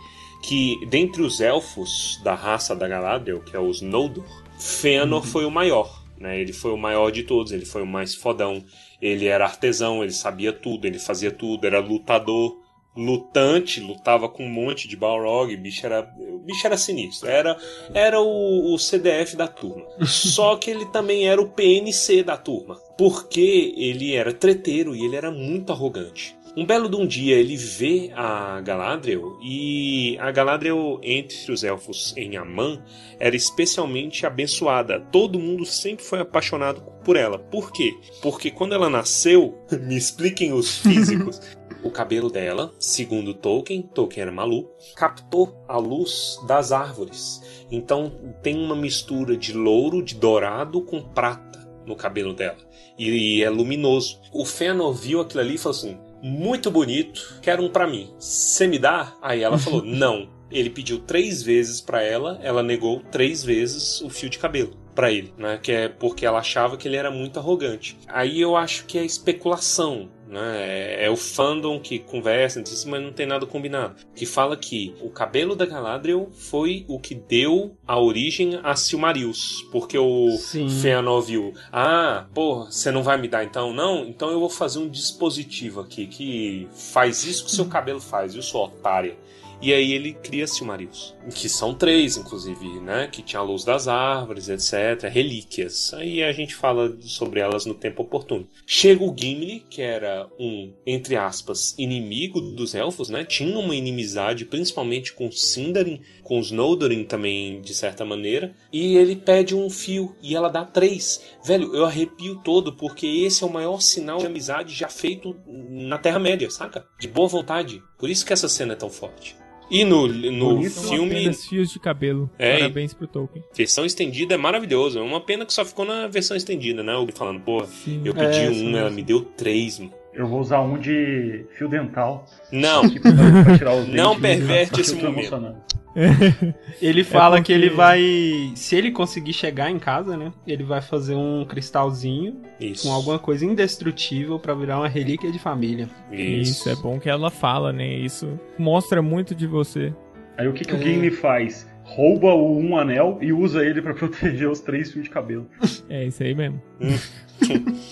Que 0.44 0.76
dentre 0.88 1.22
os 1.22 1.40
elfos 1.40 2.20
da 2.24 2.34
raça 2.34 2.76
da 2.76 2.88
Galadriel, 2.88 3.42
que 3.42 3.56
é 3.56 3.60
os 3.60 3.82
Noldor, 3.82 4.26
Fëanor 4.58 5.24
foi 5.24 5.46
o 5.46 5.52
maior. 5.52 6.02
Né? 6.18 6.40
Ele 6.40 6.54
foi 6.54 6.72
o 6.72 6.78
maior 6.78 7.12
de 7.12 7.24
todos, 7.24 7.52
ele 7.52 7.66
foi 7.66 7.84
o 7.84 7.88
mais 7.88 8.16
fodão. 8.16 8.64
Ele 9.00 9.26
era 9.26 9.46
artesão, 9.46 10.04
ele 10.04 10.14
sabia 10.14 10.54
tudo, 10.54 10.86
ele 10.86 11.00
fazia 11.00 11.32
tudo, 11.32 11.66
era 11.66 11.80
lutador, 11.80 12.61
lutante, 12.96 13.80
lutava 13.80 14.28
com 14.28 14.46
um 14.46 14.50
monte 14.50 14.88
de 14.88 14.98
Balrog, 14.98 15.54
o 15.54 15.58
bicho 15.58 15.86
era, 15.86 16.10
o 16.18 16.40
bicho 16.40 16.66
era 16.66 16.78
sinistro, 16.78 17.30
era, 17.30 17.58
era 17.94 18.20
o, 18.20 18.74
o 18.74 18.78
CDF 18.78 19.36
da 19.36 19.48
turma. 19.48 19.86
Só 20.06 20.56
que 20.56 20.70
ele 20.70 20.86
também 20.88 21.28
era 21.28 21.42
o 21.42 21.50
PNC 21.50 22.24
da 22.24 22.38
turma, 22.38 22.76
porque 22.98 23.74
ele 23.78 24.14
era 24.14 24.34
treteiro 24.34 24.96
e 24.96 25.06
ele 25.06 25.16
era 25.16 25.32
muito 25.32 25.72
arrogante. 25.72 26.36
Um 26.56 26.66
belo 26.66 26.90
de 26.90 26.98
um 26.98 27.08
dia 27.08 27.38
ele 27.38 27.56
vê 27.56 28.12
a 28.14 28.60
Galadriel 28.60 29.40
e 29.42 30.18
a 30.20 30.32
Galadriel 30.32 31.00
entre 31.02 31.50
os 31.50 31.64
elfos 31.64 32.14
em 32.18 32.36
Aman 32.36 32.84
era 33.18 33.38
especialmente 33.38 34.26
abençoada. 34.26 35.00
Todo 35.00 35.40
mundo 35.40 35.66
sempre 35.66 36.04
foi 36.04 36.20
apaixonado 36.20 36.82
por 37.06 37.16
ela. 37.16 37.40
Por 37.40 37.72
quê? 37.72 37.94
Porque 38.22 38.52
quando 38.52 38.74
ela 38.74 38.90
nasceu, 38.90 39.58
me 39.72 39.96
expliquem 39.96 40.52
os 40.52 40.76
físicos, 40.84 41.40
o 41.84 41.90
cabelo 41.90 42.30
dela, 42.30 42.74
segundo 42.80 43.34
Tolkien, 43.34 43.82
Tolkien 43.82 44.24
era 44.24 44.32
maluco, 44.32 44.72
captou 44.96 45.64
a 45.68 45.78
luz 45.78 46.40
das 46.48 46.72
árvores. 46.72 47.42
Então 47.72 48.12
tem 48.42 48.58
uma 48.58 48.76
mistura 48.76 49.36
de 49.36 49.54
louro, 49.54 50.04
de 50.04 50.16
dourado 50.16 50.82
com 50.82 51.02
prata 51.02 51.68
no 51.86 51.96
cabelo 51.96 52.34
dela. 52.34 52.58
E 52.98 53.44
é 53.44 53.50
luminoso. 53.50 54.20
O 54.32 54.46
Fëanor 54.46 54.94
viu 54.94 55.22
aquilo 55.22 55.42
ali 55.42 55.56
e 55.56 55.58
falou 55.58 55.78
assim: 55.78 55.98
muito 56.22 56.70
bonito, 56.70 57.40
quero 57.42 57.64
um 57.64 57.70
pra 57.70 57.88
mim. 57.88 58.14
Você 58.20 58.68
me 58.68 58.78
dá? 58.78 59.16
Aí 59.22 59.42
ela 59.42 59.58
falou: 59.60 59.84
não. 59.84 60.30
Ele 60.52 60.70
pediu 60.70 61.00
três 61.00 61.42
vezes 61.42 61.80
pra 61.80 62.04
ela, 62.04 62.38
ela 62.44 62.62
negou 62.62 63.00
três 63.10 63.42
vezes 63.42 64.02
o 64.02 64.10
fio 64.10 64.30
de 64.30 64.38
cabelo 64.38 64.76
pra 64.94 65.10
ele, 65.10 65.34
né? 65.38 65.58
Que 65.62 65.72
é 65.72 65.88
porque 65.88 66.26
ela 66.26 66.40
achava 66.40 66.76
que 66.76 66.90
ele 66.90 66.98
era 66.98 67.10
muito 67.10 67.40
arrogante. 67.40 67.98
Aí 68.06 68.42
eu 68.42 68.58
acho 68.58 68.86
que 68.86 68.98
é 68.98 69.06
especulação, 69.06 70.10
né? 70.32 70.64
É, 70.64 71.06
é 71.06 71.10
o 71.10 71.18
fandom 71.18 71.80
que 71.80 72.00
conversa, 72.00 72.64
mas 72.88 73.04
não 73.04 73.12
tem 73.12 73.26
nada 73.26 73.46
combinado. 73.46 73.96
Que 74.16 74.26
fala 74.26 74.56
que 74.56 74.96
o 75.02 75.10
cabelo 75.10 75.56
da 75.56 75.66
Galadriel 75.66 76.30
foi 76.32 76.86
o 76.88 77.00
que 77.00 77.14
deu 77.14 77.76
a 77.86 78.00
origem 78.00 78.60
a 78.64 78.76
Silmarils, 78.76 79.64
porque 79.72 79.98
o 79.98 80.32
Sim. 80.38 80.70
Fëanor 80.70 81.22
viu, 81.22 81.54
ah, 81.72 82.26
porra, 82.34 82.72
você 82.72 82.90
não 82.90 83.04
vai 83.04 83.18
me 83.18 83.28
dar 83.28 83.44
então? 83.44 83.74
Não, 83.74 84.06
então 84.06 84.32
eu 84.32 84.40
vou 84.40 84.50
fazer 84.50 84.80
um 84.80 84.90
dispositivo 84.90 85.82
aqui 85.82 86.08
que 86.08 86.68
faz 86.72 87.26
isso 87.26 87.46
que 87.46 87.52
seu 87.52 87.66
cabelo 87.66 88.00
faz, 88.00 88.34
viu, 88.34 88.42
sua 88.42 88.66
otária? 88.66 89.18
E 89.62 89.72
aí 89.72 89.94
ele 89.94 90.14
cria 90.14 90.48
Silmarils, 90.48 91.16
que 91.36 91.48
são 91.48 91.76
três, 91.76 92.18
inclusive, 92.18 92.80
né? 92.80 93.08
Que 93.12 93.22
tinha 93.22 93.40
a 93.40 93.44
luz 93.44 93.64
das 93.64 93.88
árvores, 93.88 94.50
etc. 94.50 95.08
Relíquias. 95.08 95.94
Aí 95.94 96.24
a 96.24 96.32
gente 96.32 96.56
fala 96.56 96.98
sobre 97.02 97.40
elas 97.40 97.66
no 97.66 97.76
tempo 97.76 98.02
oportuno. 98.02 98.48
Chega 98.66 99.04
o 99.04 99.16
Gimli, 99.16 99.64
que 99.70 99.82
era 99.82 100.28
um, 100.40 100.74
entre 100.86 101.16
aspas, 101.16 101.76
inimigo 101.78 102.42
dos 102.42 102.74
elfos, 102.74 103.10
né? 103.10 103.24
Tinha 103.24 103.58
uma 103.60 103.76
inimizade, 103.76 104.46
principalmente 104.46 105.14
com 105.14 105.32
Sindarin, 105.32 106.02
com 106.24 106.40
os 106.40 106.50
Noldorin 106.50 107.04
também, 107.04 107.62
de 107.62 107.76
certa 107.76 108.04
maneira. 108.04 108.56
E 108.74 108.96
ele 108.96 109.16
pede 109.16 109.56
um 109.56 109.70
fio, 109.70 110.16
e 110.24 110.36
ela 110.36 110.50
dá 110.50 110.66
três. 110.66 111.22
Velho, 111.46 111.76
eu 111.76 111.86
arrepio 111.86 112.42
todo, 112.44 112.74
porque 112.74 113.06
esse 113.06 113.44
é 113.44 113.48
o 113.48 113.54
maior 113.54 113.80
sinal 113.80 114.18
de 114.18 114.26
amizade 114.26 114.74
já 114.74 114.90
feito 114.90 115.36
na 115.46 116.00
Terra-média, 116.00 116.50
saca? 116.50 116.88
De 117.00 117.08
boa 117.08 117.28
vontade. 117.28 117.84
Por 118.00 118.10
isso 118.10 118.26
que 118.26 118.34
essa 118.34 118.50
cena 118.50 118.74
é 118.74 118.76
tão 118.76 118.90
forte. 118.90 119.36
E 119.72 119.86
no, 119.86 120.06
no 120.08 120.56
Bonito. 120.58 120.82
Filme, 120.90 121.12
apenas 121.16 121.46
fios 121.46 121.70
de 121.72 121.80
cabelo. 121.80 122.30
É, 122.38 122.58
Parabéns 122.58 122.94
pro 122.94 123.08
Tolkien. 123.08 123.44
versão 123.56 123.86
estendida 123.86 124.34
é 124.36 124.38
maravilhoso. 124.38 125.00
É 125.00 125.02
uma 125.02 125.22
pena 125.22 125.46
que 125.46 125.54
só 125.54 125.64
ficou 125.64 125.86
na 125.86 126.08
versão 126.08 126.36
estendida, 126.36 126.84
né? 126.84 126.94
O 126.98 127.08
falando, 127.14 127.40
pô, 127.40 127.64
Sim. 127.64 128.02
eu 128.04 128.14
pedi 128.14 128.40
É, 128.40 128.50
um, 128.50 128.76
ela 128.78 128.90
me 128.90 129.02
deu 129.02 129.22
três, 129.22 129.80
mano. 129.80 129.94
Eu 130.14 130.28
vou 130.28 130.42
usar 130.42 130.60
um 130.60 130.78
de 130.78 131.46
fio 131.58 131.70
dental. 131.70 132.26
Não, 132.52 132.82
os 132.84 133.88
Não 133.88 134.10
dentes. 134.20 134.22
perverte 134.22 134.82
esse 134.82 134.96
tô 134.98 135.06
momento. 135.06 135.56
Ele 136.82 137.04
fala 137.04 137.38
porque- 137.38 137.48
que 137.54 137.54
ele 137.54 137.70
vai. 137.70 138.52
Se 138.56 138.76
ele 138.76 138.92
conseguir 138.92 139.34
chegar 139.34 139.70
em 139.70 139.78
casa, 139.80 140.16
né? 140.16 140.32
Ele 140.48 140.64
vai 140.64 140.82
fazer 140.82 141.16
um 141.16 141.46
cristalzinho 141.46 142.42
isso. 142.60 142.88
com 142.88 142.94
alguma 142.94 143.20
coisa 143.20 143.46
indestrutível 143.46 144.40
pra 144.40 144.54
virar 144.54 144.78
uma 144.80 144.88
relíquia 144.88 145.32
de 145.32 145.38
família. 145.40 145.90
Isso. 146.12 146.70
é 146.70 146.76
bom 146.76 147.00
que 147.00 147.10
ela 147.10 147.30
fala, 147.30 147.74
né? 147.74 147.88
Isso 147.88 148.40
mostra 148.58 149.02
muito 149.02 149.36
de 149.36 149.46
você. 149.48 149.94
Aí 150.38 150.48
o 150.48 150.54
que, 150.54 150.64
que 150.64 150.74
o 150.74 150.78
É. 150.78 150.82
Gimli 150.82 151.12
faz? 151.12 151.70
Rouba 151.84 152.28
o 152.34 152.58
um 152.58 152.78
anel 152.78 153.18
e 153.22 153.34
usa 153.34 153.66
ele 153.66 153.82
pra 153.82 153.94
proteger 153.96 154.50
os 154.50 154.62
três 154.62 154.92
fios 154.92 155.04
de 155.04 155.10
cabelo. 155.10 155.48
É 155.90 156.06
isso 156.06 156.24
aí 156.24 156.34
mesmo. 156.34 156.62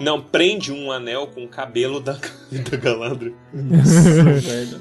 Não, 0.00 0.20
prende 0.20 0.72
um 0.72 0.90
anel 0.90 1.26
com 1.28 1.44
o 1.44 1.48
cabelo 1.48 2.00
da, 2.00 2.12
da 2.70 2.76
Galadriel. 2.76 3.34
Nossa, 3.52 4.22
velho. 4.24 4.80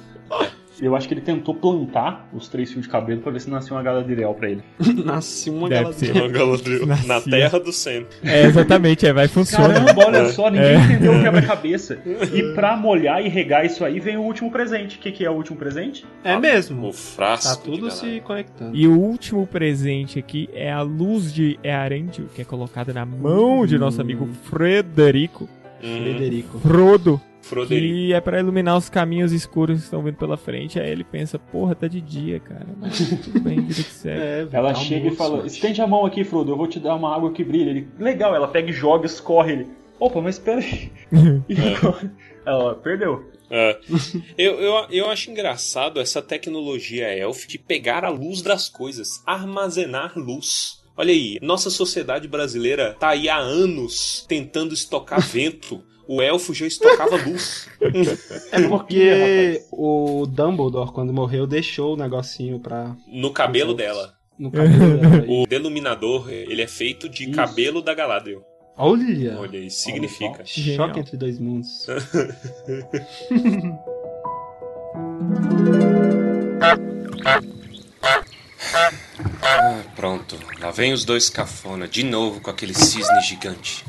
Eu 0.81 0.95
acho 0.95 1.07
que 1.07 1.13
ele 1.13 1.21
tentou 1.21 1.53
plantar 1.53 2.27
os 2.33 2.47
três 2.47 2.71
fios 2.71 2.85
de 2.85 2.91
cabelo 2.91 3.21
pra 3.21 3.31
ver 3.31 3.39
se 3.41 3.49
nascia 3.49 3.75
uma 3.75 3.83
Galadriel 3.83 4.33
pra 4.33 4.49
ele. 4.49 4.63
Nasceu 5.05 5.53
uma 5.53 5.69
Deve 5.69 5.83
Galadriel. 5.83 6.15
Uma 6.15 6.27
Galadriel 6.29 6.85
na 7.05 7.21
terra 7.21 7.59
do 7.59 7.71
centro. 7.71 8.17
É, 8.23 8.43
exatamente, 8.43 9.05
é, 9.05 9.13
vai 9.13 9.27
funcionar. 9.27 9.73
Caramba, 9.85 10.05
olha 10.07 10.29
só, 10.29 10.49
ninguém 10.49 10.69
É. 10.71 10.75
entendeu 10.77 11.13
o 11.13 11.21
quebra-cabeça. 11.21 11.99
E 12.33 12.53
pra 12.55 12.75
molhar 12.75 13.23
e 13.23 13.29
regar 13.29 13.65
isso 13.65 13.85
aí 13.85 13.99
vem 13.99 14.17
o 14.17 14.21
último 14.21 14.49
presente. 14.51 14.97
O 14.97 14.99
que, 14.99 15.11
que 15.11 15.23
é 15.25 15.29
o 15.29 15.33
último 15.33 15.57
presente? 15.57 16.05
É 16.23 16.37
mesmo. 16.37 16.87
O 16.89 16.93
frasco. 16.93 17.55
Tá 17.55 17.61
tudo 17.63 17.91
se 17.91 18.19
conectando. 18.21 18.75
E 18.75 18.87
o 18.87 18.99
último 18.99 19.45
presente 19.45 20.17
aqui 20.19 20.49
é 20.53 20.71
a 20.71 20.81
luz 20.81 21.33
de 21.33 21.59
Earendil, 21.63 22.25
que 22.33 22.41
é 22.41 22.45
colocada 22.45 22.91
na 22.93 23.05
mão 23.05 23.65
de 23.65 23.77
nosso 23.77 24.01
amigo 24.01 24.27
Frederico. 24.43 25.47
Uhum. 25.83 26.01
Frederico. 26.01 26.59
Frodo. 26.59 27.21
Froderico. 27.43 27.93
Que 27.93 28.13
é 28.13 28.21
pra 28.21 28.39
iluminar 28.39 28.77
os 28.77 28.89
caminhos 28.89 29.31
escuros 29.31 29.79
que 29.79 29.83
estão 29.85 30.01
vindo 30.01 30.15
pela 30.17 30.37
frente. 30.37 30.79
Aí 30.79 30.89
ele 30.89 31.03
pensa, 31.03 31.37
porra, 31.37 31.75
tá 31.75 31.87
de 31.87 32.01
dia, 32.01 32.39
cara. 32.39 32.67
Mas 32.79 32.97
tudo 33.23 33.39
bem, 33.41 33.61
vida 33.61 33.83
que 33.83 33.91
segue. 33.91 34.19
É, 34.21 34.47
Ela 34.51 34.73
chega 34.73 34.95
e 34.95 35.09
almoço 35.09 35.17
fala: 35.17 35.37
hoje. 35.39 35.47
estende 35.55 35.81
a 35.81 35.87
mão 35.87 36.05
aqui, 36.05 36.23
Frodo, 36.23 36.51
eu 36.51 36.57
vou 36.57 36.67
te 36.67 36.79
dar 36.79 36.95
uma 36.95 37.15
água 37.15 37.31
que 37.31 37.43
brilha. 37.43 37.69
Ele, 37.69 37.87
legal, 37.99 38.33
ela 38.33 38.47
pega 38.47 38.69
e 38.69 38.73
joga, 38.73 39.05
escorre 39.05 39.51
ele. 39.53 39.67
Opa, 39.99 40.19
mas 40.21 40.35
espera 40.35 40.59
aí. 40.59 40.91
E 41.47 41.55
agora? 41.75 42.11
Ela 42.45 42.75
perdeu. 42.75 43.31
É. 43.49 43.79
Eu, 44.37 44.59
eu, 44.59 44.87
eu 44.89 45.09
acho 45.09 45.29
engraçado 45.29 45.99
essa 45.99 46.21
tecnologia 46.21 47.07
elf 47.15 47.45
de 47.45 47.59
pegar 47.59 48.03
a 48.03 48.09
luz 48.09 48.41
das 48.41 48.67
coisas, 48.67 49.21
armazenar 49.25 50.13
luz. 50.17 50.81
Olha 50.97 51.11
aí, 51.11 51.39
nossa 51.41 51.69
sociedade 51.69 52.27
brasileira 52.27 52.95
tá 52.99 53.09
aí 53.09 53.29
há 53.29 53.37
anos 53.37 54.25
tentando 54.27 54.73
estocar 54.73 55.21
vento. 55.21 55.83
O 56.07 56.21
elfo 56.21 56.53
já 56.53 56.67
estocava 56.67 57.15
luz. 57.15 57.69
É 58.51 58.67
porque 58.67 59.61
o 59.71 60.25
Dumbledore, 60.27 60.91
quando 60.91 61.13
morreu, 61.13 61.47
deixou 61.47 61.93
o 61.93 61.97
negocinho 61.97 62.59
pra. 62.59 62.95
No 63.07 63.31
cabelo 63.31 63.73
dela. 63.73 64.13
No 64.37 64.51
cabelo 64.51 64.97
dela. 64.97 65.25
O 65.29 65.47
deluminador, 65.47 66.29
ele 66.29 66.61
é 66.61 66.67
feito 66.67 67.07
de 67.07 67.23
Isso. 67.23 67.33
cabelo 67.33 67.81
da 67.81 67.93
Galadriel. 67.93 68.43
Olha! 68.75 69.39
Olha 69.39 69.59
aí, 69.59 69.69
significa. 69.69 70.43
Genial. 70.43 70.87
Choque 70.87 70.99
entre 70.99 71.15
dois 71.15 71.39
mundos. 71.39 71.85
Ah, 79.41 79.81
pronto. 79.95 80.37
Lá 80.59 80.71
vem 80.71 80.93
os 80.93 81.05
dois 81.05 81.29
cafona, 81.29 81.87
de 81.87 82.03
novo 82.03 82.41
com 82.41 82.49
aquele 82.49 82.73
cisne 82.73 83.21
gigante. 83.21 83.85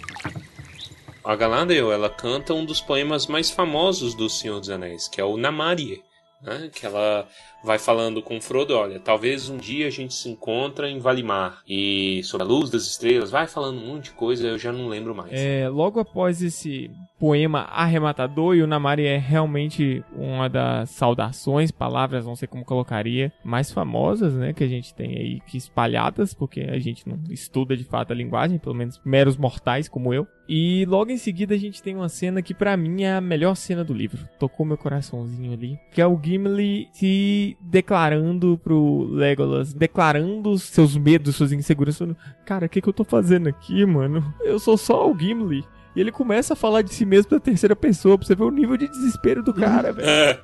A 1.25 1.35
Galadriel, 1.35 1.91
ela 1.91 2.11
canta 2.11 2.53
um 2.53 2.67
dos 2.67 2.83
poemas 2.83 3.27
mais 3.27 3.51
famosos 3.51 4.15
do 4.15 4.29
Senhor 4.29 4.61
dos 4.61 4.69
Anéis, 4.69 5.09
que 5.09 5.21
é 5.21 5.25
o 5.25 5.39
Namarie. 5.39 6.03
Né? 6.43 6.71
Que 6.75 6.85
ela 6.85 7.27
vai 7.65 7.79
falando 7.79 8.23
com 8.23 8.41
Frodo, 8.41 8.77
olha, 8.77 9.01
talvez 9.01 9.49
um 9.49 9.57
dia 9.57 9.87
a 9.87 9.91
gente 9.91 10.13
se 10.13 10.29
encontra 10.29 10.89
em 10.89 10.99
Valimar. 10.99 11.63
E 11.67 12.21
sobre 12.25 12.47
a 12.47 12.49
luz 12.49 12.71
das 12.71 12.83
estrelas, 12.83 13.31
vai 13.31 13.47
falando 13.47 13.79
um 13.79 13.87
monte 13.87 14.05
de 14.05 14.11
coisa, 14.13 14.47
eu 14.47 14.59
já 14.59 14.71
não 14.71 14.87
lembro 14.87 15.15
mais. 15.15 15.33
É, 15.33 15.69
logo 15.69 15.99
após 15.99 16.43
esse 16.43 16.91
poema 17.19 17.61
arrematador, 17.61 18.55
e 18.55 18.63
o 18.63 18.67
Namari 18.67 19.07
é 19.07 19.17
realmente 19.17 20.05
uma 20.15 20.49
das 20.49 20.91
saudações, 20.91 21.71
palavras, 21.71 22.27
não 22.27 22.37
sei 22.37 22.47
como 22.47 22.65
colocaria, 22.65 23.33
mais 23.43 23.73
famosas, 23.73 24.35
né, 24.35 24.53
que 24.53 24.63
a 24.63 24.69
gente 24.69 24.95
tem 24.95 25.17
aí, 25.17 25.41
que 25.41 25.57
espalhadas, 25.57 26.35
porque 26.35 26.61
a 26.61 26.79
gente 26.79 27.09
não 27.09 27.19
estuda 27.31 27.75
de 27.75 27.85
fato 27.85 28.13
a 28.13 28.17
linguagem, 28.17 28.59
pelo 28.59 28.75
menos 28.75 29.01
meros 29.05 29.39
mortais 29.39 29.89
como 29.89 30.13
eu. 30.13 30.27
E 30.47 30.85
logo 30.85 31.11
em 31.11 31.17
seguida 31.17 31.55
a 31.55 31.59
gente 31.59 31.83
tem 31.83 31.97
uma 31.97 32.09
cena 32.09 32.43
que 32.43 32.53
pra 32.53 32.77
mim 32.77 33.05
é 33.05 33.15
a 33.15 33.21
melhor 33.21 33.55
cena 33.55 33.83
do 33.83 33.95
livro. 33.95 34.29
Tocou 34.39 34.67
meu 34.67 34.77
coraçãozinho 34.77 35.55
ali, 35.55 35.79
que 35.91 36.03
é 36.03 36.07
o 36.07 36.21
Gimli 36.23 36.89
se 36.93 37.54
declarando 37.61 38.59
pro 38.63 39.05
Legolas, 39.11 39.73
declarando 39.73 40.59
seus 40.59 40.97
medos, 40.97 41.37
suas 41.37 41.53
inseguranças, 41.53 41.99
falando, 41.99 42.17
cara, 42.45 42.67
o 42.67 42.69
que 42.69 42.81
que 42.81 42.89
eu 42.89 42.93
tô 42.93 43.05
fazendo 43.05 43.49
aqui, 43.49 43.85
mano? 43.85 44.25
Eu 44.43 44.59
sou 44.59 44.77
só 44.77 45.11
o 45.11 45.19
Gimli. 45.19 45.65
E 45.97 46.01
ele 46.01 46.11
começa 46.11 46.55
a 46.55 46.57
falar 46.57 46.83
de 46.83 46.93
si 46.93 47.07
mesmo 47.07 47.31
da 47.31 47.39
terceira 47.39 47.77
pessoa, 47.77 48.19
pra 48.19 48.27
você 48.27 48.35
ver 48.35 48.43
o 48.43 48.51
nível 48.51 48.77
de 48.77 48.89
desespero 48.89 49.45
do 49.45 49.55
cara, 49.55 49.93
velho. 49.95 50.09
É, 50.09 50.41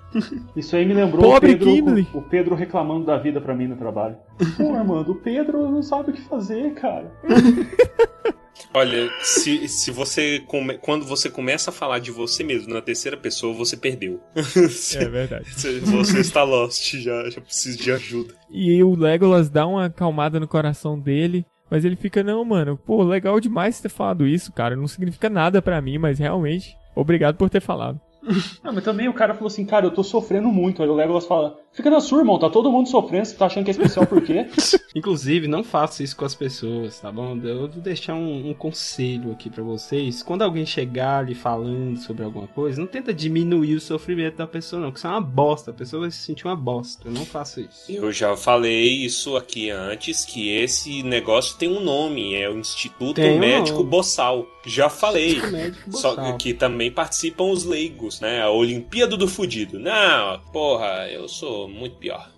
Isso 0.55 0.77
aí 0.77 0.87
me 0.87 0.95
lembrou 0.95 1.23
Pobre 1.25 1.55
o, 1.55 1.59
Pedro, 1.59 1.71
Gimli. 1.71 2.09
o, 2.15 2.23
Pedro 2.23 2.55
reclamando 2.55 3.07
da 3.07 3.17
vida 3.19 3.41
pra 3.41 3.53
mim 3.55 3.67
no 3.67 3.77
trabalho. 3.77 4.17
Pô, 4.57 4.73
Armando, 4.75 5.11
o 5.11 5.17
Pedro 5.17 5.69
não 5.69 5.83
sabe 5.83 6.11
o 6.11 6.13
que 6.15 6.21
fazer, 6.23 6.73
cara. 6.75 7.11
olha, 8.75 9.11
se, 9.23 9.69
se 9.69 9.91
você 9.91 10.41
come- 10.47 10.79
quando 10.79 11.05
você 11.05 11.29
começa 11.31 11.71
a 11.71 11.73
falar 11.73 11.99
de 11.99 12.11
você 12.11 12.43
mesmo 12.45 12.73
na 12.73 12.81
terceira 12.81 13.17
pessoa, 13.17 13.55
você 13.55 13.77
perdeu. 13.77 14.21
É 14.97 15.09
verdade. 15.09 15.45
Você, 15.51 16.21
está 16.21 16.43
lost 16.43 16.95
já, 16.99 17.29
já 17.31 17.41
precisa 17.41 17.77
de 17.79 17.93
ajuda. 17.93 18.35
E 18.51 18.83
o 18.83 18.95
Legolas 18.95 19.49
dá 19.51 19.67
uma 19.67 19.87
acalmada 19.87 20.39
no 20.41 20.49
coração 20.49 20.99
dele. 20.99 21.45
Mas 21.71 21.85
ele 21.85 21.95
fica, 21.95 22.25
não, 22.25 22.45
mano, 22.45 22.77
pô, 22.77 23.01
legal 23.05 23.39
demais 23.39 23.81
ter 23.81 23.89
falado 23.89 24.27
isso, 24.27 24.51
cara. 24.53 24.75
Não 24.75 24.89
significa 24.89 25.31
nada 25.31 25.63
pra 25.63 25.81
mim, 25.81 25.99
mas 25.99 26.19
realmente, 26.19 26.75
obrigado 26.97 27.37
por 27.37 27.49
ter 27.49 27.61
falado. 27.61 28.01
Não, 28.63 28.73
mas 28.73 28.85
também 28.85 29.09
o 29.09 29.15
cara 29.15 29.35
falou 29.35 29.49
assim, 29.49 29.65
cara, 29.65 29.87
eu 29.87 29.91
tô 29.91 30.03
sofrendo 30.03 30.49
muito. 30.49 30.83
Aí 30.83 30.89
o 30.89 30.95
Legolas 30.95 31.27
fala, 31.27 31.59
fica 31.73 31.91
na 31.91 32.01
sua, 32.01 32.21
irmão, 32.21 32.39
tá 32.39 32.51
todo 32.51 32.71
mundo 32.71 32.89
sofrendo, 32.89 33.25
você 33.25 33.35
tá 33.35 33.47
achando 33.47 33.65
que 33.65 33.71
é 33.71 33.73
especial 33.73 34.07
por 34.07 34.23
quê? 34.23 34.47
Inclusive, 34.95 35.47
não 35.47 35.63
faça 35.63 36.03
isso 36.03 36.17
com 36.17 36.25
as 36.25 36.35
pessoas, 36.35 36.99
tá 36.99 37.13
bom? 37.13 37.39
Eu 37.43 37.61
vou 37.61 37.69
deixar 37.69 38.15
um, 38.15 38.51
um 38.51 38.55
conselho 38.55 39.33
aqui 39.33 39.49
pra 39.49 39.63
vocês. 39.63 40.23
Quando 40.23 40.43
alguém 40.43 40.67
chegar 40.67 41.19
ali 41.21 41.35
falando 41.35 41.97
sobre 41.99 42.25
alguma 42.25 42.49
coisa, 42.49 42.81
não 42.81 42.89
tenta 42.89 43.15
diminuir 43.15 43.75
o 43.75 43.81
sofrimento 43.81 44.37
da 44.37 44.47
pessoa, 44.47 44.83
não, 44.83 44.89
porque 44.89 44.99
isso 44.99 45.07
é 45.07 45.11
uma 45.11 45.21
bosta. 45.21 45.71
A 45.71 45.75
pessoa 45.75 46.03
vai 46.03 46.11
se 46.11 46.19
sentir 46.19 46.47
uma 46.47 46.57
bosta. 46.57 47.07
Eu 47.09 47.13
não 47.13 47.25
faço 47.25 47.61
isso. 47.61 47.91
Eu 47.91 48.11
já 48.11 48.37
falei 48.37 49.05
isso 49.05 49.37
aqui 49.37 49.71
antes, 49.71 50.25
que 50.25 50.51
esse 50.51 51.03
negócio 51.03 51.57
tem 51.57 51.69
um 51.69 51.81
nome, 51.81 52.35
é 52.35 52.51
o 52.51 52.59
Instituto 52.59 53.15
Tem 53.15 53.37
um 53.37 53.39
Médico 53.39 53.79
nome. 53.79 53.91
Boçal. 53.91 54.47
Já 54.67 54.89
falei. 54.89 55.41
Médico 55.41 55.97
Só 55.97 56.17
boçal. 56.17 56.37
que 56.37 56.53
também 56.53 56.91
participam 56.91 57.45
os 57.45 57.65
leigos, 57.65 58.10
né? 58.19 58.41
A 58.41 58.51
Olimpíada 58.51 59.17
do 59.17 59.29
Fudido. 59.29 59.79
Não, 59.79 60.41
porra, 60.53 61.07
eu 61.11 61.29
sou 61.29 61.69
muito 61.69 61.97
pior. 61.97 62.31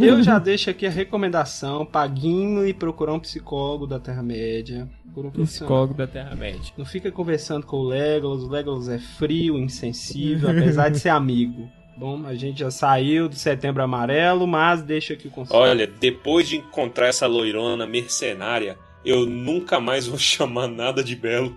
Eu 0.00 0.22
já 0.22 0.38
deixo 0.38 0.70
aqui 0.70 0.86
a 0.86 0.90
recomendação: 0.90 1.84
paguinho 1.84 2.66
e 2.66 2.72
procurar 2.72 3.14
um 3.14 3.20
psicólogo 3.20 3.86
da 3.86 3.98
Terra-média. 3.98 4.88
Um. 5.16 5.30
Psicólogo 5.30 5.94
da 5.94 6.06
Terra-média. 6.06 6.72
Não 6.76 6.84
fica 6.84 7.10
conversando 7.10 7.66
com 7.66 7.78
o 7.78 7.84
Legolas. 7.88 8.42
O 8.42 8.48
Legolas 8.48 8.88
é 8.88 8.98
frio, 8.98 9.58
insensível, 9.58 10.50
apesar 10.50 10.90
de 10.90 11.00
ser 11.00 11.08
amigo. 11.08 11.68
Bom, 11.96 12.26
a 12.26 12.34
gente 12.34 12.60
já 12.60 12.70
saiu 12.70 13.26
do 13.26 13.34
Setembro 13.34 13.82
Amarelo, 13.82 14.46
mas 14.46 14.82
deixa 14.82 15.14
aqui 15.14 15.28
o 15.28 15.30
conselho. 15.30 15.58
Olha, 15.58 15.86
depois 15.86 16.46
de 16.46 16.58
encontrar 16.58 17.06
essa 17.06 17.26
loirona 17.26 17.86
mercenária, 17.86 18.76
eu 19.02 19.24
nunca 19.24 19.80
mais 19.80 20.06
vou 20.06 20.18
chamar 20.20 20.68
nada 20.68 21.02
de 21.02 21.16
belo. 21.16 21.56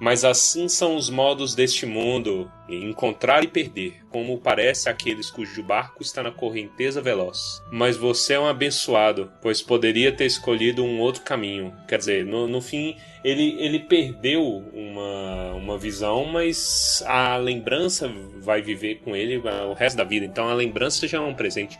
Mas 0.00 0.24
assim 0.24 0.68
são 0.68 0.94
os 0.96 1.10
modos 1.10 1.54
deste 1.54 1.84
mundo, 1.84 2.50
encontrar 2.68 3.42
e 3.42 3.48
perder, 3.48 3.96
como 4.10 4.38
parece 4.38 4.88
aqueles 4.88 5.30
cujo 5.30 5.62
barco 5.62 6.02
está 6.02 6.22
na 6.22 6.30
correnteza 6.30 7.00
veloz. 7.00 7.60
Mas 7.70 7.96
você 7.96 8.34
é 8.34 8.40
um 8.40 8.46
abençoado, 8.46 9.32
pois 9.42 9.60
poderia 9.60 10.12
ter 10.12 10.26
escolhido 10.26 10.84
um 10.84 11.00
outro 11.00 11.22
caminho. 11.22 11.74
Quer 11.88 11.98
dizer, 11.98 12.24
no, 12.24 12.46
no 12.46 12.60
fim, 12.60 12.96
ele, 13.24 13.56
ele 13.58 13.80
perdeu 13.80 14.44
uma, 14.72 15.54
uma 15.54 15.78
visão, 15.78 16.24
mas 16.24 17.02
a 17.06 17.36
lembrança 17.36 18.08
vai 18.40 18.62
viver 18.62 19.00
com 19.04 19.16
ele 19.16 19.38
o 19.38 19.72
resto 19.72 19.96
da 19.96 20.04
vida. 20.04 20.24
Então 20.24 20.48
a 20.48 20.54
lembrança 20.54 21.08
já 21.08 21.18
é 21.18 21.20
um 21.20 21.34
presente. 21.34 21.78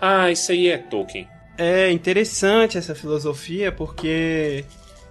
Ah, 0.00 0.30
isso 0.30 0.52
aí 0.52 0.68
é 0.68 0.76
Tolkien. 0.76 1.26
É 1.56 1.90
interessante 1.90 2.76
essa 2.76 2.94
filosofia 2.94 3.70
porque 3.70 4.64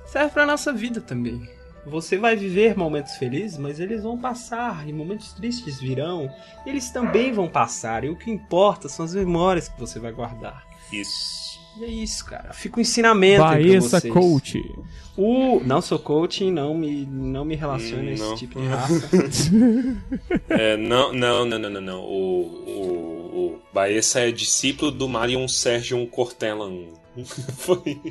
serve 0.05 0.31
pra 0.31 0.45
nossa 0.45 0.71
vida 0.73 1.01
também. 1.01 1.41
Você 1.85 2.17
vai 2.17 2.35
viver 2.35 2.77
momentos 2.77 3.15
felizes, 3.17 3.57
mas 3.57 3.79
eles 3.79 4.03
vão 4.03 4.17
passar, 4.17 4.87
e 4.87 4.93
momentos 4.93 5.33
tristes 5.33 5.79
virão, 5.79 6.29
e 6.65 6.69
eles 6.69 6.89
também 6.91 7.31
vão 7.33 7.47
passar, 7.47 8.03
e 8.03 8.09
o 8.09 8.15
que 8.15 8.31
importa 8.31 8.87
são 8.87 9.05
as 9.05 9.13
memórias 9.13 9.67
que 9.67 9.79
você 9.79 9.99
vai 9.99 10.11
guardar. 10.11 10.65
Isso. 10.91 11.59
E 11.79 11.83
é 11.83 11.87
isso, 11.87 12.23
cara. 12.25 12.53
Fica 12.53 12.77
um 12.77 12.81
ensinamento 12.81 13.43
aí 13.43 13.71
pra 13.71 13.81
vocês. 13.81 14.13
Coach. 14.13 14.61
O... 15.17 15.59
Não 15.65 15.81
sou 15.81 15.97
coaching, 15.99 16.51
não 16.51 16.73
me, 16.75 17.05
não 17.05 17.43
me 17.43 17.55
relacione 17.55 18.09
a 18.09 18.11
Hum, 18.11 18.13
esse 18.13 18.23
não. 18.23 18.35
tipo 18.35 18.59
de 18.61 18.67
raça. 18.67 19.09
É, 20.49 20.77
não, 20.77 21.11
não, 21.13 21.45
não, 21.45 21.59
não, 21.59 21.69
não, 21.69 21.81
não. 21.81 21.99
O, 22.01 22.41
o, 22.41 23.37
o 23.55 23.61
Baessa 23.73 24.19
é 24.19 24.31
discípulo 24.31 24.91
do 24.91 25.07
Marion 25.09 25.47
Sérgio 25.47 26.05
Cortellan. 26.07 26.85
Foi. 27.57 28.01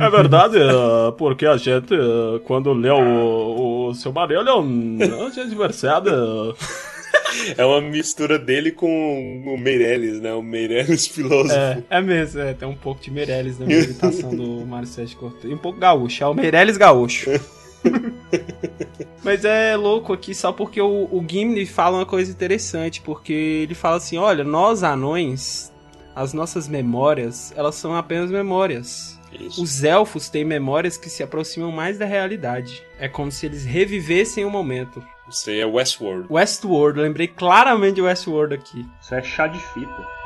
É 0.00 0.10
verdade, 0.10 0.58
eh, 0.58 1.12
porque 1.18 1.44
a 1.46 1.56
gente, 1.56 1.92
eh, 1.94 2.40
quando 2.44 2.72
lê 2.72 2.90
o, 2.90 3.88
o 3.88 3.94
seu 3.94 4.12
marido, 4.12 4.48
é 4.48 4.54
um, 4.54 4.98
a 5.26 5.30
gente 5.30 5.54
percebe. 5.54 6.10
eh, 6.10 6.54
É 7.56 7.64
uma 7.64 7.80
mistura 7.80 8.38
dele 8.38 8.70
com 8.72 9.42
o 9.46 9.58
Meirelles, 9.58 10.20
né? 10.20 10.32
O 10.32 10.42
Meirelles 10.42 11.06
filósofo. 11.06 11.54
É, 11.54 11.82
é 11.90 12.00
mesmo, 12.00 12.40
é, 12.40 12.54
tem 12.54 12.66
um 12.66 12.74
pouco 12.74 13.00
de 13.02 13.10
Meirelles 13.10 13.58
na 13.58 13.66
meditação 13.66 14.30
do 14.34 14.64
Mário 14.66 14.88
Sérgio 14.88 15.18
Cortez. 15.18 15.44
E 15.50 15.54
um 15.54 15.58
pouco 15.58 15.78
gaúcho, 15.78 16.24
é 16.24 16.26
o 16.26 16.34
Meirelles 16.34 16.76
gaúcho. 16.78 17.30
Mas 19.22 19.44
é 19.44 19.76
louco 19.76 20.12
aqui 20.12 20.34
só 20.34 20.52
porque 20.52 20.80
o, 20.80 21.08
o 21.10 21.24
Gimli 21.28 21.66
fala 21.66 21.98
uma 21.98 22.06
coisa 22.06 22.30
interessante, 22.30 23.00
porque 23.02 23.32
ele 23.32 23.74
fala 23.74 23.96
assim, 23.96 24.16
olha, 24.16 24.42
nós 24.44 24.82
anões, 24.82 25.72
as 26.18 26.32
nossas 26.32 26.66
memórias, 26.66 27.52
elas 27.54 27.76
são 27.76 27.94
apenas 27.94 28.28
memórias. 28.28 29.16
Isso. 29.32 29.62
Os 29.62 29.84
elfos 29.84 30.28
têm 30.28 30.44
memórias 30.44 30.96
que 30.96 31.08
se 31.08 31.22
aproximam 31.22 31.70
mais 31.70 31.96
da 31.96 32.04
realidade. 32.04 32.82
É 32.98 33.08
como 33.08 33.30
se 33.30 33.46
eles 33.46 33.64
revivessem 33.64 34.44
o 34.44 34.50
momento. 34.50 35.00
Você 35.26 35.60
é 35.60 35.66
Westworld. 35.66 36.26
Westworld, 36.28 36.98
lembrei 36.98 37.28
claramente 37.28 37.96
de 37.96 38.02
Westworld 38.02 38.52
aqui. 38.52 38.84
Isso 39.00 39.14
é 39.14 39.22
chá 39.22 39.46
de 39.46 39.60
fita. 39.60 40.17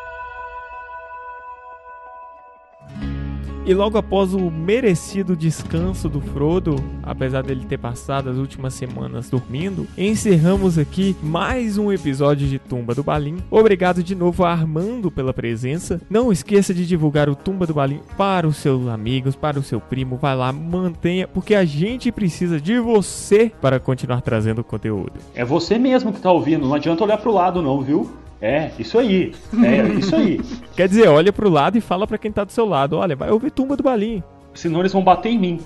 E 3.64 3.72
logo 3.74 3.96
após 3.96 4.34
o 4.34 4.50
merecido 4.50 5.36
descanso 5.36 6.08
do 6.08 6.20
Frodo, 6.20 6.74
apesar 7.00 7.44
dele 7.44 7.64
ter 7.64 7.78
passado 7.78 8.28
as 8.28 8.36
últimas 8.36 8.74
semanas 8.74 9.30
dormindo, 9.30 9.86
encerramos 9.96 10.78
aqui 10.78 11.14
mais 11.22 11.78
um 11.78 11.92
episódio 11.92 12.48
de 12.48 12.58
Tumba 12.58 12.92
do 12.92 13.04
Balim. 13.04 13.36
Obrigado 13.48 14.02
de 14.02 14.16
novo 14.16 14.42
a 14.42 14.50
Armando 14.50 15.12
pela 15.12 15.32
presença. 15.32 16.00
Não 16.10 16.32
esqueça 16.32 16.74
de 16.74 16.84
divulgar 16.84 17.28
o 17.28 17.36
Tumba 17.36 17.64
do 17.64 17.74
Balim 17.74 18.00
para 18.18 18.48
os 18.48 18.56
seus 18.56 18.88
amigos, 18.88 19.36
para 19.36 19.60
o 19.60 19.62
seu 19.62 19.80
primo. 19.80 20.16
Vai 20.16 20.34
lá, 20.34 20.52
mantenha, 20.52 21.28
porque 21.28 21.54
a 21.54 21.64
gente 21.64 22.10
precisa 22.10 22.60
de 22.60 22.80
você 22.80 23.52
para 23.60 23.78
continuar 23.78 24.22
trazendo 24.22 24.64
conteúdo. 24.64 25.12
É 25.36 25.44
você 25.44 25.78
mesmo 25.78 26.12
que 26.12 26.20
tá 26.20 26.32
ouvindo, 26.32 26.66
não 26.66 26.74
adianta 26.74 27.04
olhar 27.04 27.18
pro 27.18 27.32
lado 27.32 27.62
não, 27.62 27.80
viu? 27.80 28.10
É, 28.43 28.72
isso 28.76 28.99
aí. 28.99 29.32
É, 29.64 29.86
isso 29.99 30.16
aí. 30.16 30.40
Quer 30.74 30.88
dizer, 30.88 31.07
olha 31.07 31.32
pro 31.32 31.49
lado 31.49 31.78
e 31.78 31.80
fala 31.80 32.09
para 32.09 32.18
quem 32.18 32.32
tá 32.32 32.43
do 32.43 32.51
seu 32.51 32.66
lado. 32.66 32.97
Olha, 32.97 33.14
vai 33.14 33.30
ouvir 33.30 33.53
Tumba 33.53 33.76
do 33.76 33.84
Balim. 33.84 34.20
Senão 34.53 34.80
eles 34.80 34.93
vão 34.93 35.03
bater 35.03 35.30
em 35.30 35.38
mim. 35.38 35.61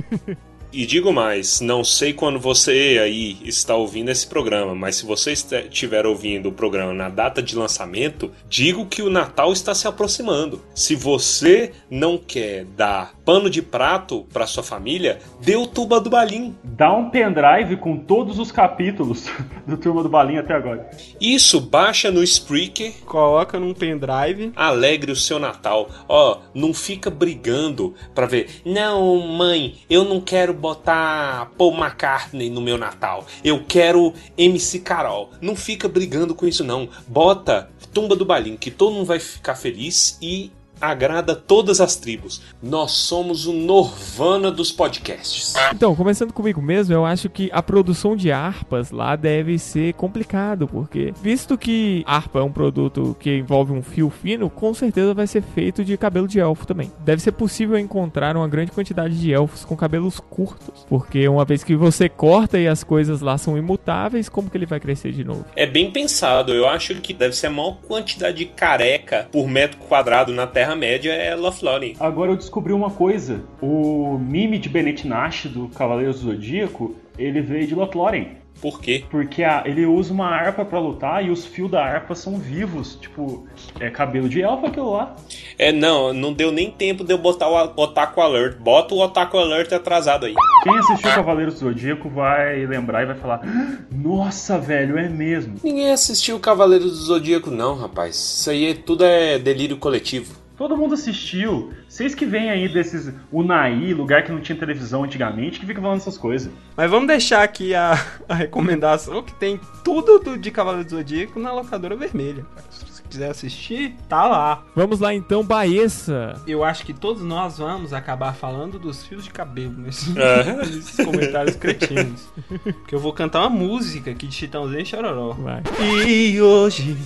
E 0.72 0.86
digo 0.86 1.12
mais, 1.12 1.60
não 1.60 1.84
sei 1.84 2.14
quando 2.14 2.38
você 2.38 2.98
aí 3.02 3.36
está 3.44 3.74
ouvindo 3.74 4.10
esse 4.10 4.26
programa, 4.26 4.74
mas 4.74 4.96
se 4.96 5.04
você 5.04 5.32
estiver 5.32 6.06
ouvindo 6.06 6.48
o 6.48 6.52
programa 6.52 6.94
na 6.94 7.10
data 7.10 7.42
de 7.42 7.54
lançamento, 7.54 8.30
digo 8.48 8.86
que 8.86 9.02
o 9.02 9.10
Natal 9.10 9.52
está 9.52 9.74
se 9.74 9.86
aproximando. 9.86 10.62
Se 10.74 10.94
você 10.94 11.72
não 11.90 12.16
quer 12.16 12.64
dar 12.64 13.12
pano 13.22 13.50
de 13.50 13.60
prato 13.60 14.26
para 14.32 14.46
sua 14.46 14.62
família, 14.62 15.18
dê 15.42 15.56
o 15.56 15.66
tuba 15.66 16.00
do 16.00 16.08
balim. 16.08 16.56
Dá 16.64 16.90
um 16.92 17.10
pendrive 17.10 17.76
com 17.76 17.98
todos 17.98 18.38
os 18.38 18.50
capítulos 18.50 19.26
do 19.66 19.76
Turma 19.76 20.02
do 20.02 20.08
Balinha 20.08 20.40
até 20.40 20.54
agora. 20.54 20.90
Isso, 21.20 21.60
baixa 21.60 22.10
no 22.10 22.22
Spreaker, 22.22 22.92
Coloca 23.04 23.60
num 23.60 23.74
pendrive. 23.74 24.52
alegre 24.56 25.12
o 25.12 25.16
seu 25.16 25.38
Natal. 25.38 25.90
Ó, 26.08 26.38
não 26.54 26.72
fica 26.72 27.10
brigando 27.10 27.94
pra 28.14 28.26
ver. 28.26 28.48
Não, 28.64 29.18
mãe, 29.18 29.74
eu 29.90 30.04
não 30.04 30.20
quero 30.20 30.61
botar 30.62 31.50
Paul 31.58 31.74
McCartney 31.74 32.48
no 32.48 32.60
meu 32.60 32.78
Natal. 32.78 33.26
Eu 33.42 33.64
quero 33.66 34.14
MC 34.38 34.78
Carol. 34.78 35.30
Não 35.40 35.56
fica 35.56 35.88
brigando 35.88 36.34
com 36.34 36.46
isso 36.46 36.62
não. 36.62 36.88
Bota 37.06 37.68
Tumba 37.92 38.14
do 38.16 38.24
Balim, 38.24 38.56
que 38.56 38.70
todo 38.70 38.94
mundo 38.94 39.06
vai 39.06 39.18
ficar 39.18 39.56
feliz 39.56 40.16
e 40.22 40.50
agrada 40.82 41.36
todas 41.36 41.80
as 41.80 41.94
tribos. 41.94 42.42
Nós 42.60 42.90
somos 42.90 43.46
o 43.46 43.52
Norvana 43.52 44.50
dos 44.50 44.72
podcasts. 44.72 45.54
Então, 45.72 45.94
começando 45.94 46.32
comigo 46.32 46.60
mesmo, 46.60 46.92
eu 46.92 47.06
acho 47.06 47.30
que 47.30 47.48
a 47.52 47.62
produção 47.62 48.16
de 48.16 48.32
harpas 48.32 48.90
lá 48.90 49.14
deve 49.14 49.58
ser 49.58 49.94
complicado, 49.94 50.66
porque 50.66 51.14
visto 51.22 51.56
que 51.56 52.02
harpa 52.06 52.40
é 52.40 52.42
um 52.42 52.52
produto 52.52 53.16
que 53.20 53.38
envolve 53.38 53.72
um 53.72 53.82
fio 53.82 54.10
fino, 54.10 54.50
com 54.50 54.74
certeza 54.74 55.14
vai 55.14 55.26
ser 55.26 55.42
feito 55.42 55.84
de 55.84 55.96
cabelo 55.96 56.26
de 56.26 56.40
elfo 56.40 56.66
também. 56.66 56.90
Deve 57.00 57.22
ser 57.22 57.32
possível 57.32 57.78
encontrar 57.78 58.36
uma 58.36 58.48
grande 58.48 58.72
quantidade 58.72 59.18
de 59.18 59.32
elfos 59.32 59.64
com 59.64 59.76
cabelos 59.76 60.18
curtos, 60.18 60.84
porque 60.88 61.28
uma 61.28 61.44
vez 61.44 61.62
que 61.62 61.76
você 61.76 62.08
corta 62.08 62.58
e 62.58 62.66
as 62.66 62.82
coisas 62.82 63.20
lá 63.20 63.38
são 63.38 63.56
imutáveis, 63.56 64.28
como 64.28 64.50
que 64.50 64.56
ele 64.56 64.66
vai 64.66 64.80
crescer 64.80 65.12
de 65.12 65.22
novo? 65.22 65.44
É 65.54 65.66
bem 65.66 65.90
pensado. 65.90 66.52
Eu 66.52 66.68
acho 66.68 66.94
que 66.96 67.12
deve 67.12 67.36
ser 67.36 67.46
a 67.46 67.50
maior 67.50 67.76
quantidade 67.86 68.38
de 68.38 68.46
careca 68.46 69.28
por 69.30 69.46
metro 69.48 69.78
quadrado 69.78 70.32
na 70.32 70.46
Terra-média 70.72 71.12
é 71.12 71.34
Lothlórien. 71.34 71.94
Agora 72.00 72.30
eu 72.32 72.36
descobri 72.36 72.72
uma 72.72 72.90
coisa. 72.90 73.42
O 73.60 74.18
mime 74.18 74.58
de 74.58 74.68
Bennett 74.70 75.06
Nash 75.06 75.46
do 75.46 75.68
Cavaleiros 75.68 76.20
do 76.20 76.32
Zodíaco, 76.32 76.94
ele 77.18 77.40
veio 77.42 77.66
de 77.66 77.74
Lothlórien. 77.74 78.40
Por 78.60 78.80
quê? 78.80 79.02
Porque 79.10 79.42
a- 79.42 79.62
ele 79.66 79.84
usa 79.86 80.12
uma 80.12 80.28
harpa 80.28 80.64
pra 80.64 80.78
lutar 80.78 81.24
e 81.24 81.30
os 81.30 81.44
fios 81.44 81.70
da 81.70 81.82
harpa 81.84 82.14
são 82.14 82.38
vivos. 82.38 82.96
Tipo, 83.00 83.46
é 83.80 83.90
cabelo 83.90 84.28
de 84.28 84.40
elfo 84.40 84.66
aquilo 84.66 84.92
lá. 84.92 85.16
É, 85.58 85.72
não, 85.72 86.12
não 86.12 86.32
deu 86.32 86.52
nem 86.52 86.70
tempo 86.70 87.02
de 87.02 87.12
eu 87.12 87.18
botar 87.18 87.48
o 87.48 87.72
Otaku 87.82 88.20
Alert. 88.20 88.58
Bota 88.58 88.94
o 88.94 89.00
Otaku 89.00 89.36
Alert 89.38 89.72
atrasado 89.72 90.26
aí. 90.26 90.34
Quem 90.62 90.78
assistiu 90.78 91.10
Cavaleiros 91.10 91.54
do 91.54 91.60
Zodíaco 91.60 92.08
vai 92.08 92.64
lembrar 92.66 93.02
e 93.02 93.06
vai 93.06 93.16
falar: 93.16 93.40
"Ah, 93.44 93.78
Nossa, 93.90 94.58
velho, 94.58 94.96
é 94.98 95.08
mesmo. 95.08 95.54
Ninguém 95.64 95.90
assistiu 95.90 96.38
Cavaleiros 96.38 96.90
do 96.92 97.04
Zodíaco, 97.04 97.50
não, 97.50 97.74
rapaz. 97.76 98.14
Isso 98.16 98.50
aí 98.50 98.70
é- 98.70 98.74
tudo 98.74 99.04
é 99.04 99.38
delírio 99.38 99.76
coletivo. 99.76 100.40
Todo 100.62 100.76
mundo 100.76 100.94
assistiu. 100.94 101.72
Vocês 101.88 102.14
que 102.14 102.24
vêm 102.24 102.48
aí 102.48 102.72
desses 102.72 103.12
Unai, 103.32 103.92
lugar 103.92 104.22
que 104.22 104.30
não 104.30 104.38
tinha 104.40 104.56
televisão 104.56 105.02
antigamente, 105.02 105.58
que 105.58 105.66
fica 105.66 105.80
falando 105.82 105.96
essas 105.96 106.16
coisas. 106.16 106.52
Mas 106.76 106.88
vamos 106.88 107.08
deixar 107.08 107.42
aqui 107.42 107.74
a, 107.74 108.00
a 108.28 108.34
recomendação 108.34 109.24
que 109.24 109.34
tem 109.34 109.58
tudo 109.82 110.20
do, 110.20 110.38
de 110.38 110.52
Cavaleiro 110.52 110.84
do 110.88 110.90
Zodíaco 110.92 111.40
na 111.40 111.52
locadora 111.52 111.96
vermelha. 111.96 112.46
Se 112.70 112.84
você 112.86 113.02
quiser 113.10 113.30
assistir, 113.30 113.96
tá 114.08 114.24
lá. 114.28 114.62
Vamos 114.76 115.00
lá 115.00 115.12
então, 115.12 115.42
Baessa. 115.42 116.40
Eu 116.46 116.62
acho 116.62 116.86
que 116.86 116.94
todos 116.94 117.24
nós 117.24 117.58
vamos 117.58 117.92
acabar 117.92 118.32
falando 118.32 118.78
dos 118.78 119.04
fios 119.04 119.24
de 119.24 119.30
cabelo 119.30 119.74
nesses, 119.76 120.16
É. 120.16 120.44
nesses 120.62 121.04
comentários 121.04 121.56
cretinos. 121.56 122.28
Porque 122.62 122.94
eu 122.94 123.00
vou 123.00 123.12
cantar 123.12 123.40
uma 123.40 123.50
música 123.50 124.12
aqui 124.12 124.28
de 124.28 124.34
Chitãozinho 124.36 124.82
e 124.82 124.86
Chororó. 124.86 125.32
Vai. 125.32 125.60
E 126.06 126.40
hoje 126.40 126.96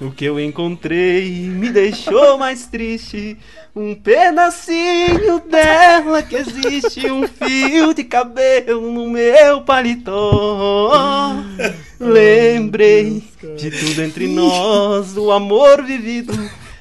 o 0.00 0.10
que 0.10 0.24
eu 0.24 0.38
encontrei 0.38 1.30
me 1.30 1.70
deixou 1.70 2.38
mais 2.38 2.66
triste. 2.66 3.36
Um 3.74 3.94
pedacinho 3.94 5.40
dela 5.40 6.22
que 6.22 6.36
existe, 6.36 7.10
um 7.10 7.26
fio 7.26 7.92
de 7.92 8.04
cabelo 8.04 8.92
no 8.92 9.08
meu 9.08 9.62
paletó. 9.62 11.34
Lembrei 11.98 13.22
de 13.56 13.70
tudo 13.70 14.02
entre 14.02 14.28
nós, 14.28 15.14
do 15.14 15.30
amor 15.32 15.84
vivido. 15.84 16.32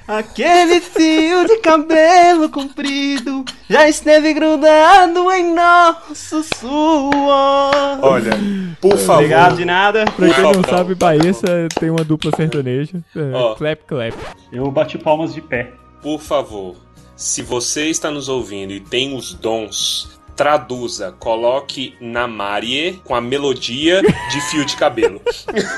Aquele 0.08 0.80
fio 0.80 1.46
de 1.46 1.58
cabelo 1.58 2.50
comprido 2.50 3.44
já 3.70 3.90
esteve 3.90 4.34
grudado 4.34 5.30
em 5.34 5.54
nosso 5.54 6.44
suor. 6.56 8.00
Olha, 8.02 8.32
por 8.80 8.98
favor. 8.98 9.16
Obrigado 9.16 9.58
de 9.58 9.66
nada. 9.66 10.06
Pra 10.06 10.34
quem 10.34 10.44
não 10.44 10.64
sabe, 10.64 10.96
Baessa 10.96 11.68
tem 11.78 11.90
uma 11.90 12.06
dupla 12.06 12.32
sertaneja. 12.36 13.04
É, 13.14 13.36
Ó. 13.36 13.56
clap, 13.56 13.82
clap. 13.86 14.14
Eu 14.50 14.72
bati 14.72 14.98
palmas 14.98 15.34
de 15.34 15.42
pé. 15.42 15.74
Por 16.02 16.22
favor, 16.22 16.76
se 17.16 17.42
você 17.42 17.88
está 17.90 18.10
nos 18.10 18.30
ouvindo 18.30 18.72
e 18.72 18.80
tem 18.80 19.14
os 19.14 19.34
dons, 19.34 20.18
traduza, 20.38 21.12
coloque 21.20 21.96
na 22.00 22.28
Marie 22.28 23.02
com 23.04 23.16
a 23.16 23.20
melodia 23.20 24.02
de 24.04 24.42
fio 24.50 24.64
de 24.64 24.78
cabelo. 24.78 25.20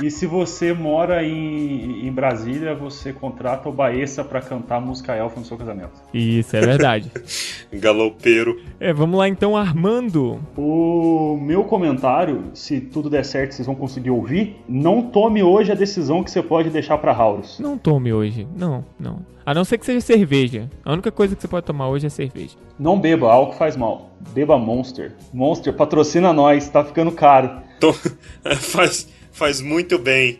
E 0.03 0.10
se 0.10 0.26
você 0.26 0.74
mora 0.74 1.24
em, 1.24 2.07
em 2.07 2.12
Brasília, 2.12 2.74
você 2.74 3.14
contrata 3.14 3.70
o 3.70 3.72
Baessa 3.72 4.24
pra 4.24 4.41
cantar 4.41 4.82
música 4.82 5.14
elfa 5.16 5.39
no 5.39 5.45
seu 5.45 5.57
casamento. 5.57 5.91
Isso, 6.14 6.55
é 6.55 6.62
verdade. 6.62 7.12
Galopeiro. 7.72 8.60
é, 8.80 8.91
vamos 8.91 9.18
lá 9.18 9.28
então, 9.28 9.55
Armando. 9.55 10.39
O 10.57 11.38
meu 11.41 11.64
comentário, 11.64 12.45
se 12.53 12.80
tudo 12.82 13.10
der 13.10 13.24
certo, 13.24 13.53
vocês 13.53 13.66
vão 13.66 13.76
conseguir 13.76 14.10
ouvir. 14.10 14.57
Não 14.68 15.01
tome 15.01 15.43
hoje 15.43 15.72
a 15.72 15.76
decisão 15.76 16.24
que 16.24 16.32
você 16.32 16.41
pode 16.41 16.70
deixar 16.70 16.97
pra 16.97 17.12
Horus. 17.18 17.60
Não 17.60 17.78
tome 17.78 18.12
hoje. 18.12 18.47
Não, 18.57 18.84
não. 18.99 19.20
A 19.50 19.54
não 19.56 19.66
ser 19.66 19.80
que 19.80 19.86
seja 19.88 20.00
cerveja. 20.00 20.70
A 20.86 20.93
única 20.93 21.12
coisa 21.12 21.36
que 21.36 21.41
você 21.41 21.47
pode 21.47 21.66
tomar 21.66 21.89
hoje 21.89 22.06
é 22.06 22.10
cerveja. 22.10 22.56
Não 22.78 23.00
beba, 23.00 23.34
álcool 23.34 23.56
faz 23.58 23.76
mal. 23.76 24.12
Beba 24.32 24.60
Monster. 24.60 25.16
Monster, 25.34 25.74
patrocina 25.74 26.32
nós, 26.32 26.70
tá 26.70 26.86
ficando 26.86 27.12
caro. 27.12 27.60
Tô- 27.80 27.91
faz, 28.62 29.10
faz 29.32 29.60
muito 29.60 29.97
bem. 29.97 30.38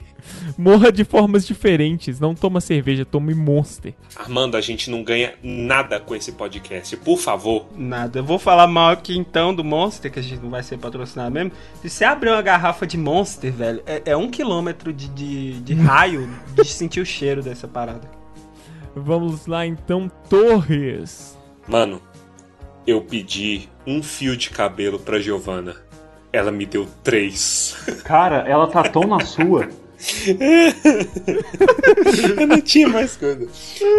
Morra 0.55 0.91
de 0.91 1.03
formas 1.03 1.47
diferentes. 1.47 2.20
Não 2.20 2.36
toma 2.36 2.62
cerveja, 2.62 3.03
tome 3.03 3.34
Monster. 3.34 3.95
Armando, 4.16 4.55
a 4.55 4.62
gente 4.62 4.91
não 4.91 5.01
ganha 5.01 5.34
nada 5.41 5.99
com 5.99 6.14
esse 6.16 6.34
podcast. 6.34 6.95
Por 6.97 7.18
favor. 7.18 7.66
Nada, 7.76 8.20
eu 8.20 8.24
vou 8.24 8.38
falar 8.38 8.68
mal 8.68 8.91
aqui 8.91 9.18
então 9.18 9.55
do 9.55 9.64
Monster, 9.64 10.12
que 10.12 10.20
a 10.20 10.22
gente 10.22 10.43
não 10.43 10.51
vai 10.51 10.62
ser 10.62 10.78
patrocinado 10.78 11.32
mesmo. 11.32 11.51
Se 11.82 11.89
você 11.89 12.05
abrir 12.05 12.30
uma 12.30 12.43
garrafa 12.43 12.86
de 12.86 12.95
Monster, 12.95 13.51
velho, 13.51 13.82
é, 13.88 14.03
é 14.05 14.16
um 14.16 14.30
quilômetro 14.30 14.93
de, 14.93 15.07
de, 15.07 15.53
de 15.62 15.74
raio 15.74 16.30
de 16.53 16.64
sentir 16.64 16.99
o 17.01 17.05
cheiro 17.07 17.41
dessa 17.41 17.68
parada. 17.68 18.18
Vamos 18.95 19.45
lá 19.47 19.65
então, 19.65 20.09
Torres. 20.29 21.37
Mano, 21.67 22.01
eu 22.87 23.01
pedi 23.01 23.69
um 23.85 24.01
fio 24.03 24.35
de 24.35 24.49
cabelo 24.49 24.99
pra 24.99 25.19
Giovana. 25.19 25.75
Ela 26.31 26.51
me 26.51 26.65
deu 26.65 26.87
três. 27.03 27.75
Cara, 28.03 28.47
ela 28.47 28.67
tá 28.67 28.83
tão 28.83 29.03
na 29.03 29.19
sua. 29.25 29.67
eu 32.37 32.47
não 32.47 32.61
tinha 32.61 32.87
mais 32.87 33.15
coisa. 33.17 33.47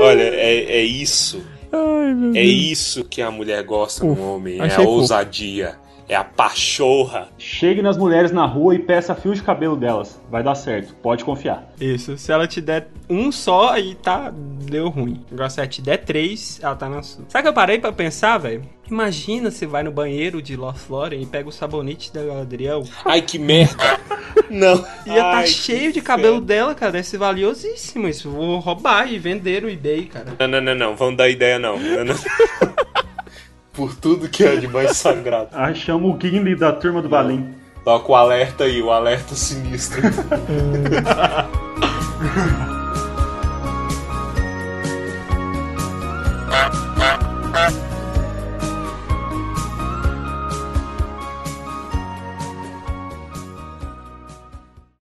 Olha, 0.01 0.23
é, 0.23 0.79
é 0.79 0.83
isso. 0.83 1.43
Ai, 1.73 2.15
meu 2.15 2.31
É 2.31 2.33
Deus. 2.43 2.47
isso 2.53 3.05
que 3.05 3.23
a 3.23 3.31
mulher 3.31 3.63
gosta 3.65 4.05
no 4.05 4.13
Uf, 4.13 4.21
homem. 4.21 4.59
É 4.61 4.65
a 4.67 4.71
fofo. 4.71 4.89
ousadia. 4.89 5.77
É 6.11 6.17
a 6.17 6.25
pachorra. 6.25 7.29
Chegue 7.39 7.81
nas 7.81 7.97
mulheres 7.97 8.33
na 8.33 8.45
rua 8.45 8.75
e 8.75 8.81
peça 8.81 9.15
fio 9.15 9.33
de 9.33 9.45
cabelo 9.45 9.77
delas. 9.77 10.21
Vai 10.29 10.43
dar 10.43 10.57
certo, 10.57 10.93
pode 10.97 11.25
confiar. 11.25 11.73
Isso, 11.81 12.19
se 12.19 12.33
ela 12.33 12.49
te 12.49 12.61
der 12.61 12.89
um 13.09 13.31
só, 13.31 13.69
aí 13.71 13.95
tá. 13.95 14.33
deu 14.35 14.89
ruim. 14.89 15.25
Agora 15.31 15.49
se 15.49 15.61
ela 15.61 15.69
te 15.69 15.81
der 15.81 15.99
três, 15.99 16.59
ela 16.61 16.75
tá 16.75 16.89
na 16.89 17.01
sua. 17.01 17.25
Sabe 17.29 17.45
que 17.45 17.49
eu 17.49 17.53
parei 17.53 17.79
pra 17.79 17.93
pensar, 17.93 18.39
velho? 18.39 18.63
Imagina 18.91 19.53
você 19.53 19.69
vai 19.69 19.85
no 19.85 19.93
banheiro 19.93 20.43
de 20.43 20.57
Lothlórien 20.57 21.23
e 21.23 21.27
pega 21.27 21.49
o 21.49 21.53
sabonete 21.53 22.13
da 22.13 22.25
Galadriel. 22.25 22.83
Ai, 23.05 23.23
que 23.23 23.39
merda. 23.39 24.01
Não. 24.51 24.85
Ia 25.07 25.23
tá 25.23 25.37
Ai, 25.37 25.47
cheio 25.47 25.93
que 25.93 26.01
de 26.01 26.03
cabelo 26.03 26.41
dela, 26.41 26.75
cara. 26.75 26.91
Deve 26.91 27.07
ser 27.07 27.19
valiosíssimo 27.19 28.09
isso. 28.09 28.29
Vou 28.29 28.59
roubar 28.59 29.13
e 29.13 29.17
vender 29.17 29.63
no 29.63 29.71
eBay, 29.71 30.07
cara. 30.07 30.35
Não, 30.41 30.49
não, 30.49 30.61
não, 30.61 30.75
não. 30.75 30.97
Vamos 30.97 31.17
dar 31.17 31.29
ideia, 31.29 31.57
não. 31.57 31.79
Não, 31.79 32.05
não. 32.05 32.17
por 33.73 33.95
tudo 33.95 34.29
que 34.29 34.45
é 34.45 34.57
de 34.57 34.69
mais 34.69 34.97
sagrado. 34.97 35.49
chama 35.75 36.07
o 36.07 36.19
Gimli 36.21 36.57
da 36.57 36.73
turma 36.73 37.01
do 37.01 37.09
é. 37.09 37.11
Balim. 37.11 37.55
Toca 37.85 38.13
o 38.13 38.15
alerta 38.15 38.65
aí, 38.65 38.83
o 38.83 38.91
alerta 38.91 39.35
sinistro. 39.35 40.03